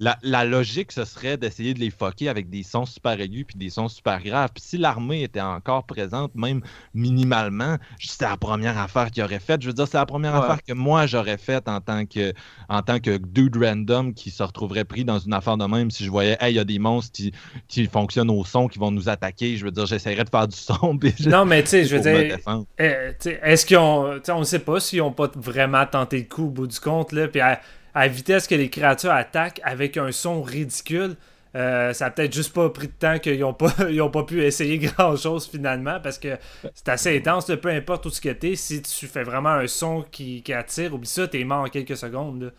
la, 0.00 0.44
logique, 0.44 0.92
ce 0.92 1.04
serait 1.04 1.36
d'essayer 1.36 1.72
de 1.72 1.78
les 1.78 1.90
foquer 1.90 2.28
avec 2.28 2.50
des 2.50 2.62
sons 2.62 2.84
super 2.84 3.20
aigus 3.20 3.44
puis 3.46 3.56
des 3.56 3.70
sons 3.70 3.88
super 3.88 4.22
graves. 4.22 4.50
Puis 4.52 4.62
si 4.62 4.78
l'armée 4.78 5.22
était 5.22 5.40
encore 5.40 5.84
présente, 5.84 6.34
même 6.34 6.62
minimalement, 6.94 7.76
c'est 8.00 8.22
la 8.22 8.36
première 8.36 8.76
affaire 8.78 9.10
qu'il 9.10 9.22
aurait 9.22 9.38
faite. 9.38 9.62
Je 9.62 9.68
veux 9.68 9.72
dire, 9.72 9.86
c'est 9.86 9.96
la 9.96 10.06
première 10.06 10.34
affaire 10.34 10.62
que 10.62 10.72
moi 10.72 11.06
j'aurais 11.06 11.38
faite 11.38 11.68
en 11.68 11.80
tant 11.80 12.06
que 12.06 12.32
en 12.68 12.82
tant 12.82 12.98
que 12.98 13.16
dude 13.16 13.56
random 13.56 14.14
qui 14.14 14.30
se 14.30 14.42
retrouverait 14.42 14.84
pris 14.84 15.04
dans 15.04 15.18
une 15.18 15.32
affaire 15.32 15.56
de 15.56 15.64
même 15.64 15.90
si 15.90 16.04
je 16.04 16.10
voyais, 16.10 16.36
hey, 16.40 16.52
il 16.52 16.56
y 16.56 16.60
a 16.60 16.64
des 16.64 16.78
monstres 16.78 17.12
qui, 17.12 17.32
qui 17.68 17.86
fonctionnent 17.86 18.30
au 18.30 18.44
son, 18.44 18.68
qui 18.68 18.78
vont 18.78 18.90
nous 18.90 19.08
attaquer. 19.08 19.56
Je 19.56 19.64
veux 19.64 19.70
dire, 19.70 19.86
j'essaierais 19.86 20.24
de 20.24 20.30
faire 20.30 20.48
du 20.48 20.56
son. 20.56 20.98
non, 21.26 21.44
mais 21.44 21.62
tu 21.62 21.70
sais, 21.70 21.84
je 21.84 21.96
veux 21.96 22.02
dire, 22.02 22.38
eh, 22.78 23.12
est-ce 23.42 23.66
qu'ils 23.66 23.78
ont. 23.78 24.20
On 24.28 24.40
ne 24.40 24.44
sait 24.44 24.58
pas 24.58 24.80
s'ils 24.80 24.98
n'ont 24.98 25.12
pas 25.12 25.30
vraiment 25.36 25.86
tenté 25.86 26.18
le 26.18 26.24
coup 26.24 26.46
au 26.46 26.50
bout 26.50 26.66
du 26.66 26.80
compte. 26.80 27.12
Là, 27.12 27.28
puis 27.28 27.40
à 27.40 27.60
la 27.94 28.08
vitesse 28.08 28.46
que 28.46 28.54
les 28.54 28.70
créatures 28.70 29.12
attaquent 29.12 29.60
avec 29.64 29.96
un 29.96 30.12
son 30.12 30.42
ridicule. 30.42 31.16
Euh, 31.56 31.92
ça 31.92 32.06
a 32.06 32.10
peut-être 32.10 32.34
juste 32.34 32.52
pas 32.52 32.68
pris 32.68 32.88
de 32.88 32.92
temps 32.92 33.20
qu'ils 33.20 33.38
n'ont 33.38 33.54
pas, 33.54 33.72
ont 34.00 34.10
pas 34.10 34.24
pu 34.24 34.42
essayer 34.42 34.78
grand 34.78 35.14
chose 35.16 35.48
finalement 35.48 36.00
parce 36.00 36.18
que 36.18 36.36
c'est 36.74 36.88
assez 36.88 37.16
intense, 37.16 37.46
peu 37.62 37.68
importe 37.68 38.06
où 38.06 38.10
que 38.10 38.30
t'es, 38.30 38.56
si 38.56 38.82
tu 38.82 39.06
fais 39.06 39.22
vraiment 39.22 39.50
un 39.50 39.68
son 39.68 40.04
qui, 40.10 40.42
qui 40.42 40.52
attire, 40.52 40.94
oublie 40.94 41.06
ça, 41.06 41.28
t'es 41.28 41.44
mort 41.44 41.60
en 41.60 41.68
quelques 41.68 41.96
secondes. 41.96 42.52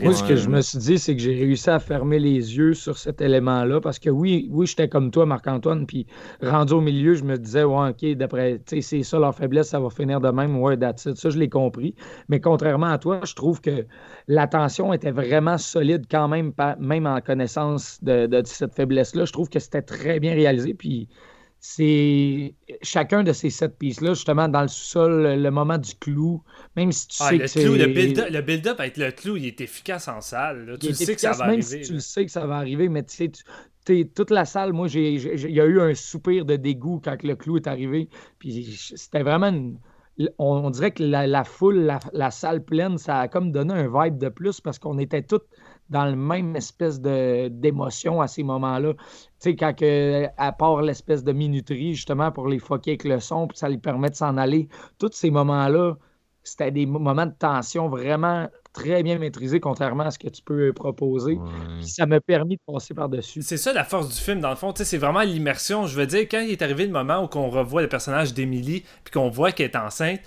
Moi, 0.00 0.14
ce 0.14 0.22
que 0.22 0.36
je 0.36 0.48
me 0.48 0.60
suis 0.62 0.78
dit, 0.78 0.98
c'est 0.98 1.14
que 1.14 1.20
j'ai 1.20 1.34
réussi 1.34 1.68
à 1.68 1.78
fermer 1.78 2.18
les 2.18 2.56
yeux 2.56 2.72
sur 2.74 2.96
cet 2.96 3.20
élément-là 3.20 3.80
parce 3.80 3.98
que 3.98 4.08
oui, 4.08 4.48
oui, 4.50 4.66
j'étais 4.66 4.88
comme 4.88 5.10
toi, 5.10 5.26
Marc-Antoine, 5.26 5.86
puis 5.86 6.06
rendu 6.40 6.72
au 6.74 6.80
milieu, 6.80 7.14
je 7.14 7.24
me 7.24 7.36
disais, 7.36 7.64
ouais, 7.64 7.90
OK, 7.90 8.16
d'après, 8.16 8.60
tu 8.64 8.76
sais, 8.76 8.80
c'est 8.80 9.02
ça 9.02 9.18
leur 9.18 9.34
faiblesse, 9.34 9.68
ça 9.68 9.80
va 9.80 9.90
finir 9.90 10.20
de 10.20 10.30
même, 10.30 10.56
ouais, 10.58 10.76
that's 10.78 11.04
it. 11.04 11.16
Ça, 11.16 11.28
je 11.30 11.38
l'ai 11.38 11.50
compris. 11.50 11.94
Mais 12.28 12.40
contrairement 12.40 12.86
à 12.86 12.98
toi, 12.98 13.20
je 13.24 13.34
trouve 13.34 13.60
que 13.60 13.84
l'attention 14.26 14.92
était 14.92 15.10
vraiment 15.10 15.58
solide 15.58 16.06
quand 16.10 16.28
même, 16.28 16.52
même 16.78 17.06
en 17.06 17.20
connaissance 17.20 18.02
de, 18.02 18.26
de 18.26 18.42
cette 18.46 18.74
faiblesse-là. 18.74 19.24
Je 19.26 19.32
trouve 19.32 19.48
que 19.50 19.58
c'était 19.58 19.82
très 19.82 20.18
bien 20.20 20.34
réalisé, 20.34 20.72
puis 20.72 21.08
c'est 21.60 22.54
chacun 22.82 23.22
de 23.22 23.32
ces 23.32 23.50
sept 23.50 23.78
pistes-là, 23.78 24.14
justement, 24.14 24.48
dans 24.48 24.62
le 24.62 24.68
sous-sol, 24.68 25.40
le 25.40 25.50
moment 25.50 25.78
du 25.78 25.94
clou, 25.94 26.42
même 26.76 26.92
si 26.92 27.08
tu 27.08 27.16
ah, 27.20 27.28
sais 27.28 27.36
le 27.36 27.40
que 27.40 27.46
c'est... 27.48 27.64
Le 28.30 28.40
build-up 28.40 28.78
avec 28.78 28.96
le 28.96 29.10
clou, 29.10 29.36
il 29.36 29.46
est 29.46 29.60
efficace 29.60 30.08
en 30.08 30.20
salle. 30.20 30.76
Tu 30.80 30.94
sais 30.94 31.14
que 31.14 31.20
ça 31.20 31.32
va 31.32 31.48
même 31.48 31.62
Si 31.62 31.80
tu 31.80 31.94
le 31.94 32.00
sais 32.00 32.24
que 32.24 32.30
ça 32.30 32.46
va 32.46 32.56
arriver, 32.56 32.88
mais 32.88 33.02
tu 33.02 33.30
sais, 33.86 34.04
toute 34.14 34.30
la 34.30 34.44
salle, 34.44 34.72
moi, 34.72 34.86
il 34.88 35.50
y 35.50 35.60
a 35.60 35.64
eu 35.64 35.80
un 35.80 35.94
soupir 35.94 36.44
de 36.44 36.56
dégoût 36.56 37.00
quand 37.02 37.22
le 37.22 37.34
clou 37.34 37.56
est 37.56 37.66
arrivé. 37.66 38.08
Puis 38.38 38.78
c'était 38.94 39.22
vraiment 39.22 39.52
on, 40.38 40.70
dirait 40.70 40.90
que 40.90 41.02
la, 41.02 41.44
foule, 41.44 41.92
la, 42.12 42.30
salle 42.30 42.64
pleine, 42.64 42.98
ça 42.98 43.20
a 43.20 43.28
comme 43.28 43.52
donné 43.52 43.74
un 43.74 43.88
vibe 43.88 44.18
de 44.18 44.28
plus 44.28 44.60
parce 44.60 44.78
qu'on 44.78 44.98
était 44.98 45.22
tous 45.22 45.40
dans 45.90 46.04
le 46.04 46.16
même 46.16 46.54
espèce 46.56 47.00
d'émotion 47.00 48.20
à 48.20 48.26
ces 48.26 48.42
moments-là. 48.42 48.94
Tu 48.94 49.00
sais, 49.38 49.56
quand 49.56 49.74
à 50.36 50.52
part 50.52 50.82
l'espèce 50.82 51.24
de 51.24 51.32
minuterie, 51.32 51.94
justement, 51.94 52.30
pour 52.30 52.48
les 52.48 52.58
foquer 52.58 52.92
avec 52.92 53.04
le 53.04 53.20
son, 53.20 53.46
puis 53.46 53.58
ça 53.58 53.68
lui 53.68 53.78
permet 53.78 54.10
de 54.10 54.16
s'en 54.16 54.36
aller, 54.36 54.68
tous 54.98 55.10
ces 55.12 55.30
moments-là, 55.30 55.94
c'était 56.44 56.70
des 56.70 56.86
moments 56.86 57.26
de 57.26 57.34
tension 57.38 57.88
vraiment 57.88 58.48
très 58.72 59.02
bien 59.02 59.18
maîtrisés, 59.18 59.60
contrairement 59.60 60.04
à 60.04 60.10
ce 60.10 60.18
que 60.18 60.28
tu 60.28 60.40
peux 60.42 60.72
proposer. 60.72 61.38
Ça 61.82 62.06
m'a 62.06 62.20
permis 62.20 62.56
de 62.56 62.62
passer 62.72 62.94
par-dessus. 62.94 63.42
C'est 63.42 63.56
ça 63.56 63.72
la 63.72 63.84
force 63.84 64.08
du 64.08 64.14
film, 64.14 64.40
dans 64.40 64.50
le 64.50 64.56
fond. 64.56 64.72
C'est 64.74 64.98
vraiment 64.98 65.22
l'immersion. 65.22 65.86
Je 65.86 65.96
veux 65.98 66.06
dire, 66.06 66.20
quand 66.20 66.40
il 66.40 66.50
est 66.50 66.62
arrivé 66.62 66.86
le 66.86 66.92
moment 66.92 67.22
où 67.22 67.28
on 67.36 67.50
revoit 67.50 67.82
le 67.82 67.88
personnage 67.88 68.32
d'Emily, 68.32 68.84
puis 69.04 69.12
qu'on 69.12 69.28
voit 69.28 69.52
qu'elle 69.52 69.70
est 69.70 69.76
enceinte, 69.76 70.20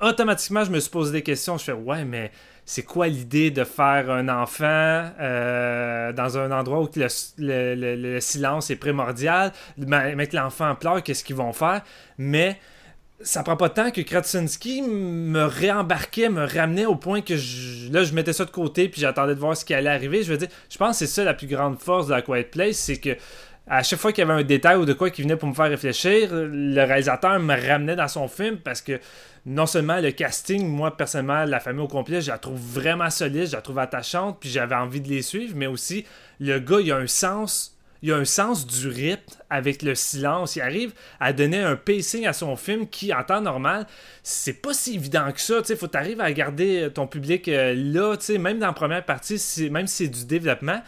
automatiquement, 0.00 0.64
je 0.64 0.72
me 0.72 0.80
suis 0.80 0.90
posé 0.90 1.12
des 1.12 1.22
questions. 1.22 1.56
Je 1.56 1.64
fais, 1.64 1.72
ouais, 1.72 2.04
mais 2.04 2.32
c'est 2.70 2.84
quoi 2.84 3.08
l'idée 3.08 3.50
de 3.50 3.64
faire 3.64 4.12
un 4.12 4.28
enfant 4.28 5.10
euh, 5.20 6.12
dans 6.12 6.38
un 6.38 6.52
endroit 6.52 6.82
où 6.82 6.88
le, 6.96 8.20
silence 8.20 8.70
est 8.70 8.76
primordial, 8.76 9.50
mettre 9.76 10.36
l'enfant 10.36 10.70
en 10.70 10.76
pleurs, 10.76 11.02
qu'est-ce 11.02 11.24
qu'ils 11.24 11.34
vont 11.34 11.52
faire, 11.52 11.82
mais 12.16 12.60
ça 13.22 13.42
prend 13.42 13.56
pas 13.56 13.70
de 13.70 13.90
que 13.90 14.00
Krasinski 14.02 14.82
me 14.82 15.42
réembarquait, 15.46 16.28
me 16.28 16.46
ramenait 16.46 16.86
au 16.86 16.94
point 16.94 17.22
que 17.22 17.36
je, 17.36 17.90
là 17.92 18.04
je 18.04 18.14
mettais 18.14 18.32
ça 18.32 18.44
de 18.44 18.52
côté 18.52 18.88
puis 18.88 19.00
j'attendais 19.00 19.34
de 19.34 19.40
voir 19.40 19.56
ce 19.56 19.64
qui 19.64 19.74
allait 19.74 19.90
arriver. 19.90 20.22
Je 20.22 20.30
veux 20.30 20.38
dire, 20.38 20.48
je 20.70 20.78
pense 20.78 20.92
que 20.92 21.06
c'est 21.06 21.12
ça 21.12 21.24
la 21.24 21.34
plus 21.34 21.48
grande 21.48 21.76
force 21.76 22.06
de 22.06 22.12
la 22.12 22.22
Quiet 22.22 22.44
Place, 22.44 22.76
c'est 22.76 22.98
que 22.98 23.16
à 23.66 23.82
chaque 23.82 23.98
fois 23.98 24.12
qu'il 24.12 24.24
y 24.24 24.30
avait 24.30 24.40
un 24.40 24.44
détail 24.44 24.76
ou 24.76 24.84
de 24.84 24.92
quoi 24.92 25.10
qui 25.10 25.22
venait 25.22 25.36
pour 25.36 25.48
me 25.48 25.54
faire 25.54 25.68
réfléchir, 25.68 26.28
le 26.32 26.84
réalisateur 26.84 27.40
me 27.40 27.68
ramenait 27.68 27.96
dans 27.96 28.08
son 28.08 28.28
film 28.28 28.58
parce 28.58 28.80
que 28.80 29.00
non 29.46 29.66
seulement 29.66 30.00
le 30.00 30.10
casting, 30.10 30.66
moi 30.66 30.96
personnellement, 30.96 31.44
la 31.44 31.60
famille 31.60 31.82
au 31.82 31.88
complet, 31.88 32.20
je 32.20 32.30
la 32.30 32.38
trouve 32.38 32.60
vraiment 32.60 33.10
solide, 33.10 33.46
je 33.46 33.56
la 33.56 33.62
trouve 33.62 33.78
attachante, 33.78 34.38
puis 34.40 34.50
j'avais 34.50 34.74
envie 34.74 35.00
de 35.00 35.08
les 35.08 35.22
suivre, 35.22 35.54
mais 35.56 35.66
aussi 35.66 36.04
le 36.38 36.58
gars, 36.58 36.80
il 36.80 36.92
a 36.92 36.96
un 36.96 37.06
sens 37.06 37.76
il 38.02 38.12
a 38.12 38.16
un 38.16 38.24
sens 38.24 38.66
du 38.66 38.88
rythme 38.88 39.38
avec 39.50 39.82
le 39.82 39.94
silence. 39.94 40.56
Il 40.56 40.62
arrive 40.62 40.92
à 41.18 41.32
donner 41.32 41.58
un 41.58 41.76
pacing 41.76 42.26
à 42.26 42.32
son 42.32 42.56
film 42.56 42.88
qui, 42.88 43.12
en 43.12 43.22
temps 43.22 43.40
normal, 43.40 43.86
c'est 44.22 44.54
pas 44.54 44.72
si 44.72 44.94
évident 44.94 45.30
que 45.32 45.40
ça. 45.40 45.60
Il 45.68 45.76
faut 45.76 45.86
t'arriver 45.86 46.22
à 46.22 46.32
garder 46.32 46.88
ton 46.92 47.06
public 47.06 47.48
euh, 47.48 47.74
là, 47.74 48.16
même 48.38 48.58
dans 48.58 48.68
la 48.68 48.72
première 48.72 49.04
partie, 49.04 49.38
même 49.70 49.86
si 49.86 50.04
c'est 50.04 50.10
du 50.10 50.24
développement, 50.24 50.80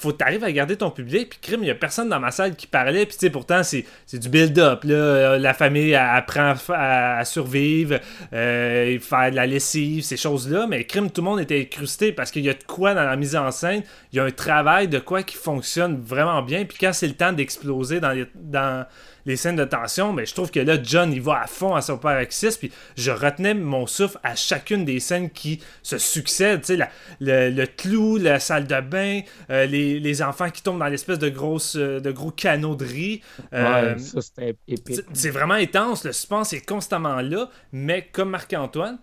faut 0.00 0.12
que 0.12 0.44
à 0.44 0.52
garder 0.52 0.76
ton 0.76 0.90
public. 0.90 1.30
Puis, 1.30 1.38
crime, 1.42 1.60
il 1.60 1.64
n'y 1.64 1.70
a 1.70 1.74
personne 1.74 2.08
dans 2.08 2.20
ma 2.20 2.30
salle 2.30 2.56
qui 2.56 2.66
parlait. 2.66 3.06
Puis, 3.06 3.16
tu 3.16 3.26
sais, 3.26 3.30
pourtant, 3.30 3.62
c'est, 3.62 3.84
du 4.12 4.28
build-up. 4.28 4.84
Là. 4.84 5.38
La 5.38 5.54
famille 5.54 5.94
apprend 5.94 6.54
à, 6.68 7.24
survivre, 7.24 7.98
euh, 8.32 8.98
faire 8.98 9.30
de 9.30 9.36
la 9.36 9.46
lessive, 9.46 10.02
ces 10.02 10.16
choses-là. 10.16 10.66
Mais, 10.66 10.84
crime, 10.84 11.10
tout 11.10 11.20
le 11.20 11.26
monde 11.26 11.40
était 11.40 11.60
incrusté 11.60 12.12
parce 12.12 12.30
qu'il 12.30 12.44
y 12.44 12.50
a 12.50 12.54
de 12.54 12.64
quoi 12.66 12.94
dans 12.94 13.04
la 13.04 13.16
mise 13.16 13.36
en 13.36 13.50
scène. 13.50 13.82
Il 14.12 14.16
y 14.16 14.20
a 14.20 14.24
un 14.24 14.30
travail 14.30 14.88
de 14.88 14.98
quoi 14.98 15.22
qui 15.22 15.36
fonctionne 15.36 16.00
vraiment 16.00 16.42
bien. 16.42 16.64
Puis, 16.64 16.78
quand 16.80 16.92
c'est 16.92 17.08
le 17.08 17.14
temps 17.14 17.32
d'exploser 17.32 18.00
dans, 18.00 18.26
dans 18.34 18.86
les 19.26 19.36
scènes 19.36 19.56
de 19.56 19.64
tension, 19.64 20.12
mais 20.12 20.26
je 20.26 20.34
trouve 20.34 20.50
que 20.50 20.60
là, 20.60 20.76
John, 20.82 21.12
il 21.12 21.20
va 21.20 21.42
à 21.42 21.46
fond 21.46 21.74
à 21.74 21.80
son 21.80 21.98
père 21.98 22.12
Axis, 22.12 22.56
puis 22.58 22.72
je 22.96 23.10
retenais 23.10 23.54
mon 23.54 23.86
souffle 23.86 24.18
à 24.22 24.34
chacune 24.34 24.84
des 24.84 25.00
scènes 25.00 25.30
qui 25.30 25.60
se 25.82 25.98
succèdent, 25.98 26.62
tu 26.62 26.76
sais, 26.76 26.88
le, 27.20 27.50
le, 27.50 27.66
clou, 27.66 28.16
la 28.16 28.40
salle 28.40 28.66
de 28.66 28.80
bain, 28.80 29.20
euh, 29.50 29.66
les, 29.66 30.00
les, 30.00 30.22
enfants 30.22 30.50
qui 30.50 30.62
tombent 30.62 30.78
dans 30.78 30.86
l'espèce 30.86 31.18
de, 31.18 31.28
grosse, 31.28 31.76
euh, 31.76 32.00
de 32.00 32.10
gros 32.10 32.30
canaux 32.30 32.74
de 32.74 32.84
riz. 32.84 33.22
Euh, 33.52 33.96
ça, 33.98 34.20
c'était 34.20 34.56
épique. 34.68 35.00
C'est 35.12 35.30
vraiment 35.30 35.54
intense, 35.54 36.04
le 36.04 36.12
suspense 36.12 36.52
est 36.52 36.66
constamment 36.66 37.20
là, 37.20 37.50
mais 37.72 38.08
comme 38.12 38.30
Marc-Antoine, 38.30 38.98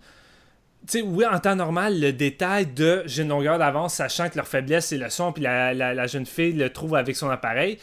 tu 0.86 1.00
sais, 1.00 1.02
oui, 1.02 1.26
en 1.26 1.38
temps 1.38 1.56
normal, 1.56 2.00
le 2.00 2.12
détail 2.12 2.66
de 2.66 3.02
j'ai 3.06 3.22
une 3.22 3.28
longueur 3.28 3.58
d'avance, 3.58 3.94
sachant 3.94 4.28
que 4.28 4.36
leur 4.36 4.46
faiblesse, 4.46 4.86
c'est 4.86 4.96
le 4.96 5.10
son, 5.10 5.32
puis 5.32 5.42
la, 5.42 5.74
la, 5.74 5.92
la, 5.92 6.06
jeune 6.06 6.24
fille 6.24 6.52
le 6.52 6.70
trouve 6.70 6.94
avec 6.94 7.16
son 7.16 7.28
appareil, 7.28 7.78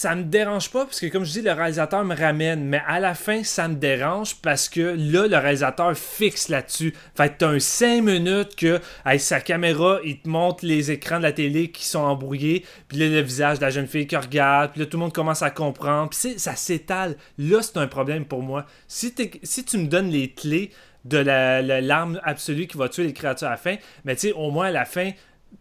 ça 0.00 0.14
me 0.14 0.22
dérange 0.22 0.70
pas 0.70 0.86
parce 0.86 0.98
que 0.98 1.08
comme 1.08 1.26
je 1.26 1.32
dis 1.32 1.42
le 1.42 1.52
réalisateur 1.52 2.02
me 2.06 2.16
ramène 2.16 2.64
mais 2.64 2.80
à 2.86 3.00
la 3.00 3.12
fin 3.12 3.44
ça 3.44 3.68
me 3.68 3.74
dérange 3.74 4.34
parce 4.36 4.70
que 4.70 4.80
là 4.80 5.26
le 5.26 5.36
réalisateur 5.36 5.94
fixe 5.94 6.48
là-dessus. 6.48 6.94
Fait 7.14 7.28
que 7.28 7.34
t'as 7.36 7.48
un 7.48 7.58
5 7.58 8.02
minutes 8.02 8.56
que 8.56 8.80
avec 9.04 9.20
sa 9.20 9.42
caméra 9.42 9.98
il 10.02 10.18
te 10.18 10.26
montre 10.26 10.64
les 10.64 10.90
écrans 10.90 11.18
de 11.18 11.24
la 11.24 11.32
télé 11.32 11.70
qui 11.70 11.84
sont 11.84 11.98
embrouillés 11.98 12.64
puis 12.88 12.96
là 12.96 13.08
le 13.08 13.20
visage 13.20 13.58
de 13.58 13.64
la 13.64 13.68
jeune 13.68 13.86
fille 13.86 14.06
qui 14.06 14.16
regarde 14.16 14.70
puis 14.70 14.80
là 14.80 14.86
tout 14.86 14.96
le 14.96 15.02
monde 15.02 15.12
commence 15.12 15.42
à 15.42 15.50
comprendre 15.50 16.08
puis 16.08 16.38
ça 16.38 16.56
s'étale. 16.56 17.16
Là 17.36 17.60
c'est 17.60 17.76
un 17.76 17.86
problème 17.86 18.24
pour 18.24 18.42
moi. 18.42 18.64
Si, 18.88 19.14
si 19.42 19.64
tu 19.66 19.76
me 19.76 19.86
donnes 19.86 20.08
les 20.08 20.30
clés 20.30 20.70
de 21.04 21.18
l'arme 21.18 22.14
la, 22.14 22.20
absolue 22.26 22.66
qui 22.66 22.78
va 22.78 22.88
tuer 22.88 23.04
les 23.04 23.12
créatures 23.12 23.48
à 23.48 23.50
la 23.50 23.56
fin 23.58 23.76
mais 24.06 24.14
tu 24.14 24.28
sais 24.28 24.32
au 24.32 24.50
moins 24.50 24.68
à 24.68 24.70
la 24.70 24.86
fin 24.86 25.10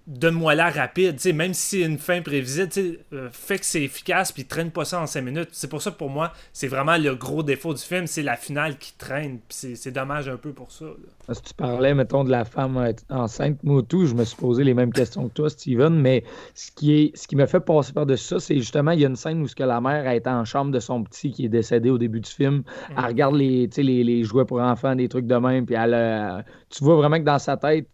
donne-moi 0.09 0.55
la 0.55 0.71
rapide, 0.71 1.19
même 1.35 1.53
si 1.53 1.77
c'est 1.77 1.85
une 1.85 1.99
fin 1.99 2.21
prévisible, 2.21 2.69
euh, 3.13 3.29
fait 3.31 3.59
que 3.59 3.65
c'est 3.65 3.83
efficace 3.83 4.31
puis 4.31 4.45
traîne 4.45 4.71
pas 4.71 4.83
ça 4.83 4.99
en 4.99 5.05
5 5.05 5.21
minutes. 5.21 5.49
C'est 5.51 5.69
pour 5.69 5.83
ça 5.83 5.91
que 5.91 5.97
pour 5.97 6.09
moi, 6.09 6.33
c'est 6.51 6.67
vraiment 6.67 6.97
le 6.97 7.13
gros 7.15 7.43
défaut 7.43 7.73
du 7.73 7.81
film, 7.81 8.07
c'est 8.07 8.23
la 8.23 8.35
finale 8.35 8.77
qui 8.77 8.93
traîne. 8.97 9.39
c'est 9.49 9.91
dommage 9.91 10.27
un 10.27 10.37
peu 10.37 10.51
pour 10.51 10.71
ça. 10.71 10.85
Si 11.31 11.41
tu 11.43 11.53
parlais, 11.53 11.93
mettons, 11.93 12.23
de 12.23 12.31
la 12.31 12.43
femme 12.43 12.91
enceinte, 13.09 13.59
moi 13.63 13.83
tout, 13.87 14.07
je 14.07 14.15
me 14.15 14.23
suis 14.23 14.35
posé 14.35 14.63
les 14.63 14.73
mêmes 14.73 14.91
questions 14.91 15.29
que 15.29 15.33
toi, 15.33 15.49
Steven, 15.49 15.93
mais 15.93 16.23
ce 16.55 16.71
qui 16.71 16.93
est 16.93 17.17
ce 17.17 17.27
qui 17.27 17.35
me 17.35 17.45
fait 17.45 17.59
passer 17.59 17.93
par-dessus 17.93 18.25
ça, 18.25 18.39
c'est 18.39 18.57
justement, 18.57 18.91
il 18.91 19.01
y 19.01 19.05
a 19.05 19.09
une 19.09 19.15
scène 19.15 19.43
où 19.43 19.47
la 19.59 19.81
mère 19.81 20.07
est 20.07 20.25
en 20.25 20.43
chambre 20.43 20.71
de 20.71 20.79
son 20.79 21.03
petit 21.03 21.31
qui 21.31 21.45
est 21.45 21.49
décédé 21.49 21.91
au 21.91 21.99
début 21.99 22.19
du 22.19 22.29
film. 22.29 22.63
Elle 22.97 23.05
regarde 23.05 23.35
les, 23.35 23.69
les, 23.77 24.03
les, 24.03 24.23
jouets 24.23 24.45
pour 24.45 24.59
enfants, 24.59 24.95
des 24.95 25.07
trucs 25.07 25.27
de 25.27 25.35
même, 25.35 25.65
puis 25.65 25.75
elle, 25.75 26.43
tu 26.69 26.83
vois 26.83 26.95
vraiment 26.95 27.17
que 27.17 27.23
dans 27.23 27.39
sa 27.39 27.57
tête, 27.57 27.87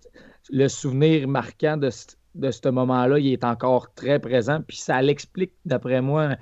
le 0.50 0.68
souvenir 0.68 1.28
marquant 1.28 1.78
de, 1.78 1.90
ce 1.90 2.70
moment-là, 2.70 3.20
il 3.20 3.34
est 3.34 3.44
encore 3.44 3.94
très 3.94 4.20
présent. 4.20 4.62
Puis 4.68 4.78
ça 4.78 5.02
l'explique, 5.02 5.54
d'après 5.66 6.02
moi, 6.02 6.36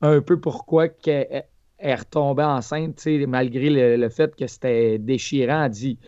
un 0.00 0.20
peu 0.20 0.38
pourquoi 0.38 0.88
qu'elle 0.88 1.44
est 1.78 1.94
retombée 1.94 2.44
enceinte, 2.44 3.06
malgré 3.26 3.96
le, 3.96 4.08
fait 4.08 4.34
que 4.36 4.46
c'était 4.46 4.98
déchirant. 4.98 5.64
Elle 5.64 5.70
dit 5.70 5.98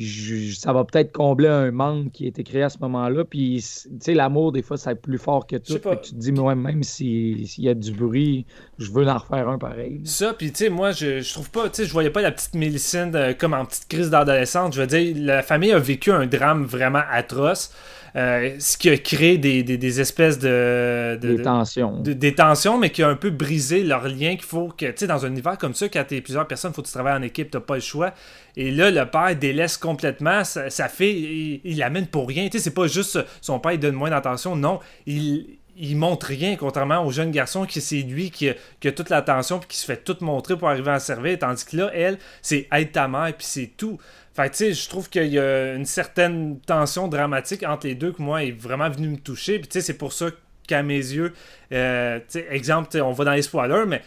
ça 0.00 0.72
va 0.72 0.84
peut-être 0.84 1.10
combler 1.10 1.48
un 1.48 1.72
manque 1.72 2.12
qui 2.12 2.24
a 2.24 2.28
été 2.28 2.44
créé 2.44 2.62
à 2.62 2.68
ce 2.68 2.78
moment-là. 2.78 3.24
Puis, 3.24 3.64
tu 3.82 3.90
sais, 4.00 4.14
l'amour, 4.14 4.52
des 4.52 4.62
fois, 4.62 4.76
c'est 4.76 4.94
plus 4.94 5.18
fort 5.18 5.46
que 5.46 5.56
tout. 5.56 5.74
tu 5.74 6.10
te 6.10 6.14
dis, 6.14 6.30
moi, 6.30 6.54
même 6.54 6.84
s'il 6.84 7.44
y 7.58 7.68
a 7.68 7.74
du 7.74 7.92
bruit, 7.92 8.46
je 8.78 8.92
veux 8.92 9.06
en 9.08 9.18
refaire 9.18 9.48
un 9.48 9.58
pareil. 9.58 10.00
Ça, 10.04 10.34
puis, 10.34 10.52
tu 10.52 10.64
sais, 10.64 10.68
moi, 10.70 10.92
je, 10.92 11.20
je, 11.20 11.32
trouve 11.32 11.50
pas, 11.50 11.68
tu 11.68 11.76
sais, 11.76 11.84
je 11.84 11.92
voyais 11.92 12.10
pas 12.10 12.22
la 12.22 12.30
petite 12.30 12.54
Mélissine 12.54 13.10
euh, 13.14 13.34
comme 13.34 13.54
en 13.54 13.64
petite 13.64 13.88
crise 13.88 14.10
d'adolescente. 14.10 14.74
Je 14.74 14.80
veux 14.80 14.86
dire, 14.86 15.14
la 15.16 15.42
famille 15.42 15.72
a 15.72 15.78
vécu 15.78 16.12
un 16.12 16.26
drame 16.26 16.64
vraiment 16.64 17.02
atroce. 17.10 17.72
Euh, 18.16 18.56
ce 18.58 18.76
qui 18.76 18.88
a 18.90 18.96
créé 18.96 19.38
des, 19.38 19.62
des, 19.62 20.00
espèces 20.00 20.38
de, 20.38 21.18
Des 21.20 21.42
tensions. 21.42 22.00
des 22.00 22.34
tensions, 22.34 22.78
mais 22.78 22.90
qui 22.90 23.02
a 23.02 23.08
un 23.08 23.16
peu 23.16 23.30
brisé 23.30 23.82
leur 23.82 24.08
lien 24.08 24.36
qu'il 24.36 24.44
faut 24.44 24.68
que, 24.68 24.86
tu 24.86 24.92
sais, 24.96 25.06
dans 25.06 25.26
un 25.26 25.28
univers 25.28 25.58
comme 25.58 25.74
ça, 25.74 25.88
quand 25.88 26.04
t'es 26.06 26.20
plusieurs 26.20 26.46
personnes, 26.46 26.72
faut 26.72 26.82
que 26.82 26.86
tu 26.86 26.92
travailles 26.92 27.18
en 27.18 27.22
équipe, 27.22 27.50
t'as 27.50 27.60
pas 27.60 27.74
le 27.74 27.80
choix. 27.80 28.12
Et 28.56 28.70
là, 28.70 28.90
le 28.90 29.04
père 29.06 29.36
délaisse 29.36 29.76
complètement. 29.76 30.42
Ça, 30.44 30.88
fait. 30.88 31.12
Il, 31.12 31.78
l'amène 31.78 32.06
pour 32.06 32.26
rien. 32.28 32.48
Tu 32.48 32.58
sais, 32.58 32.64
c'est 32.64 32.74
pas 32.74 32.86
juste 32.86 33.18
son 33.40 33.60
père, 33.60 33.72
il 33.72 33.80
donne 33.80 33.94
moins 33.94 34.10
d'attention. 34.10 34.56
Non, 34.56 34.80
il, 35.06 35.58
il 35.78 35.96
montre 35.96 36.26
rien, 36.26 36.56
contrairement 36.56 37.04
au 37.04 37.10
jeune 37.10 37.30
garçon 37.30 37.64
qui 37.64 37.80
c'est 37.80 38.02
lui 38.02 38.30
qui 38.30 38.48
a, 38.48 38.92
toute 38.92 39.10
l'attention 39.10 39.60
puis 39.60 39.68
qui 39.68 39.76
se 39.76 39.86
fait 39.86 40.02
tout 40.02 40.16
montrer 40.20 40.56
pour 40.56 40.68
arriver 40.68 40.90
à 40.90 40.98
servir. 40.98 41.38
Tandis 41.38 41.64
que 41.64 41.76
là, 41.76 41.90
elle, 41.94 42.18
c'est 42.42 42.66
être 42.72 42.92
ta 42.92 43.06
mère 43.06 43.32
puis 43.36 43.46
c'est 43.46 43.70
tout. 43.76 43.98
Fait 44.38 44.50
tu 44.50 44.56
sais, 44.56 44.72
je 44.72 44.88
trouve 44.88 45.10
qu'il 45.10 45.26
y 45.26 45.38
a 45.40 45.74
une 45.74 45.84
certaine 45.84 46.60
tension 46.60 47.08
dramatique 47.08 47.64
entre 47.64 47.88
les 47.88 47.96
deux 47.96 48.12
que 48.12 48.22
moi 48.22 48.44
est 48.44 48.52
vraiment 48.52 48.88
venu 48.88 49.08
me 49.08 49.16
toucher. 49.16 49.58
Puis 49.58 49.66
tu 49.66 49.72
sais, 49.72 49.80
c'est 49.80 49.98
pour 49.98 50.12
ça 50.12 50.26
qu'à 50.68 50.84
mes 50.84 50.94
yeux, 50.94 51.32
euh, 51.72 52.20
exemple, 52.48 52.96
on 53.00 53.10
va 53.10 53.24
dans 53.24 53.32
les 53.32 53.42
spoilers, 53.42 53.86
mais 53.88 54.00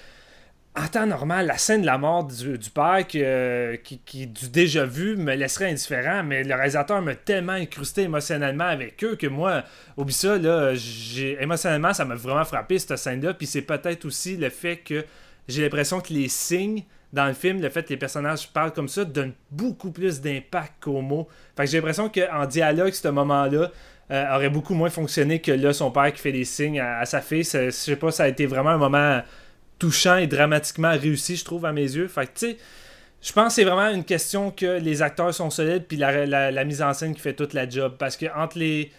en 0.77 0.87
temps 0.87 1.05
normal, 1.05 1.47
la 1.47 1.57
scène 1.57 1.81
de 1.81 1.85
la 1.85 1.97
mort 1.97 2.23
du, 2.23 2.57
père 2.73 3.05
qui, 3.05 3.99
qui, 4.05 4.25
du 4.25 4.47
déjà 4.47 4.85
vu 4.85 5.17
me 5.17 5.35
laisserait 5.35 5.69
indifférent, 5.69 6.23
mais 6.23 6.45
le 6.45 6.55
réalisateur 6.55 7.01
m'a 7.01 7.15
tellement 7.15 7.51
incrusté 7.51 8.03
émotionnellement 8.03 8.67
avec 8.67 9.03
eux 9.03 9.17
que 9.17 9.27
moi, 9.27 9.65
au 9.97 10.07
ça, 10.07 10.37
là, 10.37 10.73
émotionnellement, 11.41 11.93
ça 11.93 12.05
m'a 12.05 12.15
vraiment 12.15 12.45
frappé 12.45 12.79
cette 12.79 12.95
scène-là. 12.95 13.33
Puis 13.33 13.47
c'est 13.47 13.63
peut-être 13.63 14.05
aussi 14.05 14.37
le 14.37 14.49
fait 14.49 14.77
que 14.77 15.03
j'ai 15.49 15.63
l'impression 15.63 15.99
que 15.99 16.13
les 16.13 16.29
signes 16.29 16.85
dans 17.13 17.25
le 17.27 17.33
film, 17.33 17.61
le 17.61 17.69
fait 17.69 17.83
que 17.83 17.89
les 17.89 17.97
personnages 17.97 18.47
parlent 18.47 18.73
comme 18.73 18.87
ça, 18.87 19.03
donne 19.03 19.33
beaucoup 19.49 19.91
plus 19.91 20.21
d'impact 20.21 20.73
qu'aux 20.81 21.01
mots. 21.01 21.27
Fait 21.57 21.65
que 21.65 21.69
j'ai 21.69 21.77
l'impression 21.77 22.09
qu'en 22.09 22.45
dialogue, 22.45 22.93
ce 22.93 23.07
moment-là, 23.09 23.71
euh, 24.11 24.35
aurait 24.35 24.49
beaucoup 24.49 24.73
moins 24.73 24.89
fonctionné 24.89 25.39
que 25.39 25.51
là, 25.51 25.73
son 25.73 25.91
père 25.91 26.11
qui 26.13 26.21
fait 26.21 26.31
des 26.31 26.45
signes 26.45 26.79
à, 26.79 27.05
sa 27.05 27.21
fille. 27.21 27.43
Je 27.43 27.69
sais 27.69 27.95
pas, 27.95 28.11
ça 28.11 28.23
a 28.23 28.27
été 28.27 28.45
vraiment 28.45 28.71
un 28.71 28.77
moment 28.77 29.21
touchant 29.79 30.17
et 30.17 30.27
dramatiquement 30.27 30.91
réussi, 30.91 31.35
je 31.35 31.45
trouve, 31.45 31.65
à 31.65 31.71
mes 31.71 31.81
yeux. 31.81 32.07
Fait 32.07 32.25
tu 32.25 32.31
sais, 32.35 32.57
je 33.21 33.31
pense 33.33 33.47
que 33.47 33.53
c'est 33.53 33.63
vraiment 33.63 33.89
une 33.89 34.03
question 34.03 34.51
que 34.51 34.79
les 34.79 35.01
acteurs 35.01 35.33
sont 35.33 35.49
solides, 35.49 35.85
puis 35.87 35.97
la, 35.97 36.63
mise 36.65 36.81
en 36.81 36.93
scène 36.93 37.13
qui 37.13 37.21
fait 37.21 37.33
toute 37.33 37.53
la 37.53 37.69
job. 37.69 37.95
Parce 37.99 38.17
que 38.17 38.25
entre 38.35 38.57
les, 38.57 38.91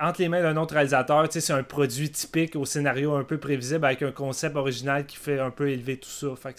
entre 0.00 0.20
les 0.20 0.28
mains 0.28 0.42
d'un 0.42 0.56
autre 0.56 0.74
réalisateur, 0.74 1.26
c'est 1.30 1.52
un 1.52 1.62
produit 1.62 2.10
typique 2.10 2.56
au 2.56 2.64
scénario 2.64 3.14
un 3.14 3.24
peu 3.24 3.38
prévisible 3.38 3.84
avec 3.84 4.02
un 4.02 4.12
concept 4.12 4.56
original 4.56 5.06
qui 5.06 5.16
fait 5.16 5.38
un 5.38 5.50
peu 5.50 5.70
élever 5.70 5.96
tout 5.96 6.10
ça. 6.10 6.28
Fait 6.36 6.54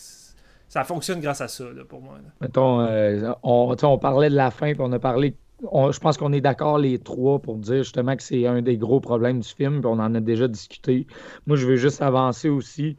ça 0.69 0.83
fonctionne 0.83 1.19
grâce 1.19 1.41
à 1.41 1.47
ça, 1.47 1.65
pour 1.89 2.01
moi. 2.01 2.19
Mettons, 2.39 2.81
euh, 2.81 3.33
on, 3.43 3.97
parlait 3.97 4.29
de 4.29 4.35
la 4.35 4.51
fin, 4.51 4.71
puis 4.73 4.81
on 4.81 4.91
a 4.91 4.99
parlé. 4.99 5.35
je 5.61 5.99
pense 5.99 6.15
qu'on 6.17 6.31
est 6.31 6.41
d'accord 6.41 6.77
les 6.77 6.99
trois 6.99 7.39
pour 7.39 7.57
dire 7.57 7.83
justement 7.83 8.15
que 8.15 8.23
c'est 8.23 8.45
un 8.45 8.61
des 8.61 8.77
gros 8.77 8.99
problèmes 8.99 9.39
du 9.39 9.49
film, 9.49 9.81
puis 9.81 9.89
on 9.89 9.99
en 9.99 10.13
a 10.13 10.19
déjà 10.19 10.47
discuté. 10.47 11.07
Moi, 11.47 11.57
je 11.57 11.65
veux 11.65 11.75
juste 11.75 12.03
avancer 12.03 12.49
aussi 12.49 12.95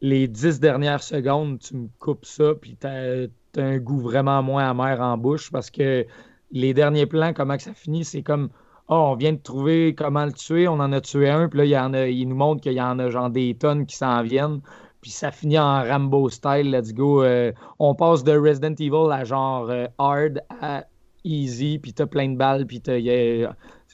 les 0.00 0.28
dix 0.28 0.60
dernières 0.60 1.02
secondes, 1.02 1.58
tu 1.58 1.76
me 1.76 1.88
coupes 1.98 2.24
ça, 2.24 2.54
puis 2.54 2.76
tu 2.80 2.86
as, 2.86 3.26
un 3.56 3.78
goût 3.78 3.98
vraiment 3.98 4.40
moins 4.44 4.70
amer 4.70 5.00
en 5.00 5.18
bouche 5.18 5.50
parce 5.50 5.68
que 5.70 6.06
les 6.52 6.72
derniers 6.72 7.06
plans, 7.06 7.32
comment 7.32 7.56
que 7.56 7.64
ça 7.64 7.74
finit, 7.74 8.04
c'est 8.04 8.22
comme 8.22 8.50
oh, 8.86 8.94
on 8.94 9.16
vient 9.16 9.32
de 9.32 9.38
trouver 9.38 9.96
comment 9.96 10.24
le 10.24 10.32
tuer, 10.32 10.68
on 10.68 10.74
en 10.74 10.92
a 10.92 11.00
tué 11.00 11.28
un, 11.28 11.48
puis 11.48 11.58
là, 11.58 11.64
il, 11.64 11.70
y 11.70 11.78
en 11.78 11.92
a, 11.94 12.06
il 12.06 12.28
nous 12.28 12.36
montre 12.36 12.62
qu'il 12.62 12.74
y 12.74 12.80
en 12.80 12.98
a 13.00 13.10
genre 13.10 13.30
des 13.30 13.54
tonnes 13.54 13.86
qui 13.86 13.96
s'en 13.96 14.22
viennent, 14.22 14.60
puis 15.00 15.10
ça 15.10 15.30
finit 15.30 15.58
en 15.58 15.82
Rambo 15.82 16.28
style, 16.28 16.70
let's 16.70 16.92
go. 16.92 17.22
Euh, 17.22 17.52
on 17.78 17.94
passe 17.94 18.24
de 18.24 18.36
Resident 18.36 18.74
Evil 18.74 19.12
à 19.12 19.24
genre 19.24 19.70
euh, 19.70 19.86
hard 19.98 20.40
à 20.60 20.84
easy, 21.24 21.78
puis 21.78 21.92
t'as 21.92 22.06
plein 22.06 22.28
de 22.28 22.36
balles, 22.36 22.66
puis 22.66 22.80
t'as 22.80 22.98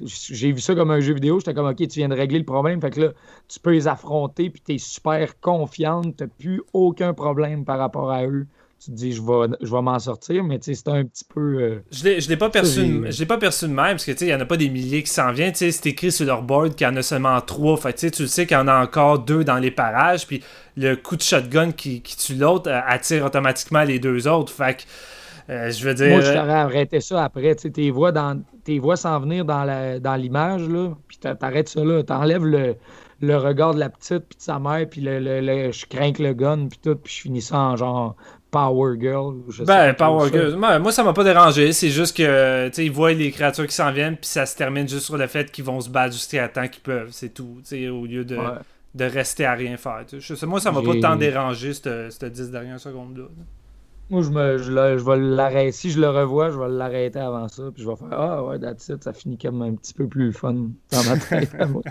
j'ai 0.00 0.52
vu 0.52 0.60
ça 0.60 0.74
comme 0.74 0.90
un 0.90 1.00
jeu 1.00 1.14
vidéo. 1.14 1.38
J'étais 1.38 1.54
comme, 1.54 1.68
OK, 1.68 1.76
tu 1.76 1.98
viens 2.00 2.08
de 2.08 2.14
régler 2.14 2.38
le 2.38 2.44
problème. 2.44 2.80
Fait 2.80 2.90
que 2.90 3.00
là, 3.00 3.12
tu 3.48 3.60
peux 3.60 3.72
les 3.72 3.86
affronter, 3.86 4.50
puis 4.50 4.60
tu 4.64 4.74
es 4.74 4.78
super 4.78 5.38
confiante. 5.40 6.16
Tu 6.16 6.24
n'as 6.24 6.30
plus 6.38 6.62
aucun 6.72 7.14
problème 7.14 7.64
par 7.64 7.78
rapport 7.78 8.10
à 8.10 8.26
eux. 8.26 8.46
Tu 8.84 8.90
te 8.90 8.96
dis, 8.96 9.12
je 9.12 9.22
vais, 9.22 9.56
je 9.62 9.70
vais 9.70 9.80
m'en 9.80 9.98
sortir, 9.98 10.44
mais 10.44 10.58
c'est 10.60 10.88
un 10.88 11.04
petit 11.04 11.24
peu. 11.24 11.40
Euh, 11.40 11.84
je 11.90 12.06
ne 12.06 12.28
l'ai 12.28 12.36
pas, 12.36 12.50
perçu 12.50 12.86
de, 12.86 13.24
pas 13.24 13.38
perçu 13.38 13.64
de 13.64 13.72
même, 13.72 13.92
parce 13.92 14.04
que 14.04 14.12
il 14.20 14.26
n'y 14.26 14.34
en 14.34 14.40
a 14.40 14.44
pas 14.44 14.58
des 14.58 14.68
milliers 14.68 15.02
qui 15.02 15.10
s'en 15.10 15.32
viennent. 15.32 15.54
C'est 15.54 15.86
écrit 15.86 16.12
sur 16.12 16.26
leur 16.26 16.42
board 16.42 16.74
qu'il 16.74 16.86
y 16.86 16.90
en 16.90 16.96
a 16.96 17.02
seulement 17.02 17.40
trois. 17.40 17.78
Fait 17.78 17.94
tu 17.94 18.22
le 18.22 18.28
sais 18.28 18.46
qu'il 18.46 18.56
y 18.56 18.60
en 18.60 18.68
a 18.68 18.82
encore 18.82 19.20
deux 19.20 19.42
dans 19.42 19.56
les 19.56 19.70
parages, 19.70 20.26
puis 20.26 20.42
le 20.76 20.96
coup 20.96 21.16
de 21.16 21.22
shotgun 21.22 21.72
qui, 21.72 22.02
qui 22.02 22.16
tue 22.16 22.34
l'autre 22.34 22.70
euh, 22.70 22.80
attire 22.86 23.24
automatiquement 23.24 23.84
les 23.84 23.98
deux 23.98 24.28
autres. 24.28 24.52
Fait 24.52 24.76
que, 24.76 25.52
euh, 25.52 25.70
je 25.70 25.88
veux 25.88 25.94
dire. 25.94 26.10
Moi, 26.10 26.20
je 26.20 26.32
t'aurais 26.32 26.52
arrêté 26.52 27.00
ça 27.00 27.24
après. 27.24 27.54
Tu 27.56 27.72
tes 27.72 27.90
voix, 27.90 28.12
dans, 28.12 28.42
tes 28.64 28.78
voix 28.78 28.96
s'en 28.96 29.18
venir 29.20 29.46
dans 29.46 30.20
l'image, 30.20 30.68
là, 30.68 30.90
puis 31.08 31.16
t'arrêtes 31.16 31.70
ça 31.70 31.82
là. 31.82 32.02
T'enlèves 32.02 32.44
le 32.44 32.76
le 33.20 33.36
regard 33.36 33.74
de 33.74 33.80
la 33.80 33.88
petite, 33.88 34.24
puis 34.28 34.36
de 34.36 34.42
sa 34.42 34.58
mère, 34.58 34.86
puis 34.88 35.00
le, 35.00 35.18
le, 35.18 35.72
je 35.72 35.86
crains 35.86 36.12
le 36.18 36.34
gun, 36.34 36.68
puis 36.68 36.78
tout, 36.82 36.96
puis 36.96 37.12
je 37.12 37.20
finis 37.22 37.42
ça 37.42 37.58
en 37.58 37.76
genre 37.76 38.16
Power 38.54 38.96
Girl. 39.00 39.34
ben, 39.66 39.94
Power 39.94 40.30
Girl. 40.30 40.54
Moi, 40.56 40.92
ça 40.92 41.02
m'a 41.02 41.12
pas 41.12 41.24
dérangé. 41.24 41.72
C'est 41.72 41.90
juste 41.90 42.16
que, 42.16 42.68
tu 42.68 42.74
sais, 42.74 42.86
ils 42.86 42.92
voient 42.92 43.12
les 43.12 43.32
créatures 43.32 43.66
qui 43.66 43.74
s'en 43.74 43.90
viennent, 43.90 44.16
puis 44.16 44.28
ça 44.28 44.46
se 44.46 44.56
termine 44.56 44.88
juste 44.88 45.06
sur 45.06 45.16
le 45.16 45.26
fait 45.26 45.50
qu'ils 45.50 45.64
vont 45.64 45.80
se 45.80 45.90
battre 45.90 46.14
jusqu'à 46.14 46.48
temps 46.48 46.68
qu'ils 46.68 46.82
peuvent. 46.82 47.08
C'est 47.10 47.30
tout. 47.30 47.56
Tu 47.62 47.76
sais, 47.76 47.88
au 47.88 48.06
lieu 48.06 48.24
de, 48.24 48.38
de 48.94 49.04
rester 49.04 49.44
à 49.44 49.54
rien 49.54 49.76
faire. 49.76 50.04
Je 50.16 50.46
moi, 50.46 50.60
ça 50.60 50.70
m'a 50.70 50.82
pas 50.82 50.94
tant 51.00 51.16
dérangé, 51.16 51.74
cette 51.74 52.24
10 52.24 52.52
dernières 52.52 52.78
secondes-là. 52.78 53.24
Moi, 54.10 54.22
je, 54.22 54.30
me, 54.30 54.58
je, 54.58 54.98
je 54.98 55.04
vais 55.04 55.16
l'arrêter. 55.16 55.72
Si 55.72 55.90
je 55.90 56.00
le 56.00 56.10
revois, 56.10 56.50
je 56.50 56.58
vais 56.58 56.68
l'arrêter 56.68 57.18
avant 57.18 57.48
ça. 57.48 57.64
Puis 57.74 57.82
je 57.82 57.88
vais 57.88 57.96
faire 57.96 58.08
Ah 58.12 58.44
ouais, 58.44 58.60
that's 58.60 58.88
it. 58.88 59.02
Ça 59.02 59.12
finit 59.12 59.38
comme 59.38 59.62
un 59.62 59.74
petit 59.74 59.94
peu 59.94 60.06
plus 60.06 60.32
fun 60.32 60.52
dans 60.52 61.02
ma 61.08 61.18
tête 61.18 61.50
moi. 61.68 61.82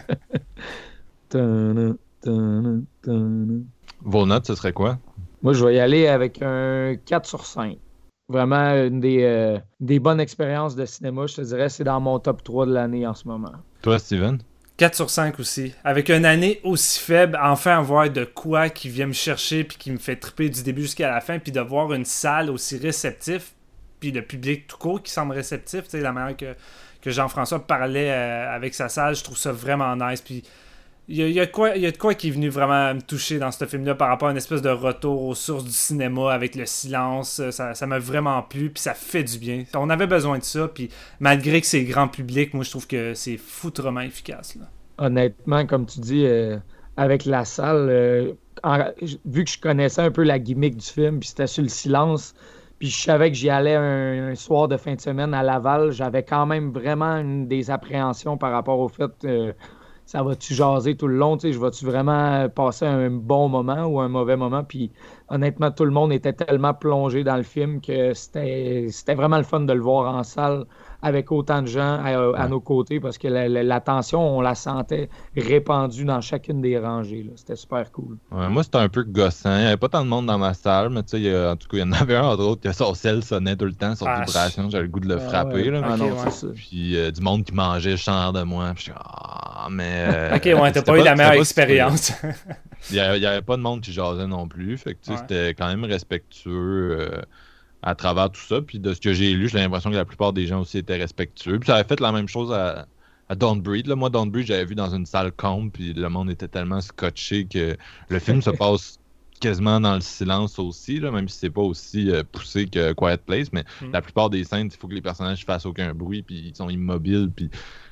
Vos 4.05 4.26
notes, 4.26 4.47
ce 4.47 4.55
serait 4.55 4.74
quoi? 4.74 4.97
Moi, 5.44 5.52
je 5.52 5.66
vais 5.66 5.76
y 5.76 5.80
aller 5.80 6.08
avec 6.08 6.41
un 6.41 6.96
4 7.06 7.26
sur 7.26 7.46
5. 7.46 7.78
Vraiment 8.30 8.72
une 8.76 9.02
des, 9.02 9.24
euh, 9.24 9.60
des 9.82 10.00
bonnes 10.00 10.22
expériences 10.22 10.74
de 10.76 10.86
cinéma, 10.86 11.28
je 11.28 11.36
te 11.36 11.41
dirais, 11.41 11.68
c'est 11.68 11.84
dans 11.84 12.00
mon 12.00 12.18
top 12.18 12.41
3 12.44 12.66
de 12.66 12.74
l'année 12.74 13.06
en 13.06 13.14
ce 13.14 13.28
moment. 13.28 13.52
Toi, 13.82 14.00
Steven? 14.00 14.39
4 14.78 14.96
sur 14.96 15.10
5 15.10 15.38
aussi. 15.41 15.74
Avec 15.84 16.10
une 16.10 16.24
année 16.24 16.62
aussi 16.64 16.98
faible, 16.98 17.38
enfin 17.41 17.78
avoir 17.78 18.10
de 18.10 18.24
quoi 18.24 18.70
qui 18.70 18.88
vient 18.88 19.06
me 19.06 19.14
chercher 19.14 19.66
puis 19.66 19.78
qui 19.78 19.91
me 19.91 19.98
fait 19.98 20.16
triper 20.16 20.50
du 20.50 20.64
début 20.64 20.84
jusqu'à 20.84 21.12
la 21.12 21.20
fin, 21.20 21.38
puis 21.39 21.52
de 21.52 21.60
voir 21.60 21.91
une 21.91 22.06
salle 22.06 22.50
aussi 22.50 22.78
réceptive, 22.78 23.44
puis 24.00 24.12
le 24.12 24.22
public 24.22 24.66
tout 24.68 24.78
court 24.78 25.04
qui 25.04 25.12
semble 25.12 25.34
réceptif, 25.34 25.84
tu 25.84 25.89
sais, 25.89 26.00
la 26.00 26.14
manière 26.14 26.38
que, 26.38 26.56
que 27.02 27.12
Jean-François 27.12 27.68
parlait 27.68 28.12
euh, 28.12 28.56
avec 28.56 28.74
sa 28.74 28.88
salle, 28.88 29.16
je 29.16 29.24
trouve 29.24 29.38
ça 29.38 29.52
vraiment 29.52 29.94
nice. 29.98 30.22
Puis 30.22 30.44
il 31.10 31.32
y, 31.32 31.39
a, 31.39 31.47
quoi, 31.47 31.76
il 31.76 31.82
y 31.82 31.86
a 31.86 31.91
de 31.91 31.97
quoi 31.97 32.14
qui 32.14 32.30
est 32.30 32.32
venu 32.32 32.47
vraiment 32.47 32.93
me 32.93 33.01
toucher 33.01 33.38
dans 33.38 33.51
ce 33.51 33.66
film-là 33.66 33.93
par 33.95 34.08
rapport 34.08 34.30
à 34.30 34.32
une 34.32 34.38
espèce 34.38 34.62
de 34.62 34.70
retour 34.70 35.24
aux 35.24 35.36
sources 35.36 35.66
du 35.66 35.72
cinéma 35.72 36.32
avec 36.32 36.56
le 36.56 36.66
silence. 36.66 37.41
Ça 37.51 37.86
m'a 37.86 37.99
vraiment 37.99 38.41
plu, 38.41 38.70
puis 38.70 38.82
ça 38.82 38.93
fait 38.93 39.24
du 39.24 39.38
bien. 39.38 39.64
On 39.76 39.89
avait 39.89 40.08
besoin 40.08 40.38
de 40.38 40.43
ça, 40.43 40.70
puis 40.70 40.89
malgré 41.20 41.60
que 41.60 41.68
c'est 41.68 41.84
grand 41.84 42.08
public, 42.08 42.54
moi 42.54 42.64
je 42.64 42.70
trouve 42.70 42.88
que 42.88 43.14
c'est 43.16 43.36
foutrement 43.36 43.99
efficace. 43.99 44.58
Honnêtement, 44.97 45.66
comme 45.66 45.86
tu 45.86 45.99
dis, 45.99 46.26
euh, 46.26 46.58
avec 46.95 47.26
la 47.26 47.43
salle, 47.43 47.89
euh, 47.89 48.34
vu 49.26 49.43
que 49.43 49.51
je 49.51 49.60
connaissais 49.60 50.01
un 50.01 50.12
peu 50.12 50.24
la 50.24 50.39
gimmick 50.39 50.78
du 50.78 50.86
film, 50.86 51.20
puis 51.20 51.30
c'était 51.30 51.47
sur 51.47 51.64
le 51.64 51.70
silence, 51.70 52.34
puis 52.80 52.88
je 52.89 53.01
savais 53.01 53.30
que 53.30 53.36
j'y 53.36 53.49
allais 53.49 53.76
un, 53.76 54.36
soir 54.36 54.70
de 54.70 54.78
fin 54.78 54.95
de 54.95 55.01
semaine 55.01 55.34
à 55.34 55.43
Laval, 55.43 55.91
j'avais 55.91 56.24
quand 56.24 56.45
même 56.45 56.72
vraiment 56.72 57.22
des 57.24 57.72
appréhensions 57.72 58.38
par 58.38 58.51
rapport 58.51 58.80
au 58.80 58.88
fait. 58.88 59.12
Euh, 59.26 59.51
ça 60.06 60.22
va-tu 60.24 60.54
jaser 60.54 60.95
tout 60.95 61.08
le 61.08 61.18
long? 61.18 61.38
Je 61.39 61.58
vais-tu 61.58 61.86
vraiment 61.86 62.47
passer 62.49 62.86
un 62.86 63.10
bon 63.10 63.49
moment 63.49 63.86
ou 63.86 63.99
un 63.99 64.10
mauvais 64.10 64.36
moment? 64.36 64.64
Puis 64.64 64.91
honnêtement, 65.30 65.72
tout 65.72 65.86
le 65.86 65.91
monde 65.91 66.12
était 66.14 66.34
tellement 66.34 66.74
plongé 66.74 67.24
dans 67.24 67.38
le 67.38 67.43
film 67.43 67.82
que 67.82 68.14
c'était 68.14 69.16
vraiment 69.16 69.38
le 69.38 69.43
fun 69.43 69.62
de 69.62 69.74
le 69.74 69.82
voir 69.82 70.14
en 70.14 70.24
salle 70.24 70.66
avec 71.04 71.32
autant 71.34 71.62
de 71.62 71.68
gens 71.68 71.99
à, 72.01 72.47
nos 72.47 72.62
côtés 72.62 72.99
parce 72.99 73.18
que 73.18 73.28
la, 73.28 73.82
tension, 73.82 74.38
on 74.38 74.41
la 74.41 74.56
sentait 74.56 75.10
répandue 75.36 76.06
dans 76.06 76.22
chacune 76.22 76.62
des 76.62 76.80
rangées. 76.80 77.30
C'était 77.36 77.58
super 77.58 77.91
cool. 77.91 78.18
moi, 78.32 78.64
c'était 78.64 78.78
un 78.78 78.89
peu 78.89 79.04
gossant. 79.04 79.56
Il 79.58 79.62
n'y 79.62 79.68
avait 79.68 79.78
pas 79.78 79.89
tant 79.89 80.04
de 80.04 80.10
monde 80.10 80.26
dans 80.26 80.38
ma 80.38 80.54
salle, 80.54 80.89
mais 80.89 81.04
tu 81.04 81.22
sais, 81.22 81.47
en 81.47 81.58
tout 81.58 81.68
cas, 81.68 81.78
il 81.78 81.80
y 81.82 81.84
en 81.84 81.91
avait 81.91 82.16
un 82.16 82.24
entre 82.24 82.43
autres 82.43 82.62
que 82.62 82.72
son 82.72 82.93
sel 82.93 83.22
sonnait 83.24 83.58
tout 83.58 83.66
le 83.66 83.74
temps, 83.74 83.95
son 83.95 84.06
ah, 84.08 84.22
vibration. 84.22 84.70
J'avais 84.70 84.84
le 84.84 84.89
goût 84.89 85.01
de 85.01 85.10
le 85.10 85.18
ah, 85.18 85.30
frapper. 85.30 85.70
Là, 85.70 85.82
ah, 85.84 86.30
Puis 86.56 86.95
euh, 86.95 87.12
du 87.12 87.22
monde 87.22 87.43
qui 87.43 87.54
mangeait 87.54 87.97
chant 87.97 88.32
de 88.32 88.43
moi. 88.43 88.72
Puis 88.74 88.86
je 88.86 88.91
ah, 88.95 89.68
mais. 89.70 90.08
Euh, 90.08 90.36
ok, 90.36 90.62
ouais, 90.62 90.72
t'as 90.72 90.82
pas 90.82 90.97
eu 90.97 91.04
la 91.04 91.16
meilleure 91.16 91.34
expérience. 91.34 92.14
Il 92.89 92.95
n'y 92.95 92.99
avait, 92.99 93.41
pas 93.41 93.58
de 93.58 93.62
monde 93.62 93.82
qui 93.82 93.91
jasait 93.91 94.28
non 94.28 94.47
plus. 94.47 94.78
Fait 94.78 94.93
que, 94.93 94.99
c'était 95.04 95.49
quand 95.49 95.68
même 95.68 95.84
respectueux. 95.84 96.97
Euh, 96.99 97.22
à 97.84 97.96
travers 97.96 98.32
tout 98.32 98.42
ça. 98.42 98.62
Puis 98.62 98.80
de 98.80 98.94
ce 98.94 99.02
que 99.02 99.14
j'ai 99.14 99.34
lu, 99.34 99.50
j'ai 99.50 99.60
l'impression 99.60 99.92
que 99.92 99.96
la 99.96 100.06
plupart 100.06 100.34
des 100.34 100.48
gens 100.48 100.62
aussi 100.62 100.80
étaient 100.80 100.98
respectueux. 100.98 101.60
Puis 101.60 101.68
ça 101.68 101.76
avait 101.76 101.88
fait 101.88 102.00
la 102.00 102.12
même 102.12 102.28
chose 102.28 102.52
à, 102.52 102.88
à 103.30 103.36
Breed. 103.36 103.88
Là. 103.88 103.96
Moi, 103.96 104.10
Breed, 104.10 104.48
j'avais 104.48 104.66
vu 104.66 104.76
dans 104.76 104.94
une 104.94 105.06
salle 105.06 105.32
comble, 105.32 105.72
puis 105.72 105.94
le 105.94 106.10
monde 106.10 106.32
était 106.32 106.48
tellement 106.48 106.82
scotché 106.82 107.46
que 107.46 107.78
le 108.10 108.20
film 108.20 108.42
se 108.42 108.50
passe 108.58 109.00
quasiment 109.40 109.82
dans 109.82 109.96
le 109.96 110.02
silence 110.02 110.58
aussi, 110.58 111.02
là, 111.02 111.12
même 111.12 111.28
si 111.28 111.38
c'est 111.40 111.50
pas 111.50 111.62
aussi 111.62 112.10
euh, 112.10 112.24
poussé 112.32 112.66
que 112.66 112.94
Quiet 112.94 113.18
Place, 113.18 113.52
mais 113.52 113.66
mm. 113.82 113.92
la 113.92 114.02
plupart 114.02 114.30
des 114.30 114.46
scènes, 114.46 114.70
il 114.72 114.78
faut 114.78 114.88
que 114.88 114.94
les 114.94 115.02
personnages 115.02 115.44
fassent 115.44 115.66
aucun 115.66 115.94
bruit, 115.94 116.22
puis 116.22 116.48
ils 116.48 116.56
sont 116.56 116.70
immobiles, 116.70 117.30
puis 117.36 117.50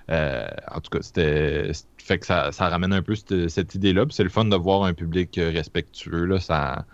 euh, 0.10 0.48
en 0.74 0.80
tout 0.80 0.90
cas, 0.90 1.02
c'était 1.02 1.72
fait 1.98 2.20
que 2.20 2.26
ça, 2.26 2.54
ça, 2.54 2.70
ramène 2.70 2.94
un 2.94 3.02
peu 3.02 3.16
cette, 3.16 3.50
cette 3.50 3.76
idée-là, 3.76 4.06
puis 4.06 4.16
c'est 4.16 4.24
le 4.24 4.30
fun 4.30 4.46
de 4.46 4.56
voir 4.56 4.84
un 4.84 4.94
public 4.94 5.38
euh, 5.38 5.52
respectueux, 5.52 6.24
là, 6.24 6.40
ça 6.40 6.86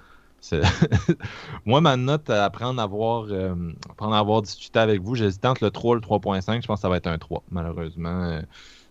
Moi, 1.66 1.82
ma 1.82 1.98
note, 1.98 2.30
après 2.30 2.66
en 2.66 2.78
avoir, 2.78 3.26
euh, 3.30 3.56
avoir 4.00 4.42
discuté 4.42 4.80
avec 4.80 5.02
vous, 5.02 5.16
j'hésitais 5.16 5.48
entre 5.48 5.64
le 5.64 5.72
3 5.72 5.94
et 5.94 6.00
le 6.00 6.02
3.5. 6.02 6.62
Je 6.62 6.68
pense 6.68 6.80
que 6.80 6.82
ça 6.82 6.90
va 6.90 6.98
être 6.98 7.08
un 7.08 7.18
3, 7.18 7.44
malheureusement. 7.52 8.42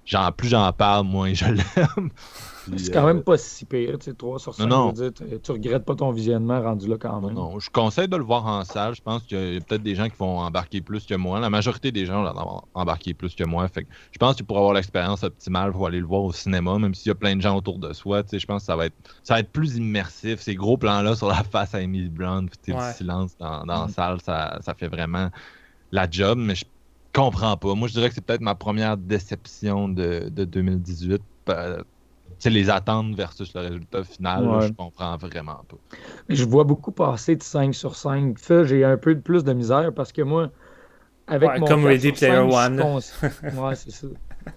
Genre, 0.04 0.32
plus 0.32 0.48
j'en 0.48 0.72
parle, 0.72 1.06
moins 1.06 1.34
je 1.34 1.44
l'aime. 1.76 2.10
C'est 2.76 2.92
quand 2.92 3.06
même 3.06 3.18
euh, 3.18 3.22
pas 3.22 3.38
si 3.38 3.64
pire, 3.64 3.98
tu 3.98 4.06
sais, 4.06 4.14
3 4.14 4.38
sur 4.38 4.54
5, 4.54 4.66
non, 4.66 4.92
tu 4.92 5.52
regrettes 5.52 5.84
pas 5.84 5.94
ton 5.94 6.10
visionnement 6.10 6.60
rendu 6.60 6.88
là 6.88 6.96
quand 6.98 7.20
même. 7.20 7.34
Non, 7.34 7.58
je 7.58 7.70
conseille 7.70 8.08
de 8.08 8.16
le 8.16 8.24
voir 8.24 8.46
en 8.46 8.64
salle. 8.64 8.94
Je 8.94 9.02
pense 9.02 9.22
qu'il 9.22 9.54
y 9.54 9.56
a, 9.56 9.60
peut-être 9.60 9.82
des 9.82 9.94
gens 9.94 10.08
qui 10.08 10.16
vont 10.16 10.38
embarquer 10.38 10.80
plus 10.80 11.06
que 11.06 11.14
moi. 11.14 11.40
La 11.40 11.50
majorité 11.50 11.92
des 11.92 12.06
gens 12.06 12.22
vont 12.24 12.62
embarquer 12.74 13.14
plus 13.14 13.34
que 13.34 13.44
moi. 13.44 13.68
Fait 13.68 13.86
je 14.10 14.18
pense 14.18 14.36
que 14.36 14.42
pour 14.42 14.58
avoir 14.58 14.72
l'expérience 14.72 15.22
optimale, 15.22 15.72
pour 15.72 15.86
aller 15.86 16.00
le 16.00 16.06
voir 16.06 16.22
au 16.22 16.32
cinéma, 16.32 16.78
même 16.78 16.94
s'il 16.94 17.08
y 17.08 17.12
a 17.12 17.14
plein 17.14 17.36
de 17.36 17.42
gens 17.42 17.56
autour 17.56 17.78
de 17.78 17.92
soi, 17.92 18.22
tu 18.22 18.30
sais, 18.30 18.38
je 18.38 18.46
pense 18.46 18.62
que 18.62 18.66
ça 18.66 18.76
va 18.76 18.86
être 18.86 18.96
ça 19.22 19.34
va 19.34 19.40
être 19.40 19.52
plus 19.52 19.76
immersif. 19.76 20.40
Ces 20.40 20.54
gros 20.54 20.76
plans-là 20.76 21.14
sur 21.14 21.28
la 21.28 21.42
face 21.50 21.74
à 21.74 21.80
Emily 21.80 22.08
Brown, 22.08 22.48
puis 22.48 22.72
le 22.72 22.92
silence 22.94 23.36
dans, 23.38 23.64
dans 23.64 23.82
la 23.82 23.86
mm. 23.86 23.90
salle, 23.90 24.20
ça, 24.20 24.58
ça 24.60 24.74
fait 24.74 24.88
vraiment 24.88 25.30
la 25.92 26.08
job, 26.10 26.38
mais 26.38 26.54
je 26.54 26.64
comprends 27.12 27.56
pas. 27.56 27.74
Moi, 27.74 27.88
je 27.88 27.94
dirais 27.94 28.08
que 28.08 28.14
c'est 28.14 28.24
peut-être 28.24 28.40
ma 28.40 28.54
première 28.54 28.96
déception 28.96 29.88
de, 29.88 30.28
de 30.30 30.44
2018 30.44 31.22
c'est 31.46 31.95
les 32.44 32.70
attentes 32.70 33.14
versus 33.14 33.52
le 33.54 33.60
résultat 33.62 34.04
final, 34.04 34.60
je 34.62 34.72
comprends 34.72 35.16
vraiment 35.16 35.62
pas. 35.68 35.76
Je 36.28 36.44
vois 36.44 36.64
beaucoup 36.64 36.92
passer 36.92 37.36
de 37.36 37.42
5 37.42 37.74
sur 37.74 37.96
5. 37.96 38.38
Ça, 38.38 38.64
j'ai 38.64 38.84
un 38.84 38.96
peu 38.96 39.18
plus 39.18 39.44
de 39.44 39.52
misère 39.52 39.92
parce 39.94 40.12
que 40.12 40.22
moi, 40.22 40.50
avec 41.26 41.58
mon 41.58 41.66
comme 41.66 41.84
Ready 41.84 42.12
Player 42.12 42.38
One. 42.38 42.80
ouais, 42.80 43.74
c'est 43.74 43.90
ça. 43.90 44.06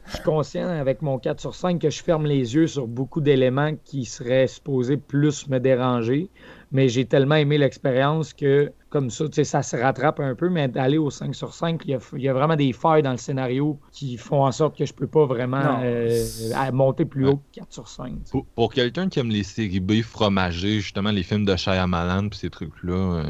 Je 0.05 0.13
suis 0.13 0.23
conscient 0.23 0.67
avec 0.67 1.01
mon 1.01 1.17
4 1.17 1.39
sur 1.39 1.55
5 1.55 1.81
que 1.81 1.89
je 1.89 2.03
ferme 2.03 2.25
les 2.25 2.53
yeux 2.53 2.67
sur 2.67 2.85
beaucoup 2.85 3.21
d'éléments 3.21 3.73
qui 3.85 4.05
seraient 4.05 4.45
supposés 4.45 4.97
plus 4.97 5.47
me 5.47 5.59
déranger 5.59 6.29
mais 6.71 6.87
j'ai 6.87 7.05
tellement 7.05 7.35
aimé 7.35 7.57
l'expérience 7.57 8.33
que, 8.33 8.71
comme 8.89 9.09
ça, 9.09 9.25
ça 9.43 9.63
se 9.63 9.75
rattrape 9.75 10.19
un 10.19 10.35
peu, 10.35 10.49
mais 10.49 10.67
d'aller 10.67 10.97
au 10.97 11.09
5 11.09 11.33
sur 11.33 11.53
5, 11.53 11.81
il 11.85 11.99
y, 12.21 12.29
a, 12.29 12.33
vraiment 12.33 12.55
des 12.55 12.73
failles 12.73 13.01
dans 13.01 13.11
le 13.11 13.17
scénario 13.17 13.79
qui 13.91 14.17
font 14.17 14.45
en 14.45 14.51
sorte 14.51 14.77
que 14.77 14.85
je 14.85 14.93
peux 14.93 15.07
pas 15.07 15.25
vraiment 15.25 15.79
euh, 15.83 16.25
monter 16.71 17.05
plus 17.05 17.27
haut 17.27 17.37
que 17.37 17.59
4 17.59 17.73
sur 17.73 17.87
5. 17.87 18.13
Pour, 18.55 18.73
quelqu'un 18.73 19.09
qui 19.09 19.19
aime 19.19 19.29
les 19.29 19.43
séries 19.43 19.79
B 19.79 20.01
fromagées, 20.01 20.79
justement 20.79 21.11
les 21.11 21.23
films 21.23 21.45
de 21.45 21.55
Shyamalan 21.55 22.27
et 22.27 22.35
ces 22.35 22.49
trucs-là, 22.49 22.93
euh, 22.93 23.23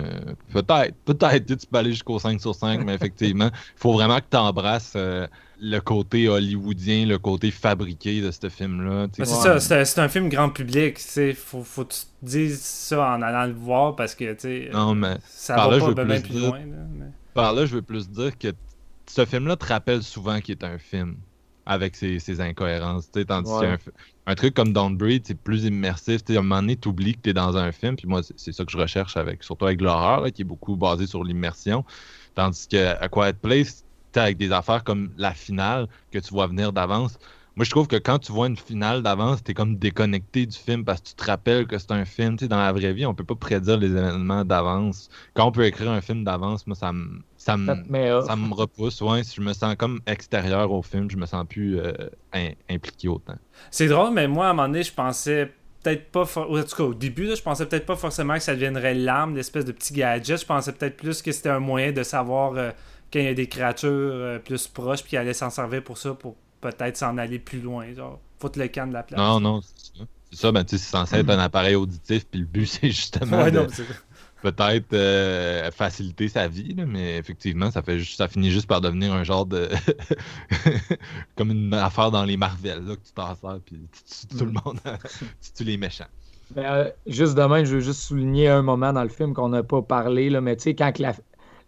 peut-être, 0.52 0.96
peut-être 1.06 1.46
tu 1.46 1.68
peux 1.68 1.78
aller 1.78 1.92
jusqu'au 1.92 2.20
5 2.20 2.42
sur 2.42 2.56
5, 2.56 2.84
mais 2.86 2.94
effectivement, 2.94 3.50
il 3.54 3.60
faut 3.78 3.94
vraiment 3.94 4.18
que 4.18 4.30
tu 4.30 4.38
embrasses 4.38 4.94
euh, 4.96 5.28
le 5.62 5.80
côté 5.80 6.28
hollywoodien, 6.30 7.06
le 7.06 7.18
côté 7.18 7.52
fabriqué 7.52 8.22
de 8.22 8.32
ce 8.32 8.50
film-là. 8.50 9.08
c'est 9.14 9.26
ça, 9.26 9.60
c'est 9.60 10.00
un 10.00 10.10
film 10.10 10.30
grand 10.30 10.50
public. 10.50 11.00
Il 11.18 11.36
faut, 11.36 11.64
faut 11.64 11.86
que 11.86 11.94
tu 11.94 12.00
te 12.02 12.26
dises 12.26 12.62
ça 12.62 13.16
en 13.16 13.22
allant 13.22 13.46
le 13.46 13.54
voir 13.54 13.96
parce 13.96 14.16
que 14.16 14.72
non, 14.72 14.96
mais 14.96 15.18
ça 15.26 15.56
va 15.56 15.78
là, 15.78 15.94
pas 15.94 16.06
bien 16.06 16.22
plus 16.22 16.40
loin. 16.40 16.60
Par 17.34 17.54
là, 17.54 17.66
je 17.66 17.76
veux 17.76 17.82
plus 17.82 18.10
dire 18.10 18.38
que 18.38 18.54
ce 19.08 19.26
film-là 19.26 19.56
te 19.56 19.66
rappelle 19.66 20.04
souvent 20.04 20.40
qu'il 20.40 20.54
est 20.54 20.64
un 20.64 20.78
film 20.78 21.18
avec 21.66 21.96
ses, 21.96 22.42
incohérences. 22.42 23.12
Tandis 23.12 23.52
qu'un 23.60 23.78
un 24.26 24.36
truc 24.36 24.54
comme 24.54 24.74
Don't 24.74 24.96
Breed, 24.96 25.24
c'est 25.26 25.38
plus 25.38 25.66
immersif. 25.66 26.22
à 26.30 26.34
un 26.34 26.36
moment 26.42 26.62
donné, 26.62 26.76
tu 26.76 26.88
oublies 26.88 27.16
que 27.16 27.22
tu 27.24 27.30
es 27.32 27.34
dans 27.34 27.58
un 27.58 27.72
film. 27.72 27.96
Puis 27.96 28.08
moi, 28.08 28.22
c'est 28.38 28.52
ça 28.52 28.64
que 28.64 28.72
je 28.72 28.78
recherche 28.78 29.18
avec, 29.18 29.44
surtout 29.44 29.66
avec 29.66 29.82
l'horreur, 29.82 30.32
qui 30.32 30.44
est 30.44 30.46
beaucoup 30.46 30.76
basé 30.76 31.08
sur 31.08 31.24
l'immersion. 31.24 31.84
Tandis 32.36 32.68
que 32.68 32.96
A 33.04 33.10
Quiet 33.10 33.34
Place, 33.34 33.84
avec 34.18 34.38
des 34.38 34.52
affaires 34.52 34.84
comme 34.84 35.12
la 35.18 35.34
finale 35.34 35.88
que 36.12 36.20
tu 36.20 36.34
vois 36.34 36.48
venir 36.48 36.74
d'avance, 36.74 37.18
moi, 37.60 37.66
je 37.66 37.72
trouve 37.72 37.88
que 37.88 37.98
quand 37.98 38.20
tu 38.20 38.32
vois 38.32 38.48
une 38.48 38.56
finale 38.56 39.04
d'avance, 39.04 39.44
tu 39.44 39.52
es 39.52 39.54
comme 39.54 39.76
déconnecté 39.76 40.46
du 40.46 40.58
film 40.58 40.86
parce 40.86 41.02
que 41.02 41.10
tu 41.10 41.16
te 41.16 41.26
rappelles 41.26 41.68
que 41.68 41.78
c'est 41.78 41.92
un 41.92 42.06
film. 42.06 42.38
Tu 42.38 42.46
sais, 42.46 42.48
dans 42.48 42.58
la 42.58 42.72
vraie 42.72 42.94
vie, 42.94 43.06
on 43.06 43.14
peut 43.14 43.26
pas 43.26 43.36
prédire 43.36 43.78
les 43.78 43.88
événements 43.88 44.46
d'avance. 44.46 45.10
Quand 45.34 45.48
on 45.48 45.52
peut 45.52 45.66
écrire 45.66 45.92
un 45.92 46.00
film 46.00 46.24
d'avance, 46.24 46.66
moi, 46.68 46.76
ça 46.78 46.94
me 46.94 47.22
ça 47.36 47.58
me, 47.58 47.68
ça 48.26 48.36
me 48.38 48.54
repousse. 48.54 49.02
Ouais, 49.02 49.24
je 49.24 49.42
me 49.42 49.52
sens 49.52 49.76
comme 49.78 50.00
extérieur 50.08 50.72
au 50.72 50.82
film, 50.82 51.12
je 51.12 51.18
me 51.18 51.26
sens 51.26 51.46
plus 51.50 51.80
euh, 51.80 51.92
impliqué 52.70 53.10
autant. 53.10 53.36
C'est 53.72 53.88
drôle, 53.88 54.14
mais 54.14 54.30
moi, 54.30 54.48
à 54.48 54.50
un 54.52 54.54
moment 54.54 54.70
donné, 54.70 54.84
je 54.84 54.94
pensais 54.94 55.52
peut-être 55.84 56.12
pas. 56.12 56.22
En 56.22 56.64
tout 56.64 56.76
cas, 56.78 56.84
au 56.84 56.94
début, 56.94 57.36
je 57.36 57.42
pensais 57.42 57.66
peut-être 57.66 57.86
pas 57.86 57.98
forcément 57.98 58.36
que 58.36 58.40
ça 58.40 58.54
deviendrait 58.54 58.94
l'arme, 58.94 59.36
l'espèce 59.36 59.66
de 59.66 59.74
petit 59.74 59.94
gadget. 59.94 60.40
Je 60.40 60.46
pensais 60.46 60.72
peut-être 60.72 60.96
plus 60.96 61.22
que 61.22 61.34
c'était 61.34 61.50
un 61.50 61.60
moyen 61.60 61.92
de 61.92 62.04
savoir 62.04 62.54
euh, 62.56 62.72
quand 63.12 63.20
il 63.20 63.26
y 63.26 63.30
a 63.30 63.34
des 63.34 63.48
créatures 63.48 63.90
euh, 63.92 64.40
plus 64.40 64.68
proches, 64.68 65.02
puis 65.02 65.12
qu'il 65.12 65.20
allait 65.20 65.34
s'en 65.34 65.50
servir 65.50 65.84
pour 65.84 65.98
ça, 65.98 66.14
pour 66.14 66.36
peut-être 66.62 66.98
s'en 66.98 67.18
aller 67.18 67.40
plus 67.40 67.62
loin. 67.62 67.94
Genre, 67.94 68.20
foutre 68.40 68.60
le 68.60 68.68
camp 68.68 68.88
de 68.88 68.94
la 68.94 69.04
place. 69.04 69.20
Non, 69.20 69.40
non, 69.40 69.62
c'est 69.62 69.98
ça. 69.98 70.06
C'est 70.32 70.40
ça, 70.42 70.52
ben, 70.52 70.64
c'est 70.68 70.78
censé 70.78 71.16
être 71.18 71.30
un 71.30 71.40
appareil 71.40 71.76
auditif, 71.76 72.28
puis 72.28 72.42
le 72.42 72.46
but, 72.46 72.66
c'est 72.68 72.92
justement. 72.92 73.44
Ouais, 73.44 73.52
peut-être 74.42 74.94
euh, 74.94 75.72
faciliter 75.72 76.30
sa 76.30 76.48
vie, 76.48 76.76
mais 76.88 77.18
effectivement, 77.18 77.72
ça 77.72 77.82
fait 77.82 78.00
juste, 78.00 78.18
ça 78.18 78.28
finit 78.28 78.52
juste 78.52 78.68
par 78.68 78.82
devenir 78.82 79.14
un 79.14 79.24
genre 79.24 79.46
de 79.46 79.70
comme 81.36 81.52
une 81.52 81.74
affaire 81.74 82.12
dans 82.12 82.24
les 82.24 82.38
Marvel 82.38 82.86
là, 82.86 82.96
que 82.96 83.02
tu 83.06 83.12
t'en 83.14 83.36
sers 83.36 83.60
puis 83.66 83.78
tu 83.92 84.28
tues 84.28 84.38
tout 84.38 84.46
le 84.46 84.52
mm. 84.52 84.62
monde, 84.66 84.80
tu 85.42 85.52
tues 85.52 85.64
les 85.64 85.78
méchants. 85.78 86.08
Ben, 86.52 86.64
euh, 86.64 86.90
juste 87.06 87.36
demain, 87.36 87.64
je 87.64 87.76
veux 87.76 87.82
juste 87.82 88.02
souligner 88.02 88.48
un 88.48 88.62
moment 88.62 88.92
dans 88.92 89.04
le 89.04 89.10
film 89.10 89.34
qu'on 89.34 89.50
n'a 89.50 89.62
pas 89.62 89.82
parlé, 89.82 90.30
là, 90.30 90.42
mais 90.42 90.56
tu 90.56 90.64
sais, 90.64 90.76
quand 90.76 90.98
la, 91.00 91.14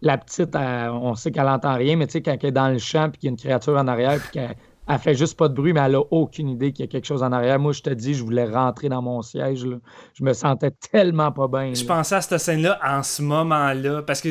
la 0.02 0.18
petite, 0.18 0.56
on 0.56 1.16
sait 1.16 1.32
qu'elle 1.32 1.48
entend 1.48 1.76
rien, 1.76 1.96
mais 1.96 2.08
tu 2.08 2.14
sais, 2.14 2.22
quand 2.22 2.36
elle 2.40 2.50
est 2.50 2.52
dans 2.52 2.70
le 2.70 2.80
champ 2.80 3.10
puis 3.10 3.20
qu'il 3.20 3.28
y 3.28 3.30
a 3.30 3.32
une 3.32 3.38
créature 3.38 3.78
en 3.78 3.88
arrière 3.88 4.20
puis 4.20 4.32
qu'elle 4.32 4.56
elle 4.88 4.98
fait 4.98 5.14
juste 5.14 5.38
pas 5.38 5.48
de 5.48 5.54
bruit, 5.54 5.74
mais 5.74 5.80
elle 5.80 5.96
a 5.96 6.02
aucune 6.12 6.50
idée 6.50 6.74
qu'il 6.74 6.84
y 6.84 6.88
a 6.88 6.92
quelque 6.92 7.06
chose 7.06 7.24
en 7.24 7.32
arrière. 7.32 7.60
Moi, 7.60 7.72
je 7.72 7.82
te 7.82 7.92
dis, 7.92 8.14
je 8.14 8.24
voulais 8.24 8.46
rentrer 8.46 8.90
dans 8.90 9.02
mon 9.02 9.22
siège. 9.22 9.66
Je 10.14 10.24
me 10.24 10.34
sentais 10.34 10.72
tellement 10.72 11.32
pas 11.32 11.48
bien. 11.48 11.74
Je 11.74 11.86
pensais 11.86 12.16
à 12.16 12.22
cette 12.22 12.40
scène-là 12.40 12.80
en 12.84 13.02
ce 13.04 13.22
moment-là, 13.22 14.02
parce 14.02 14.22
que 14.22 14.30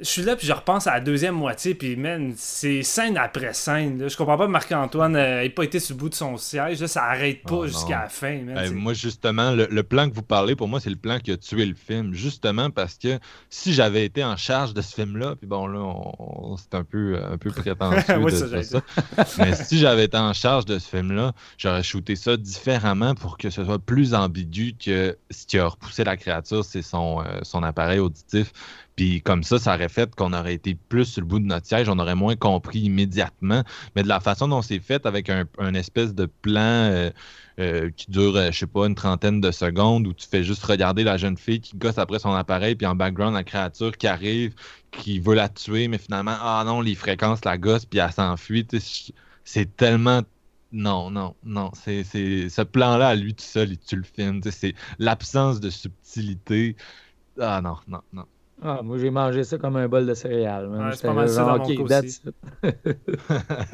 je 0.00 0.06
suis 0.06 0.22
là 0.22 0.36
puis 0.36 0.46
je 0.46 0.52
repense 0.52 0.86
à 0.86 0.94
la 0.94 1.00
deuxième 1.00 1.34
moitié 1.34 1.74
puis 1.74 1.96
man 1.96 2.34
c'est 2.36 2.82
scène 2.82 3.16
après 3.16 3.54
scène 3.54 3.98
là. 3.98 4.08
je 4.08 4.16
comprends 4.16 4.36
pas 4.36 4.46
Marc-Antoine 4.46 5.12
n'ait 5.12 5.48
pas 5.48 5.64
été 5.64 5.80
sur 5.80 5.94
le 5.94 6.00
bout 6.00 6.08
de 6.08 6.14
son 6.14 6.36
siège 6.36 6.80
là, 6.80 6.88
ça 6.88 7.04
arrête 7.04 7.42
pas 7.42 7.60
ah, 7.64 7.66
jusqu'à 7.66 8.00
la 8.02 8.08
fin 8.08 8.38
ben, 8.44 8.72
moi 8.74 8.92
justement 8.92 9.52
le, 9.52 9.82
plan 9.82 10.08
que 10.08 10.14
vous 10.14 10.22
parlez 10.22 10.56
pour 10.56 10.68
moi 10.68 10.80
c'est 10.80 10.90
le 10.90 10.96
plan 10.96 11.18
qui 11.18 11.32
a 11.32 11.36
tué 11.36 11.64
le 11.64 11.74
film. 11.74 12.12
Justement 12.12 12.70
parce 12.70 12.96
que 12.96 13.18
si 13.50 13.72
j'avais 13.72 14.04
été 14.04 14.24
en 14.24 14.36
charge 14.36 14.74
de 14.74 14.82
ce 14.82 14.94
film 14.94 15.16
là 15.16 15.34
puis 15.36 15.46
bon 15.46 15.66
là 15.66 15.92
c'est 16.58 16.74
un 16.74 16.84
peu 16.84 17.18
un 17.22 17.38
peu 17.38 17.50
prétentieux 17.52 18.24
de 18.24 18.62
ça, 18.62 18.80
mais 19.38 19.54
si 19.54 19.78
j'avais 19.78 20.04
été 20.04 20.16
en 20.16 20.32
charge 20.32 20.64
de 20.66 20.78
ce 20.78 20.88
film 20.88 21.12
là 21.12 21.32
j'aurais 21.58 21.82
shooté 21.82 22.16
ça 22.16 22.36
différemment 22.36 23.14
pour 23.14 23.38
que 23.38 23.50
ce 23.50 23.64
soit 23.64 23.78
plus 23.78 24.14
ambigu 24.14 24.74
que 24.74 25.16
ce 25.30 25.46
qui 25.46 25.58
a 25.58 25.66
repoussé 25.66 26.04
la 26.04 26.16
créature 26.16 26.64
c'est 26.64 26.82
son, 26.82 27.20
euh, 27.20 27.38
son 27.42 27.62
appareil 27.62 27.98
auditif 27.98 28.52
puis 28.96 29.20
comme 29.20 29.42
ça, 29.42 29.58
ça 29.58 29.74
aurait 29.74 29.90
fait 29.90 30.14
qu'on 30.14 30.32
aurait 30.32 30.54
été 30.54 30.74
plus 30.74 31.04
sur 31.04 31.20
le 31.20 31.26
bout 31.26 31.38
de 31.38 31.44
notre 31.44 31.66
siège, 31.66 31.88
on 31.90 31.98
aurait 31.98 32.14
moins 32.14 32.34
compris 32.34 32.80
immédiatement. 32.80 33.62
Mais 33.94 34.02
de 34.02 34.08
la 34.08 34.20
façon 34.20 34.48
dont 34.48 34.62
c'est 34.62 34.80
fait, 34.80 35.04
avec 35.04 35.30
un, 35.30 35.74
espèce 35.74 36.14
de 36.14 36.24
plan 36.26 36.60
euh, 36.62 37.10
euh, 37.60 37.90
qui 37.94 38.10
dure, 38.10 38.36
euh, 38.36 38.50
je 38.50 38.58
sais 38.58 38.66
pas, 38.66 38.86
une 38.86 38.94
trentaine 38.94 39.40
de 39.42 39.50
secondes, 39.50 40.06
où 40.06 40.14
tu 40.14 40.26
fais 40.26 40.42
juste 40.42 40.64
regarder 40.64 41.04
la 41.04 41.18
jeune 41.18 41.36
fille 41.36 41.60
qui 41.60 41.76
gosse 41.76 41.98
après 41.98 42.18
son 42.18 42.32
appareil, 42.32 42.74
puis 42.74 42.86
en 42.86 42.94
background, 42.94 43.34
la 43.34 43.44
créature 43.44 43.96
qui 43.96 44.06
arrive, 44.06 44.54
qui 44.90 45.20
veut 45.20 45.34
la 45.34 45.50
tuer, 45.50 45.88
mais 45.88 45.98
finalement, 45.98 46.36
ah 46.40 46.62
non, 46.66 46.80
les 46.80 46.94
fréquences 46.94 47.44
la 47.44 47.58
gosse, 47.58 47.84
puis 47.84 47.98
elle 47.98 48.12
s'enfuit. 48.12 48.66
C'est 49.44 49.76
tellement 49.76 50.22
non, 50.72 51.10
non, 51.10 51.36
non. 51.44 51.70
C'est, 51.74 52.02
ce 52.04 52.62
plan-là, 52.62 53.08
à 53.08 53.14
lui 53.14 53.34
tout 53.34 53.44
seul, 53.44 53.72
il 53.72 53.98
le 53.98 54.02
film. 54.04 54.40
C'est 54.50 54.74
l'absence 54.98 55.60
de 55.60 55.70
subtilité. 55.70 56.76
Ah 57.40 57.60
non, 57.62 57.76
non, 57.88 58.02
non. 58.12 58.26
Ah, 58.62 58.80
moi, 58.82 58.96
j'ai 58.96 59.10
mangé 59.10 59.44
ça 59.44 59.58
comme 59.58 59.76
un 59.76 59.86
bol 59.86 60.06
de 60.06 60.14
céréales. 60.14 60.70
c'est 60.92 61.02
pas 61.06 61.12
mal 61.12 61.28
ça 61.28 61.44
dans 61.44 61.58
mon 61.58 61.86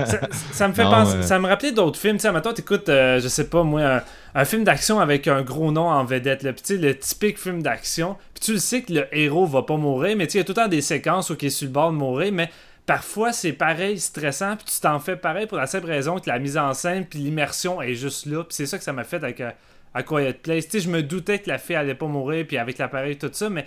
ça, 0.05 0.19
ça, 0.53 0.69
me 0.69 0.73
fait 0.75 0.83
penser, 0.83 1.23
ça 1.23 1.39
me 1.39 1.47
rappelait 1.47 1.71
d'autres 1.71 1.99
films. 1.99 2.17
Tu 2.17 2.23
sais, 2.23 2.33
maintenant, 2.33 2.53
t'écoutes, 2.53 2.89
euh, 2.89 3.21
je 3.21 3.29
sais 3.29 3.49
pas, 3.49 3.63
moi, 3.63 4.03
un, 4.35 4.45
film 4.45 4.65
d'action 4.65 4.99
avec 4.99 5.29
un 5.29 5.43
gros 5.43 5.71
nom 5.71 5.89
en 5.89 6.05
vedette. 6.05 6.43
Là. 6.43 6.53
Puis, 6.53 6.79
le 6.79 6.99
typique 6.99 7.39
film 7.39 7.63
d'action. 7.63 8.17
Puis 8.35 8.45
tu 8.45 8.53
le 8.55 8.59
sais 8.59 8.83
que 8.83 8.93
le 8.93 9.17
héros 9.17 9.47
va 9.47 9.63
pas 9.63 9.77
mourir, 9.77 10.17
mais 10.17 10.27
tu 10.27 10.37
il 10.37 10.39
y 10.39 10.41
a 10.41 10.45
tout 10.45 10.51
le 10.51 10.63
temps 10.63 10.69
des 10.69 10.81
séquences 10.81 11.31
où 11.31 11.37
il 11.41 11.47
est 11.47 11.51
sur 11.51 11.69
le 11.69 11.73
bord 11.73 11.93
de 11.93 11.97
mourir, 11.97 12.33
mais 12.33 12.51
parfois 12.85 13.33
c'est 13.33 13.53
pareil, 13.53 14.01
stressant, 14.01 14.57
puis 14.57 14.67
tu 14.67 14.81
t'en 14.81 14.99
fais 14.99 15.15
pareil 15.15 15.47
pour 15.47 15.59
la 15.59 15.69
simple 15.69 15.87
raison 15.87 16.19
que 16.19 16.29
la 16.29 16.41
mise 16.41 16.59
en 16.59 16.75
scène 16.75 17.07
puis 17.07 17.21
l'immersion 17.21 17.81
est 17.81 17.95
juste 17.95 18.27
là. 18.27 18.43
Puis 18.43 18.57
c'est 18.57 18.67
ça 18.67 18.79
que 18.79 18.85
ça 18.85 18.93
m'a 18.93 19.05
fait 19.05 19.23
avec 19.23 19.41
euh, 19.41 19.51
A 19.95 20.03
Quiet 20.03 20.33
Place. 20.43 20.65
Tu 20.65 20.73
sais, 20.73 20.81
je 20.81 20.91
me 20.91 21.05
doutais 21.05 21.39
que 21.39 21.49
la 21.49 21.59
fille 21.59 21.77
allait 21.77 21.95
pas 21.95 22.07
mourir, 22.07 22.45
puis 22.49 22.59
avec 22.59 22.79
l'appareil, 22.79 23.17
tout 23.17 23.31
ça, 23.33 23.49
mais 23.49 23.65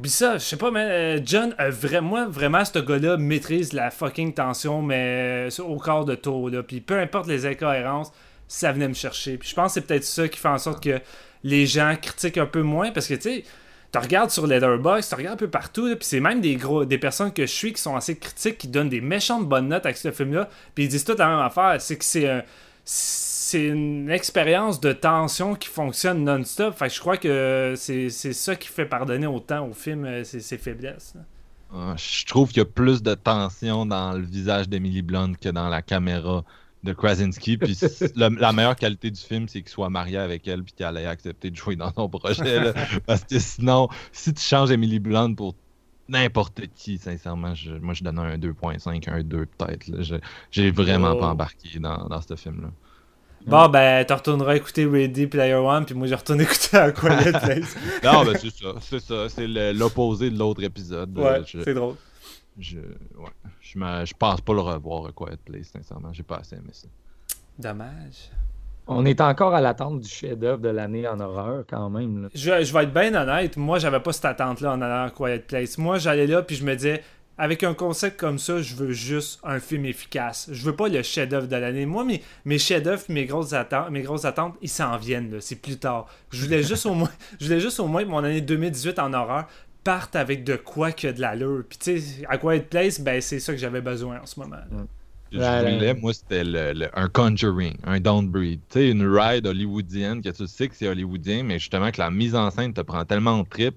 puis 0.00 0.10
ça, 0.10 0.34
je 0.38 0.44
sais 0.44 0.56
pas, 0.56 0.70
mais 0.70 0.84
euh, 0.84 1.20
John, 1.24 1.54
vraiment, 1.58 2.28
vraiment, 2.28 2.64
ce 2.64 2.78
gars-là 2.78 3.16
maîtrise 3.16 3.72
la 3.72 3.90
fucking 3.90 4.32
tension, 4.34 4.82
mais 4.82 5.48
euh, 5.50 5.62
au 5.62 5.76
corps 5.76 6.04
de 6.04 6.14
taux, 6.14 6.48
là. 6.48 6.62
Puis 6.62 6.80
peu 6.80 6.98
importe 6.98 7.26
les 7.26 7.46
incohérences, 7.46 8.12
ça 8.46 8.72
venait 8.72 8.88
me 8.88 8.94
chercher. 8.94 9.38
Puis 9.38 9.48
je 9.48 9.54
pense 9.54 9.74
que 9.74 9.80
c'est 9.80 9.86
peut-être 9.86 10.04
ça 10.04 10.28
qui 10.28 10.38
fait 10.38 10.48
en 10.48 10.58
sorte 10.58 10.82
que 10.82 11.00
les 11.42 11.66
gens 11.66 11.94
critiquent 12.00 12.38
un 12.38 12.46
peu 12.46 12.62
moins, 12.62 12.90
parce 12.90 13.06
que, 13.06 13.14
tu 13.14 13.20
sais, 13.22 13.44
tu 13.92 13.98
regardes 13.98 14.30
sur 14.30 14.46
Letterboxd, 14.46 15.08
tu 15.08 15.14
regardes 15.14 15.34
un 15.34 15.38
peu 15.38 15.50
partout, 15.50 15.86
puis 15.96 15.98
c'est 16.02 16.20
même 16.20 16.40
des 16.40 16.56
gros 16.56 16.84
des 16.84 16.98
personnes 16.98 17.32
que 17.32 17.46
je 17.46 17.52
suis 17.52 17.72
qui 17.72 17.80
sont 17.80 17.96
assez 17.96 18.16
critiques, 18.16 18.58
qui 18.58 18.68
donnent 18.68 18.90
des 18.90 19.00
méchantes 19.00 19.48
bonnes 19.48 19.68
notes 19.68 19.86
avec 19.86 19.96
ce 19.96 20.10
film-là, 20.12 20.48
puis 20.74 20.84
ils 20.84 20.88
disent 20.88 21.04
tout 21.04 21.16
la 21.18 21.28
même 21.28 21.38
affaire, 21.38 21.76
c'est 21.80 21.96
que 21.96 22.04
c'est 22.04 22.28
un 22.28 22.42
c'est 23.48 23.66
une 23.66 24.10
expérience 24.10 24.78
de 24.78 24.92
tension 24.92 25.54
qui 25.54 25.68
fonctionne 25.68 26.22
non-stop. 26.22 26.74
Fait 26.74 26.90
je 26.90 27.00
crois 27.00 27.16
que 27.16 27.72
c'est 27.76 28.10
ça 28.10 28.56
qui 28.56 28.68
fait 28.68 28.84
pardonner 28.84 29.26
autant 29.26 29.68
au 29.68 29.72
film 29.72 30.04
euh, 30.04 30.22
ses, 30.22 30.58
faiblesses. 30.58 31.14
Ah, 31.72 31.94
je 31.96 32.26
trouve 32.26 32.48
qu'il 32.48 32.58
y 32.58 32.60
a 32.60 32.66
plus 32.66 33.02
de 33.02 33.14
tension 33.14 33.86
dans 33.86 34.12
le 34.12 34.22
visage 34.22 34.68
d'Emily 34.68 35.00
Blunt 35.00 35.32
que 35.40 35.48
dans 35.48 35.70
la 35.70 35.80
caméra 35.80 36.44
de 36.84 36.92
Krasinski. 36.92 37.56
Puis 37.56 37.78
la 38.16 38.52
meilleure 38.52 38.76
qualité 38.76 39.10
du 39.10 39.20
film, 39.20 39.48
c'est 39.48 39.62
qu'il 39.62 39.70
soit 39.70 39.88
marié 39.88 40.18
avec 40.18 40.46
elle 40.46 40.62
puis 40.62 40.74
qu'elle 40.74 40.98
ait 40.98 41.06
accepté 41.06 41.50
de 41.50 41.56
jouer 41.56 41.76
dans 41.76 41.92
son 41.94 42.06
projet. 42.10 42.74
Parce 43.06 43.24
que 43.24 43.38
sinon, 43.38 43.88
si 44.12 44.34
tu 44.34 44.42
changes 44.42 44.70
Emily 44.70 44.98
Blunt 44.98 45.34
pour 45.34 45.54
n'importe 46.06 46.60
qui, 46.74 46.98
sincèrement, 46.98 47.54
moi 47.80 47.94
je 47.94 48.04
donne 48.04 48.18
un 48.18 48.36
2.5, 48.36 49.10
un 49.10 49.22
2 49.22 49.46
peut-être. 49.46 50.20
J'ai 50.50 50.70
vraiment 50.70 51.16
pas 51.16 51.28
oh. 51.28 51.32
embarqué 51.32 51.78
dans, 51.78 52.08
dans 52.08 52.20
ce 52.20 52.36
film-là. 52.36 52.68
Bon, 53.46 53.68
ben, 53.68 54.04
tu 54.04 54.12
retourneras 54.12 54.56
écouter 54.56 54.84
Ready 54.84 55.26
Player 55.26 55.54
One, 55.54 55.84
puis 55.86 55.94
moi, 55.94 56.06
je 56.06 56.14
retourne 56.14 56.40
écouter 56.40 56.76
A 56.76 56.92
Quiet 56.92 57.32
Place. 57.32 57.76
non, 58.04 58.24
ben, 58.24 58.36
c'est 58.38 58.50
ça. 58.50 58.74
C'est 58.80 59.00
ça. 59.00 59.28
C'est 59.28 59.46
l'opposé 59.72 60.30
de 60.30 60.38
l'autre 60.38 60.62
épisode. 60.62 61.16
Ouais, 61.18 61.42
c'est 61.46 61.74
drôle. 61.74 61.94
Je, 62.58 62.78
ouais, 62.78 63.30
je, 63.60 63.78
je 64.04 64.14
pense 64.18 64.40
pas 64.40 64.52
le 64.52 64.60
revoir, 64.60 65.06
A 65.06 65.12
Quiet 65.12 65.38
Place, 65.44 65.68
sincèrement. 65.68 66.12
J'ai 66.12 66.24
pas 66.24 66.36
assez 66.36 66.56
aimé 66.56 66.70
ça. 66.72 66.88
Dommage. 67.58 68.30
On 68.90 69.04
est 69.04 69.20
encore 69.20 69.54
à 69.54 69.60
l'attente 69.60 70.00
du 70.00 70.08
chef-d'œuvre 70.08 70.62
de 70.62 70.70
l'année 70.70 71.06
en 71.06 71.20
horreur, 71.20 71.64
quand 71.68 71.90
même. 71.90 72.22
Là. 72.22 72.28
Je, 72.34 72.64
je, 72.64 72.72
vais 72.72 72.84
être 72.84 72.92
bien 72.92 73.14
honnête. 73.14 73.56
Moi, 73.58 73.78
j'avais 73.78 74.00
pas 74.00 74.12
cette 74.12 74.24
attente-là 74.24 74.72
en 74.72 74.80
allant 74.80 75.06
à 75.06 75.10
Quiet 75.10 75.40
Place. 75.40 75.76
Moi, 75.76 75.98
j'allais 75.98 76.26
là, 76.26 76.42
puis 76.42 76.56
je 76.56 76.64
me 76.64 76.74
disais, 76.74 77.02
avec 77.38 77.62
un 77.62 77.72
concept 77.72 78.18
comme 78.18 78.38
ça, 78.38 78.60
je 78.60 78.74
veux 78.74 78.92
juste 78.92 79.40
un 79.44 79.60
film 79.60 79.84
efficace. 79.86 80.48
Je 80.52 80.64
veux 80.64 80.74
pas 80.74 80.88
le 80.88 81.02
chef-d'œuvre 81.02 81.46
de 81.46 81.56
l'année. 81.56 81.86
Moi, 81.86 82.04
mes, 82.04 82.20
mes 82.44 82.58
chefs-d'œuvre, 82.58 83.02
mes 83.08 83.26
grosses 83.26 83.52
attentes, 83.52 83.90
mes 83.90 84.02
grosses 84.02 84.24
attentes, 84.24 84.56
ils 84.60 84.68
s'en 84.68 84.96
viennent. 84.96 85.40
C'est 85.40 85.62
plus 85.62 85.78
tard. 85.78 86.06
Je 86.30 86.44
voulais 86.44 86.64
juste 86.64 86.84
au 86.86 86.94
moins, 86.94 87.10
je 87.40 87.46
voulais 87.46 87.60
juste 87.60 87.78
au 87.78 87.86
moins 87.86 88.02
que 88.02 88.08
mon 88.08 88.24
année 88.24 88.40
2018 88.40 88.98
en 88.98 89.12
horreur 89.12 89.46
parte 89.84 90.16
avec 90.16 90.44
de 90.44 90.56
quoi 90.56 90.92
que 90.92 91.08
de 91.08 91.20
l'allure. 91.20 91.62
Puis 91.68 91.78
tu 91.78 92.00
sais, 92.00 92.26
à 92.28 92.36
Quiet 92.36 92.66
Place, 92.68 93.00
ben 93.00 93.20
c'est 93.20 93.40
ça 93.40 93.52
que 93.52 93.58
j'avais 93.58 93.80
besoin 93.80 94.20
en 94.20 94.26
ce 94.26 94.38
moment. 94.40 94.56
Je 95.30 95.38
voulais, 95.38 95.94
moi, 95.94 96.12
c'était 96.12 96.42
le, 96.44 96.88
un 96.94 97.08
Conjuring, 97.08 97.76
un 97.84 98.00
Downbreed. 98.00 98.60
Tu 98.68 98.78
sais, 98.78 98.90
une 98.90 99.06
ride 99.06 99.46
hollywoodienne 99.46 100.22
que 100.22 100.30
tu 100.30 100.46
sais 100.46 100.68
que 100.68 100.74
c'est 100.74 100.88
hollywoodien, 100.88 101.42
mais 101.42 101.58
justement 101.58 101.90
que 101.90 102.00
la 102.00 102.10
mise 102.10 102.34
en 102.34 102.50
scène 102.50 102.72
te 102.72 102.80
prend 102.80 103.04
tellement 103.04 103.32
en 103.32 103.44
trip 103.44 103.74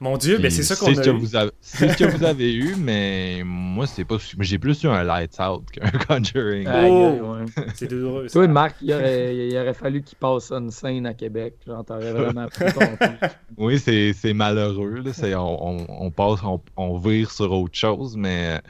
mon 0.00 0.16
Dieu, 0.16 0.36
mais 0.36 0.44
ben, 0.44 0.50
c'est 0.50 0.62
ça 0.62 0.76
qu'on 0.76 0.92
a 0.92 0.94
ce 0.94 1.00
que 1.00 1.10
Vous 1.10 1.34
avez, 1.34 1.50
c'est 1.60 1.88
ce 1.88 1.96
que 1.96 2.04
vous 2.04 2.24
avez 2.24 2.54
eu, 2.54 2.76
mais 2.78 3.42
moi, 3.44 3.86
c'est 3.86 4.04
pas. 4.04 4.16
J'ai 4.38 4.58
plus 4.58 4.80
eu 4.84 4.86
un 4.86 5.02
Lights 5.02 5.38
Out 5.40 5.68
qu'un 5.72 5.90
Conjuring. 6.06 6.68
Oh, 6.68 7.36
C'est 7.74 7.88
douloureux. 7.88 8.28
Toi, 8.28 8.46
Marc, 8.46 8.76
il 8.80 8.92
aurait, 8.92 9.48
il 9.48 9.56
aurait 9.58 9.74
fallu 9.74 10.02
qu'il 10.02 10.16
passe 10.16 10.52
une 10.52 10.70
scène 10.70 11.06
à 11.06 11.14
Québec. 11.14 11.54
Genre, 11.66 11.84
t'aurais 11.84 12.12
vraiment 12.12 12.46
pris 12.46 12.72
ton 12.72 13.08
Oui, 13.56 13.80
c'est, 13.80 14.12
c'est 14.12 14.34
malheureux. 14.34 15.02
Là. 15.04 15.12
C'est, 15.12 15.34
on, 15.34 16.04
on, 16.04 16.10
passe, 16.12 16.44
on, 16.44 16.60
on, 16.76 16.96
vire 16.96 17.32
sur 17.32 17.50
autre 17.50 17.76
chose, 17.76 18.16
mais. 18.16 18.60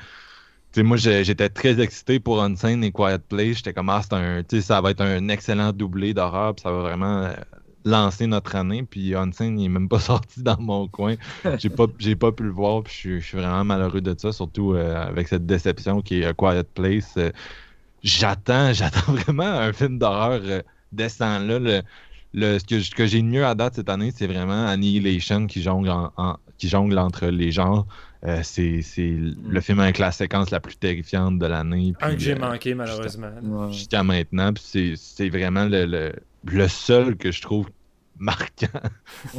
sais, 0.72 0.82
moi, 0.82 0.96
j'étais 0.96 1.50
très 1.50 1.78
excité 1.78 2.20
pour 2.20 2.42
Unsane 2.42 2.82
et 2.82 2.90
Quiet 2.90 3.18
Place. 3.28 3.56
J'étais 3.58 3.74
comme, 3.74 3.90
ah, 3.90 4.00
un, 4.12 4.42
ça 4.60 4.80
va 4.80 4.92
être 4.92 5.02
un 5.02 5.28
excellent 5.28 5.72
doublé 5.72 6.14
d'horreur, 6.14 6.54
ça 6.62 6.70
va 6.70 6.78
vraiment 6.80 7.28
lancer 7.84 8.26
notre 8.26 8.56
année. 8.56 8.82
Puis 8.82 9.14
Hansen, 9.16 9.54
n'est 9.54 9.68
même 9.68 9.88
pas 9.88 10.00
sorti 10.00 10.42
dans 10.42 10.60
mon 10.60 10.88
coin. 10.88 11.14
J'ai 11.58 11.70
pas, 11.70 11.86
j'ai 11.98 12.16
pas 12.16 12.32
pu 12.32 12.44
le 12.44 12.50
voir. 12.50 12.82
Puis 12.82 13.00
je, 13.02 13.18
suis 13.18 13.38
vraiment 13.38 13.64
malheureux 13.64 14.00
de 14.00 14.14
ça, 14.18 14.32
surtout 14.32 14.74
euh, 14.74 14.94
avec 14.96 15.28
cette 15.28 15.46
déception 15.46 16.02
qui 16.02 16.20
est 16.20 16.26
A 16.26 16.34
Quiet 16.34 16.64
Place. 16.74 17.14
Euh, 17.16 17.30
j'attends, 18.02 18.72
j'attends 18.72 19.12
vraiment 19.12 19.44
un 19.44 19.72
film 19.72 19.98
d'horreur 19.98 20.40
euh, 20.44 20.62
décent. 20.92 21.38
Là, 21.40 21.58
le, 21.58 21.82
le, 22.34 22.58
ce 22.58 22.64
que, 22.64 22.94
que 22.94 23.06
j'ai 23.06 23.22
de 23.22 23.26
mieux 23.26 23.44
à 23.44 23.54
date 23.54 23.74
cette 23.76 23.88
année, 23.88 24.12
c'est 24.14 24.26
vraiment 24.26 24.66
Annihilation 24.66 25.46
qui 25.46 25.62
jongle, 25.62 25.90
en, 25.90 26.36
qui 26.58 26.68
jongle 26.68 26.98
entre 26.98 27.26
les 27.26 27.52
genres. 27.52 27.86
Euh, 28.24 28.40
c'est 28.42 28.82
mm. 28.96 29.34
le 29.48 29.60
film 29.60 29.78
avec 29.78 29.98
la 29.98 30.10
séquence 30.10 30.50
la 30.50 30.60
plus 30.60 30.76
terrifiante 30.76 31.38
de 31.38 31.46
l'année. 31.46 31.94
Un 32.00 32.14
que 32.14 32.20
j'ai 32.20 32.34
manqué, 32.34 32.74
malheureusement. 32.74 33.70
Jusqu'à 33.70 34.02
maintenant. 34.02 34.52
C'est 34.56 35.28
vraiment 35.28 35.64
le, 35.66 35.86
le, 35.86 36.12
seul 36.68 37.16
que 37.16 37.30
je 37.30 37.42
trouve 37.42 37.68
marquant 38.18 38.66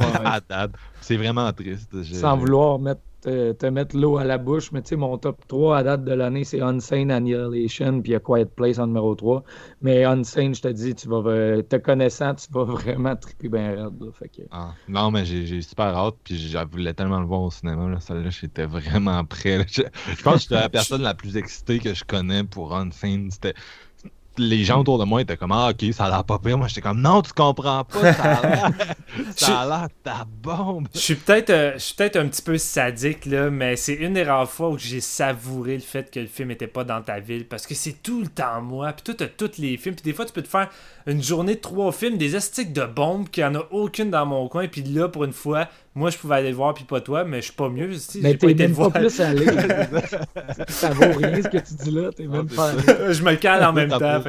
à 0.24 0.40
date. 0.40 0.72
C'est 1.00 1.16
vraiment 1.16 1.52
triste. 1.52 2.02
Sans 2.02 2.36
vouloir 2.36 2.78
mettre 2.78 3.02
te, 3.20 3.66
mettre 3.66 3.96
l'eau 3.96 4.18
à 4.18 4.24
la 4.24 4.38
bouche, 4.38 4.72
mais 4.72 4.82
tu 4.82 4.90
sais, 4.90 4.96
mon 4.96 5.18
top 5.18 5.46
3 5.46 5.78
à 5.78 5.82
date 5.82 6.04
de 6.04 6.12
l'année, 6.12 6.44
c'est 6.44 6.60
Unsane 6.60 7.10
Annihilation, 7.10 8.00
puis 8.00 8.14
A 8.14 8.20
Quiet 8.20 8.46
Place 8.46 8.78
en 8.78 8.86
numéro 8.86 9.14
3. 9.14 9.44
Mais 9.82 10.04
Unsane, 10.04 10.54
je 10.54 10.62
te 10.62 10.68
dis, 10.68 10.94
tu 10.94 11.08
vas, 11.08 11.62
te 11.62 11.76
connaissant, 11.76 12.34
tu 12.34 12.46
vas 12.52 12.64
vraiment 12.64 13.16
triper 13.16 13.48
bien 13.48 13.84
raide. 13.84 13.92
Ah, 14.50 14.74
non, 14.88 15.10
mais 15.10 15.24
j'ai 15.24 15.62
super 15.62 15.96
hâte, 15.96 16.16
puis 16.24 16.38
je 16.38 16.58
voulais 16.70 16.94
tellement 16.94 17.20
le 17.20 17.26
voir 17.26 17.42
au 17.42 17.50
cinéma. 17.50 17.88
Là, 17.88 17.98
là 18.14 18.30
j'étais 18.30 18.66
vraiment 18.66 19.24
prêt. 19.24 19.66
Je, 19.68 19.82
je, 20.16 20.22
pense 20.22 20.34
que 20.34 20.40
j'étais 20.40 20.54
la 20.54 20.68
personne 20.68 21.02
la 21.02 21.14
plus 21.14 21.36
excitée 21.36 21.78
que 21.78 21.94
je 21.94 22.04
connais 22.04 22.44
pour 22.44 22.74
Unsane. 22.74 23.30
C'était 23.30 23.54
les 24.38 24.64
gens 24.64 24.80
autour 24.80 24.98
de 24.98 25.04
moi 25.04 25.22
étaient 25.22 25.36
comme 25.36 25.52
Ah, 25.52 25.70
ok, 25.70 25.92
ça 25.92 26.04
a 26.04 26.10
l'air 26.10 26.24
pas 26.24 26.38
pire. 26.38 26.56
Moi, 26.56 26.68
j'étais 26.68 26.80
comme 26.80 27.00
Non, 27.00 27.22
tu 27.22 27.32
comprends 27.32 27.84
pas, 27.84 28.12
ça 28.12 29.60
a 29.60 29.66
l'air 29.66 29.88
ta 30.04 30.24
bombe. 30.24 30.88
Je 30.94 30.98
suis 31.00 31.14
peut-être 31.14 31.50
euh, 31.50 31.78
peut 31.96 32.16
un 32.16 32.28
petit 32.28 32.42
peu 32.42 32.58
sadique, 32.58 33.26
là, 33.26 33.50
mais 33.50 33.76
c'est 33.76 33.94
une 33.94 34.14
des 34.14 34.22
rares 34.22 34.50
fois 34.50 34.70
où 34.70 34.78
j'ai 34.78 35.00
savouré 35.00 35.74
le 35.74 35.80
fait 35.80 36.10
que 36.10 36.20
le 36.20 36.26
film 36.26 36.50
était 36.50 36.66
pas 36.66 36.84
dans 36.84 37.02
ta 37.02 37.20
ville 37.20 37.46
parce 37.46 37.66
que 37.66 37.74
c'est 37.74 38.02
tout 38.02 38.20
le 38.20 38.28
temps 38.28 38.60
moi. 38.62 38.92
Puis 38.92 39.02
toi, 39.04 39.14
t'as 39.14 39.26
tous 39.26 39.58
les 39.58 39.76
films. 39.76 39.94
Puis 39.94 40.04
des 40.04 40.12
fois, 40.12 40.24
tu 40.24 40.32
peux 40.32 40.42
te 40.42 40.48
faire 40.48 40.68
une 41.06 41.22
journée 41.22 41.54
de 41.54 41.60
trois 41.60 41.92
films, 41.92 42.18
des 42.18 42.34
astiques 42.34 42.72
de 42.72 42.84
bombes, 42.84 43.28
qu'il 43.28 43.44
n'y 43.44 43.56
en 43.56 43.60
a 43.60 43.66
aucune 43.70 44.10
dans 44.10 44.26
mon 44.26 44.48
coin. 44.48 44.68
Puis 44.68 44.82
là, 44.82 45.08
pour 45.08 45.24
une 45.24 45.32
fois, 45.32 45.68
moi, 45.94 46.10
je 46.10 46.18
pouvais 46.18 46.36
aller 46.36 46.50
le 46.50 46.56
voir, 46.56 46.72
puis 46.72 46.84
pas 46.84 47.00
toi, 47.00 47.24
mais 47.24 47.38
je 47.38 47.46
suis 47.46 47.52
pas 47.52 47.68
mieux. 47.68 47.90
mais 48.22 48.36
t'es 48.36 48.54
même 48.54 48.76
pas 48.76 48.90
plus 48.90 49.20
allé. 49.20 49.46
ça 50.68 50.90
vaut 50.90 51.18
rien 51.18 51.42
ce 51.42 51.48
que 51.48 51.58
tu 51.58 51.74
dis 51.74 51.90
là. 51.90 52.10
T'es 52.12 52.26
même 52.26 52.46
pas 52.46 52.70
allé. 52.70 53.12
je 53.12 53.22
me 53.24 53.34
cale 53.34 53.64
en 53.64 53.72
même 53.72 53.88
temps. 53.90 54.22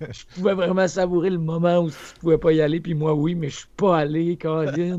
je 0.00 0.24
pouvais 0.34 0.54
vraiment 0.54 0.88
savourer 0.88 1.30
le 1.30 1.38
moment 1.38 1.78
où 1.78 1.90
tu 1.90 1.96
pouvais 2.20 2.38
pas 2.38 2.52
y 2.52 2.60
aller, 2.60 2.80
puis 2.80 2.94
moi, 2.94 3.14
oui, 3.14 3.34
mais 3.34 3.50
je 3.50 3.58
suis 3.58 3.68
pas 3.76 3.98
allé, 3.98 4.36
Colin. 4.36 4.96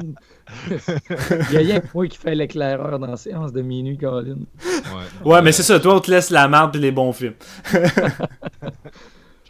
Il 0.69 1.53
y 1.53 1.57
a 1.57 1.59
rien 1.59 1.79
que 1.81 1.87
moi 1.93 2.07
qui 2.07 2.17
fait 2.17 2.35
l'éclaireur 2.35 2.99
dans 2.99 3.07
la 3.07 3.17
séance 3.17 3.51
de 3.51 3.61
minuit, 3.61 3.97
Colin. 3.97 4.37
Ouais, 4.63 5.31
ouais 5.31 5.41
mais 5.41 5.51
c'est 5.51 5.63
ça. 5.63 5.79
Toi, 5.79 5.95
on 5.95 5.99
te 5.99 6.09
laisse 6.09 6.29
la 6.29 6.47
marde 6.47 6.75
et 6.75 6.79
les 6.79 6.91
bons 6.91 7.11
films. 7.11 7.35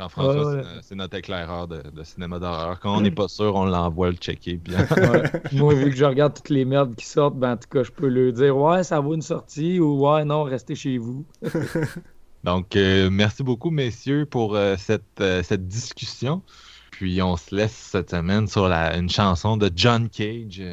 Jean-François, 0.01 0.63
c'est 0.81 0.95
notre 0.95 1.15
éclaireur 1.15 1.67
de, 1.67 2.03
cinéma 2.03 2.39
d'horreur. 2.39 2.79
Quand 2.79 2.97
on 2.97 3.01
n'est 3.01 3.11
pas 3.11 3.27
sûr, 3.27 3.55
on 3.55 3.65
l'envoie 3.65 4.09
le 4.09 4.15
checker. 4.15 4.57
Bien. 4.57 4.87
Moi, 5.51 5.75
vu 5.75 5.91
que 5.91 5.95
je 5.95 6.05
regarde 6.05 6.33
toutes 6.33 6.49
les 6.49 6.65
merdes 6.65 6.95
qui 6.95 7.05
sortent, 7.05 7.35
ben, 7.35 7.53
en 7.53 7.57
tout 7.57 7.69
cas, 7.69 7.83
je 7.83 7.91
peux 7.91 8.07
lui 8.07 8.33
dire 8.33 8.57
Ouais, 8.57 8.83
ça 8.83 8.99
vaut 8.99 9.13
une 9.13 9.21
sortie 9.21 9.79
ou 9.79 10.07
Ouais, 10.07 10.25
non, 10.25 10.43
restez 10.43 10.73
chez 10.73 10.97
vous. 10.97 11.23
Donc, 12.43 12.75
euh, 12.75 13.11
merci 13.11 13.43
beaucoup, 13.43 13.69
messieurs, 13.69 14.25
pour 14.25 14.55
euh, 14.55 14.75
cette, 14.75 15.21
euh, 15.21 15.43
cette 15.43 15.67
discussion. 15.67 16.41
Puis, 16.89 17.21
on 17.21 17.37
se 17.37 17.55
laisse 17.55 17.75
cette 17.75 18.09
semaine 18.09 18.47
sur 18.47 18.67
la, 18.67 18.97
une 18.97 19.09
chanson 19.09 19.55
de 19.55 19.69
John 19.75 20.09
Cage. 20.09 20.63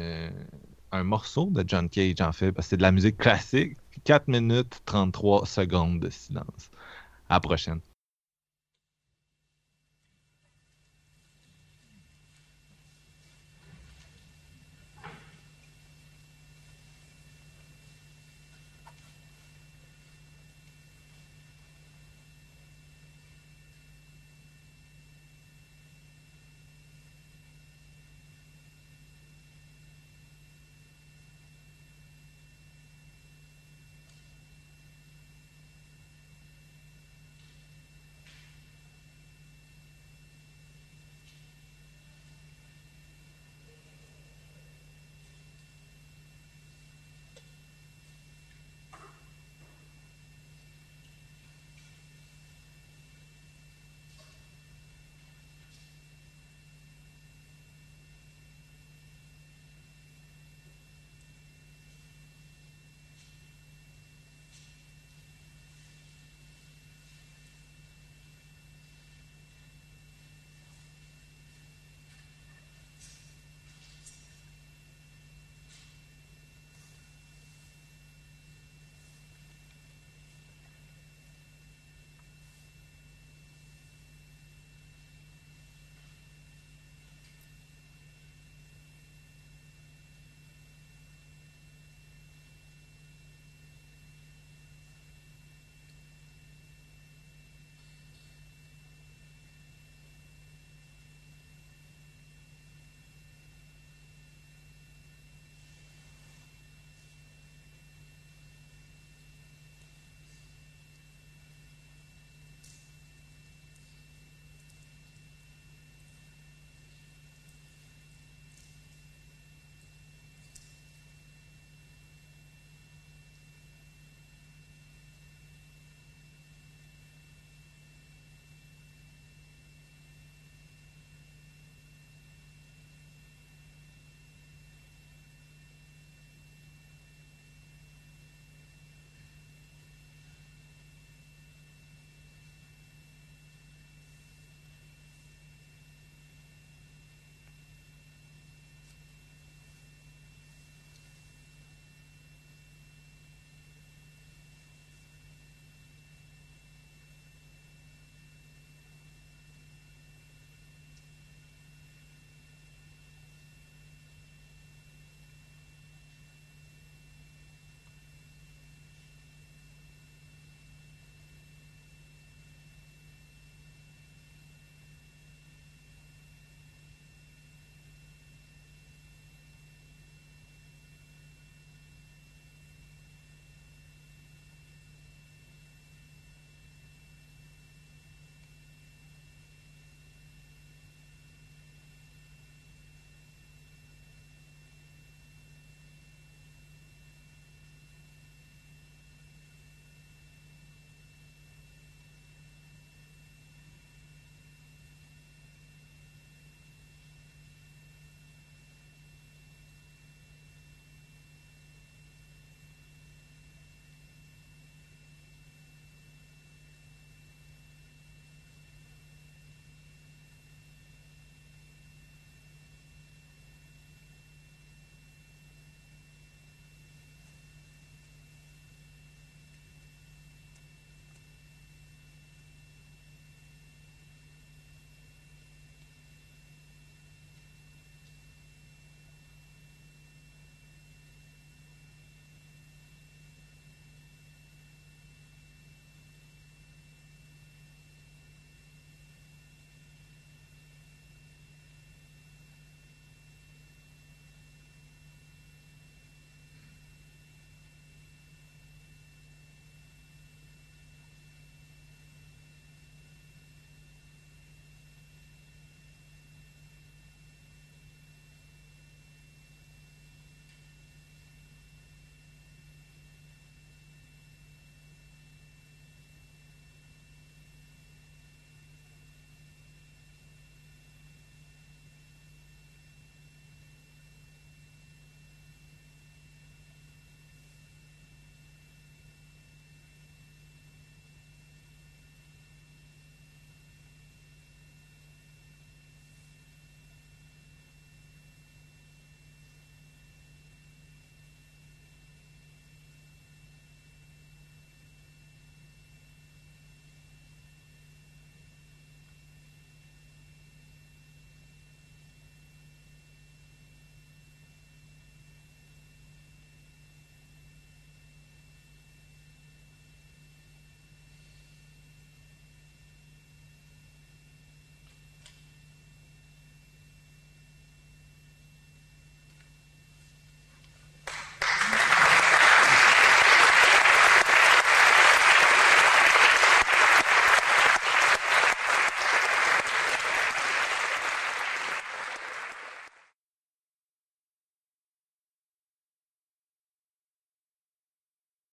un 0.91 1.03
morceau 1.03 1.49
de 1.51 1.63
John 1.67 1.87
Cage, 1.87 2.21
en 2.21 2.31
fait, 2.31 2.51
parce 2.51 2.65
que 2.65 2.69
c'est 2.71 2.77
de 2.77 2.81
la 2.81 2.91
musique 2.91 3.17
classique. 3.17 3.77
4 4.05 4.27
minutes 4.27 4.79
33 4.85 5.45
secondes 5.45 5.99
de 5.99 6.09
silence. 6.09 6.71
À 7.29 7.35
la 7.35 7.39
prochaine. 7.41 7.79